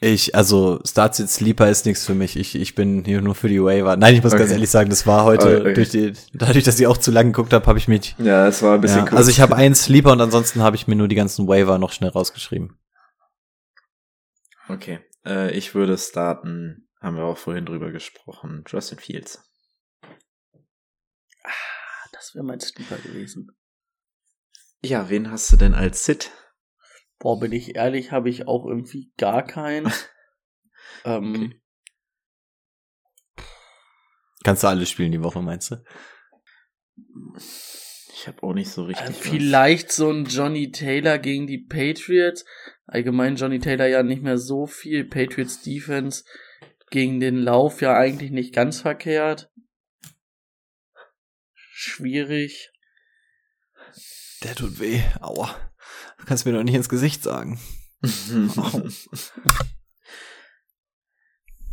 [0.00, 2.36] Ich, also Start Sit Sleeper ist nichts für mich.
[2.36, 3.96] Ich, ich bin hier nur für die Waiver.
[3.96, 4.40] Nein, ich muss okay.
[4.40, 5.74] ganz ehrlich sagen, das war heute okay.
[5.74, 8.16] durch die, dadurch, dass ich auch zu lange geguckt habe, habe ich mich.
[8.18, 9.16] Ja, es war ein bisschen ja, kurz.
[9.16, 11.92] Also ich habe einen Sleeper und ansonsten habe ich mir nur die ganzen Waiver noch
[11.92, 12.76] schnell rausgeschrieben.
[14.68, 16.88] Okay, äh, ich würde starten.
[17.00, 18.64] Haben wir auch vorhin drüber gesprochen.
[18.66, 19.44] Justin Fields.
[21.44, 23.50] Ah, das wäre mein Sleeper gewesen.
[24.82, 26.30] Ja, wen hast du denn als Sit?
[27.24, 29.90] Boah, bin ich ehrlich, habe ich auch irgendwie gar keinen.
[31.06, 31.54] ähm,
[34.42, 35.82] Kannst du alle spielen die Woche, meinst du?
[38.12, 39.06] Ich habe auch nicht so richtig.
[39.06, 39.16] Äh, was.
[39.16, 42.44] vielleicht so ein Johnny Taylor gegen die Patriots.
[42.84, 45.06] Allgemein Johnny Taylor ja nicht mehr so viel.
[45.06, 46.24] Patriots Defense
[46.90, 49.50] gegen den Lauf ja eigentlich nicht ganz verkehrt.
[51.54, 52.70] Schwierig.
[54.42, 55.00] Der tut weh.
[55.22, 55.73] Aua.
[56.24, 57.60] Du kannst mir doch nicht ins Gesicht sagen.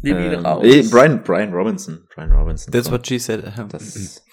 [0.02, 0.62] Nimm ihn ähm, raus.
[0.66, 2.06] eh, Brian, Brian Robinson.
[2.14, 2.70] Brian Robinson.
[2.74, 2.92] That's So.
[2.92, 3.46] what she said.
[3.70, 3.96] Das,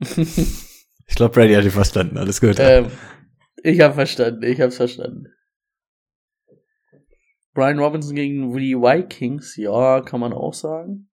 [0.00, 2.16] ich glaube, Brady hat dich verstanden.
[2.16, 2.56] Alles gut.
[2.58, 2.90] ähm,
[3.62, 5.26] ich habe verstanden, ich hab's verstanden.
[7.52, 11.10] Brian Robinson gegen die Vikings, ja, kann man auch sagen.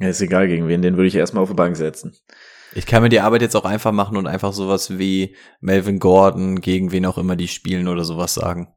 [0.00, 2.14] ja, ist egal gegen wen, den würde ich erstmal auf die Bank setzen.
[2.76, 6.60] Ich kann mir die Arbeit jetzt auch einfach machen und einfach sowas wie Melvin Gordon
[6.60, 8.68] gegen wen auch immer die spielen oder sowas sagen.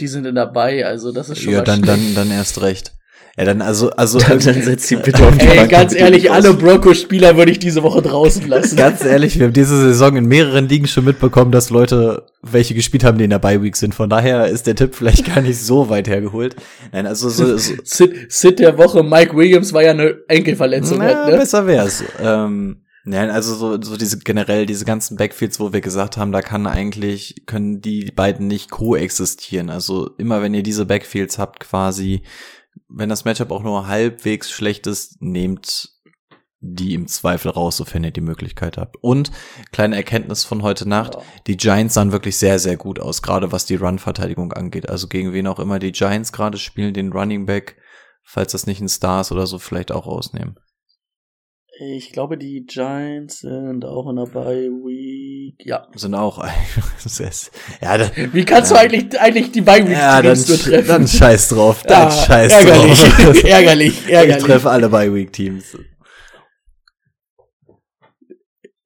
[0.00, 2.92] Die sind in dabei, also das ist schon Ja, dann, dann, dann erst recht.
[3.36, 4.18] Ja, dann also, also.
[4.18, 5.70] Dann, dann setz sie bitte auf die Ey, Bank.
[5.70, 6.52] ganz ehrlich, alle.
[6.52, 8.76] Broncos-Spieler würde ich diese Woche draußen lassen.
[8.76, 13.04] Ganz ehrlich, wir haben diese Saison in mehreren Ligen schon mitbekommen, dass Leute welche gespielt
[13.04, 13.94] haben, die in der Bye Week sind.
[13.94, 16.56] Von daher ist der Tipp vielleicht gar nicht so weit hergeholt.
[16.92, 20.98] Nein, also so, so Sid, Sid der Woche, Mike Williams war ja eine Enkelverletzung.
[20.98, 21.38] na, halt, ne?
[21.38, 22.04] besser wär's.
[22.20, 26.42] Ähm, nein, also so, so diese generell diese ganzen Backfields, wo wir gesagt haben, da
[26.42, 29.70] kann eigentlich können die beiden nicht koexistieren.
[29.70, 32.22] Also immer wenn ihr diese Backfields habt, quasi,
[32.94, 35.90] wenn das Matchup auch nur halbwegs schlecht ist, nehmt
[36.64, 38.96] die im Zweifel raus, sofern ihr die Möglichkeit habt.
[39.00, 39.32] Und
[39.72, 43.66] kleine Erkenntnis von heute Nacht, die Giants sahen wirklich sehr, sehr gut aus, gerade was
[43.66, 44.88] die Run-Verteidigung angeht.
[44.88, 47.78] Also gegen wen auch immer die Giants gerade spielen, den Running Back,
[48.22, 50.56] falls das nicht ein Stars oder so, vielleicht auch rausnehmen.
[51.80, 54.70] Ich glaube, die Giants sind auch in der Bye.
[55.64, 55.86] Ja.
[55.94, 56.38] Sind auch
[57.80, 58.76] ja, da, Wie kannst Ja.
[58.78, 60.88] du eigentlich, eigentlich die Bye Week ja dann, Teams nur treffen?
[60.88, 63.44] dann scheiß drauf, dann Ja, scheiß ärgerlich, drauf.
[63.44, 64.44] ärgerlich, Ich ärgerlich.
[64.44, 65.76] treffe alle Bye Week Teams.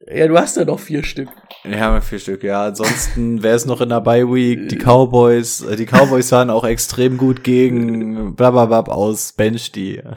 [0.08, 1.28] Ja, du hast ja noch vier Stück.
[1.64, 2.66] Wir haben vier Stück, ja.
[2.66, 4.68] Ansonsten, wer ist noch in der Bye Week?
[4.68, 5.62] Die Cowboys.
[5.62, 9.32] Äh, Die Cowboys sahen auch extrem gut gegen blablabla aus.
[9.32, 10.00] Bench die.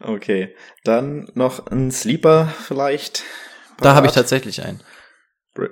[0.00, 0.54] Okay,
[0.84, 3.24] dann noch ein Sleeper vielleicht.
[3.78, 4.22] Da habe ich parat?
[4.24, 4.80] tatsächlich einen.
[5.54, 5.70] Br-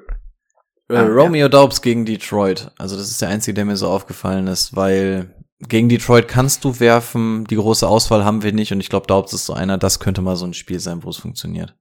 [0.88, 2.70] Äh, Ah, Romeo Daubs gegen Detroit.
[2.78, 6.78] Also das ist der einzige, der mir so aufgefallen ist, weil gegen Detroit kannst du
[6.80, 10.00] werfen, die große Auswahl haben wir nicht und ich glaube, Daubs ist so einer, das
[10.00, 11.74] könnte mal so ein Spiel sein, wo es funktioniert.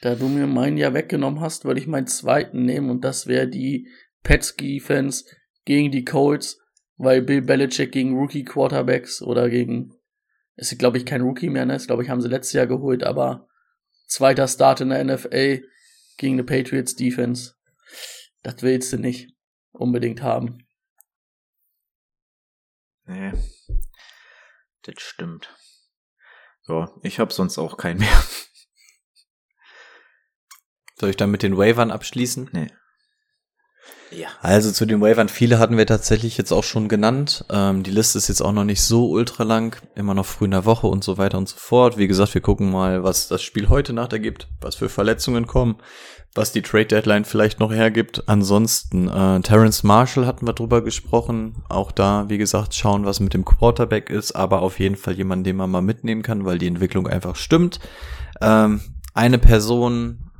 [0.00, 3.48] Da du mir meinen ja weggenommen hast, würde ich meinen zweiten nehmen und das wäre
[3.48, 3.88] die
[4.22, 5.26] Petsky-Fans
[5.64, 6.60] gegen die Colts,
[6.98, 9.94] weil Bill Belichick gegen Rookie Quarterbacks oder gegen,
[10.56, 11.76] ist glaube ich kein Rookie mehr, ne?
[11.76, 13.48] Ist glaube ich haben sie letztes Jahr geholt, aber
[14.06, 15.62] zweiter Start in der NFL
[16.16, 17.54] gegen eine Patriots Defense.
[18.42, 19.32] Das willst du nicht
[19.72, 20.66] unbedingt haben.
[23.06, 23.32] Nee.
[24.82, 25.54] Das stimmt.
[26.66, 28.22] Ja, ich habe sonst auch keinen mehr.
[30.96, 32.50] Soll ich dann mit den Wavern abschließen?
[32.52, 32.70] Nee.
[34.10, 34.28] Ja.
[34.40, 37.44] Also zu den Wavern, viele hatten wir tatsächlich jetzt auch schon genannt.
[37.50, 40.52] Ähm, die Liste ist jetzt auch noch nicht so ultra lang, immer noch früh in
[40.52, 41.98] der Woche und so weiter und so fort.
[41.98, 45.76] Wie gesagt, wir gucken mal, was das Spiel heute Nacht ergibt, was für Verletzungen kommen,
[46.34, 48.22] was die Trade Deadline vielleicht noch hergibt.
[48.26, 51.62] Ansonsten, äh, Terrence Marshall hatten wir drüber gesprochen.
[51.68, 55.46] Auch da, wie gesagt, schauen, was mit dem Quarterback ist, aber auf jeden Fall jemand,
[55.46, 57.80] den man mal mitnehmen kann, weil die Entwicklung einfach stimmt.
[58.40, 58.80] Ähm,
[59.14, 60.30] eine Person,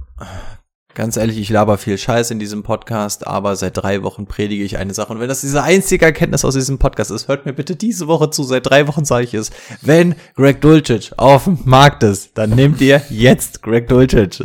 [0.99, 4.79] Ganz ehrlich, ich laber viel Scheiß in diesem Podcast, aber seit drei Wochen predige ich
[4.79, 5.13] eine Sache.
[5.13, 8.31] Und wenn das diese einzige Erkenntnis aus diesem Podcast ist, hört mir bitte diese Woche
[8.31, 8.43] zu.
[8.43, 9.53] Seit drei Wochen sage ich es.
[9.81, 14.43] Wenn Greg Dulcich auf dem Markt ist, dann nehmt ihr jetzt Greg Dulcich.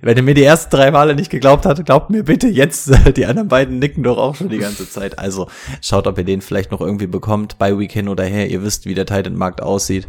[0.00, 2.90] Wenn ihr mir die ersten drei Male nicht geglaubt habt, glaubt mir bitte jetzt.
[3.16, 5.20] Die anderen beiden nicken doch auch schon die ganze Zeit.
[5.20, 5.46] Also
[5.82, 8.50] schaut, ob ihr den vielleicht noch irgendwie bekommt, bei Weekend oder her.
[8.50, 10.08] Ihr wisst, wie der Titan-Markt aussieht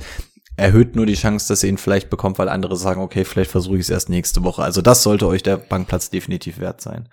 [0.56, 3.76] erhöht nur die Chance, dass ihr ihn vielleicht bekommt, weil andere sagen, okay, vielleicht versuche
[3.76, 4.64] ich es erst nächste Woche.
[4.64, 7.10] Also das sollte euch der Bankplatz definitiv wert sein.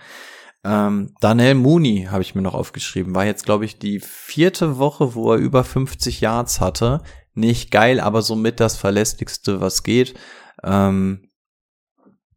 [0.62, 3.14] Ähm, Daniel Mooney habe ich mir noch aufgeschrieben.
[3.14, 7.02] War jetzt, glaube ich, die vierte Woche, wo er über 50 Yards hatte.
[7.32, 10.14] Nicht geil, aber somit das verlässlichste, was geht.
[10.62, 11.30] Ähm,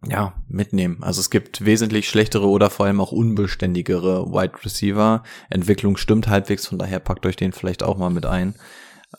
[0.05, 1.01] ja, mitnehmen.
[1.01, 5.23] Also es gibt wesentlich schlechtere oder vor allem auch unbeständigere Wide Receiver.
[5.49, 8.55] Entwicklung stimmt halbwegs, von daher packt euch den vielleicht auch mal mit ein.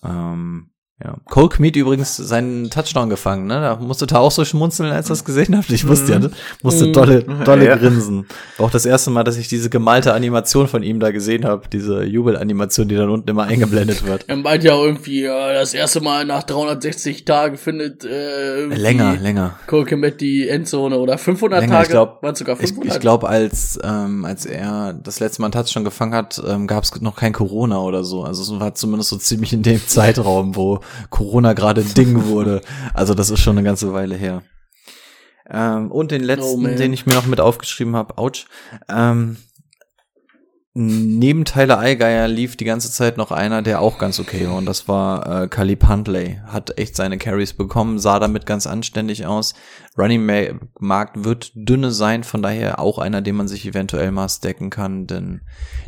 [0.02, 1.16] Ähm, Ja.
[1.28, 3.60] Cole Kmeet übrigens seinen Touchdown gefangen, ne?
[3.60, 5.68] Da musste da auch so schmunzeln, als das gesehen habt.
[5.70, 6.30] Ich wusste ja, ne?
[6.62, 6.92] musste Mhm.
[6.92, 7.74] dolle, dolle Ja.
[7.76, 8.26] grinsen.
[8.58, 11.62] War auch das erste Mal, dass ich diese gemalte Animation von ihm da gesehen habe,
[11.70, 14.26] diese Jubelanimation, die dann unten immer eingeblendet wird.
[14.28, 19.58] Er meint ja irgendwie, ja, das erste Mal nach 360 Tagen findet äh, Länger, länger.
[19.66, 22.94] Cole Kmet die Endzone oder 500 Länger, Tage, ich glaub- waren sogar Ich, 500.
[22.94, 26.84] ich glaube, als, ähm, als er das letzte Mal einen Touchdown gefangen hat, ähm, gab
[26.84, 28.22] es noch kein Corona oder so.
[28.22, 30.78] Also es war zumindest so ziemlich in dem Zeitraum, wo
[31.10, 32.60] Corona gerade Ding wurde.
[32.92, 34.42] Also das ist schon eine ganze Weile her.
[35.48, 36.76] Ähm, und den Oh, letzten, man.
[36.76, 38.46] den ich mir noch mit aufgeschrieben habe, ouch.
[38.88, 39.36] Ähm,
[40.76, 44.56] neben Tyler Allgeier lief die ganze Zeit noch einer, der auch ganz okay war.
[44.56, 46.40] Und das war äh, Kalib Huntley.
[46.48, 49.54] Hat echt seine Carries bekommen, sah damit ganz anständig aus.
[49.96, 54.28] Running Ma- Markt wird dünne sein, von daher auch einer, den man sich eventuell mal
[54.28, 55.42] stacken kann, denn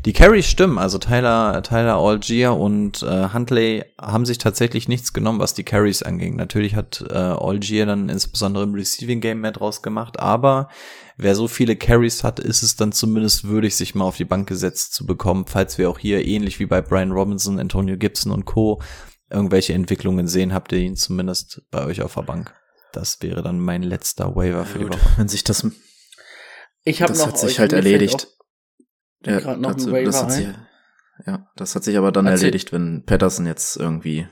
[0.05, 0.79] die Carries stimmen.
[0.79, 6.05] Also Tyler, Tyler Algier und äh, Huntley haben sich tatsächlich nichts genommen, was die Carries
[6.05, 6.37] anging.
[6.37, 10.69] Natürlich hat äh, Algier dann insbesondere im Receiving Game mehr draus gemacht, aber
[11.17, 14.49] wer so viele Carries hat, ist es dann zumindest würdig, sich mal auf die Bank
[14.49, 18.45] gesetzt zu bekommen, falls wir auch hier ähnlich wie bei Brian Robinson, Antonio Gibson und
[18.45, 18.81] Co.
[19.31, 22.55] irgendwelche Entwicklungen sehen, habt ihr ihn zumindest bei euch auf der Bank.
[22.93, 25.11] Das wäre dann mein letzter Waiver für die Gut, Woche.
[25.19, 25.67] wenn sich das,
[26.85, 28.29] ich habe das noch hat sich halt erledigt.
[29.25, 30.47] Ja, dazu- das hat sich,
[31.27, 32.47] ja, das hat sich aber dann Erzähl.
[32.47, 34.29] erledigt, wenn Patterson jetzt irgendwie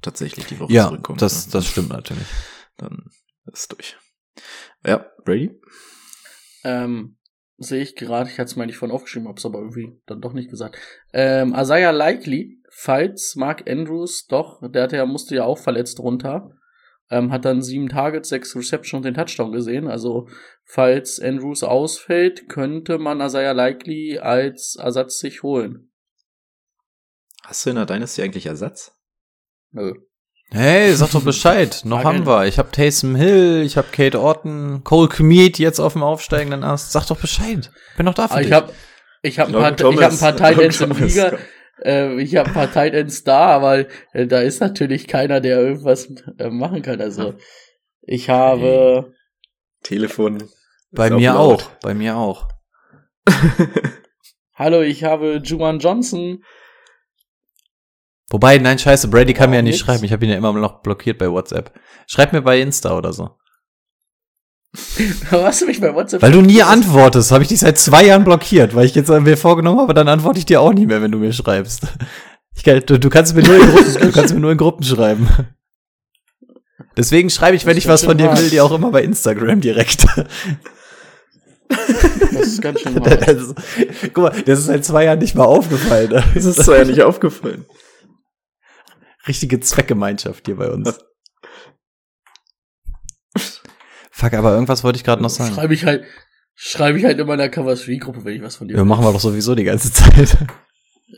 [0.00, 1.20] tatsächlich die Woche Ja, zurückkommt.
[1.20, 1.52] das, ne?
[1.52, 2.26] das stimmt natürlich.
[2.78, 3.04] Dann
[3.52, 3.96] ist durch.
[4.86, 5.59] Ja, Brady?
[6.64, 7.16] Ähm,
[7.58, 10.32] sehe ich gerade, ich hatte es mir nicht von aufgeschrieben, hab's aber irgendwie dann doch
[10.32, 10.78] nicht gesagt.
[11.12, 16.56] Ähm, Isaiah Likely, falls Mark Andrews doch, der hatte ja, musste ja auch verletzt runter,
[17.10, 19.88] ähm, hat dann sieben Targets, sechs Reception und den Touchdown gesehen.
[19.88, 20.28] Also,
[20.64, 25.92] falls Andrews ausfällt, könnte man Isaiah Likely als Ersatz sich holen.
[27.42, 28.96] Hast du in der Dynasty eigentlich Ersatz?
[29.72, 29.94] Nö.
[30.52, 31.80] Hey, sag doch Bescheid.
[31.84, 32.46] Noch haben wir.
[32.46, 36.90] Ich habe Taysom Hill, ich habe Kate Orton, Cole Kmeet jetzt auf dem aufsteigenden Ast.
[36.90, 37.70] Sag doch Bescheid.
[37.96, 38.52] Bin doch da für ich dich.
[38.52, 38.72] habe
[39.22, 40.36] ich hab ein paar, ich hab ein paar.
[40.36, 40.92] Tight Ends im.
[40.92, 41.38] Liga.
[41.82, 45.60] Äh, ich habe ein paar Tight Ends da, aber äh, da ist natürlich keiner, der
[45.60, 47.00] irgendwas äh, machen kann.
[47.00, 47.34] Also
[48.02, 49.14] ich habe
[49.82, 50.48] Telefon.
[50.90, 51.62] Bei mir auch.
[51.80, 52.48] Bei mir auch.
[54.54, 56.42] Hallo, ich habe Juwan Johnson.
[58.30, 59.84] Wobei, nein, scheiße, Brady kann mir ja Warum nicht nix?
[59.84, 60.04] schreiben.
[60.04, 61.72] Ich habe ihn ja immer noch blockiert bei WhatsApp.
[62.06, 63.30] Schreib mir bei Insta oder so.
[65.30, 66.22] Warum hast du mich bei WhatsApp?
[66.22, 69.36] Weil du nie antwortest, habe ich dich seit zwei Jahren blockiert, weil ich jetzt mir
[69.36, 71.82] vorgenommen habe, dann antworte ich dir auch nicht mehr, wenn du mir schreibst.
[72.56, 74.82] Ich kann, du, du kannst mir nur in Gruppen, du kannst mir nur in Gruppen
[74.82, 75.28] schreiben.
[76.96, 80.04] Deswegen schreibe ich, wenn ich was von dir will, dir auch immer bei Instagram direkt.
[81.68, 83.26] Das ist ganz schön hart.
[83.26, 83.54] Das ist,
[84.12, 86.10] guck mal, das ist seit zwei Jahren nicht mal aufgefallen.
[86.34, 87.64] Das ist zwar ja nicht aufgefallen.
[89.26, 90.98] Richtige Zweckgemeinschaft hier bei uns.
[94.10, 95.54] Fuck, aber irgendwas wollte ich gerade noch sagen.
[95.54, 96.04] Schreibe ich halt,
[96.54, 99.04] schreibe ich halt in meiner Cover 3 Gruppe, wenn ich was von dir Ja, machen
[99.04, 100.36] wir doch sowieso die ganze Zeit.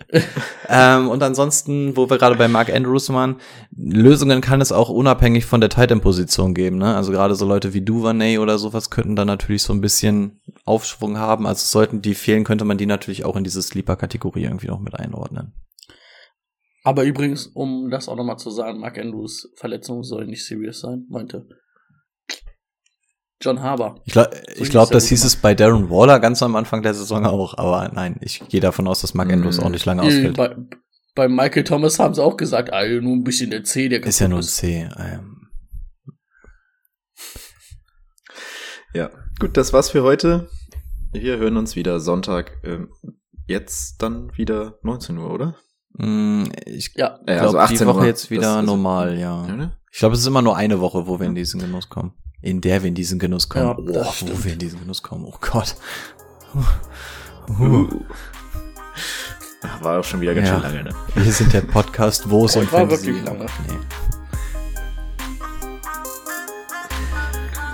[0.69, 3.37] ähm, und ansonsten, wo wir gerade bei Mark Andrews waren,
[3.77, 6.79] Lösungen kann es auch unabhängig von der Titan-Position geben.
[6.79, 6.95] Ne?
[6.95, 11.19] Also gerade so Leute wie Duvernay oder sowas könnten dann natürlich so ein bisschen Aufschwung
[11.19, 11.47] haben.
[11.47, 14.95] Also sollten die fehlen, könnte man die natürlich auch in diese Sleeper-Kategorie irgendwie noch mit
[14.95, 15.53] einordnen.
[16.85, 21.07] Aber übrigens, um das auch nochmal zu sagen, Mark Andrews Verletzung soll nicht serious sein,
[21.09, 21.47] meinte
[23.41, 24.01] John Harbour.
[24.05, 25.35] Ich glaube, ich hieß glaub, er das hieß gemacht.
[25.37, 27.57] es bei Darren Waller ganz am Anfang der Saison auch.
[27.59, 29.33] Aber nein, ich gehe davon aus, dass Mark Mm.
[29.33, 30.37] Andrews auch nicht lange Äh, ausfällt.
[30.37, 30.57] Bei,
[31.15, 34.21] bei Michael Thomas haben sie auch gesagt, ah, nur ein bisschen der C, der Ist
[34.21, 34.89] ja nur ein C.
[34.99, 35.39] Ähm,
[38.95, 39.11] Ja,
[39.41, 40.49] gut, das war's für heute.
[41.13, 42.59] Wir hören uns wieder Sonntag.
[42.63, 42.91] Ähm,
[43.47, 45.57] jetzt dann wieder 19 Uhr, oder?
[45.99, 48.07] Mh, ich Ja, glaube, die 18 Woche Uhr.
[48.07, 49.47] jetzt wieder Das normal, ja.
[49.47, 49.73] Ja, ne?
[49.93, 52.13] Ich glaube, es ist immer nur eine Woche, wo wir in diesen Genuss kommen.
[52.41, 53.67] In der wir in diesen Genuss kommen.
[53.67, 55.25] Ja, Boah, wo wir in diesen Genuss kommen.
[55.27, 55.75] Oh Gott.
[57.59, 57.89] Uh.
[59.81, 60.55] War auch schon wieder ganz Ja.
[60.55, 60.91] schön lange, ne?
[61.17, 63.07] Wir sind der Podcast, wo es Oh, und war Fantasy.
[63.07, 63.47] wirklich lange.
[63.69, 63.79] Nee.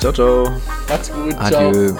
[0.00, 0.50] Ciao, ciao.
[0.88, 1.68] macht's gut, ciao.
[1.68, 1.94] Adieu.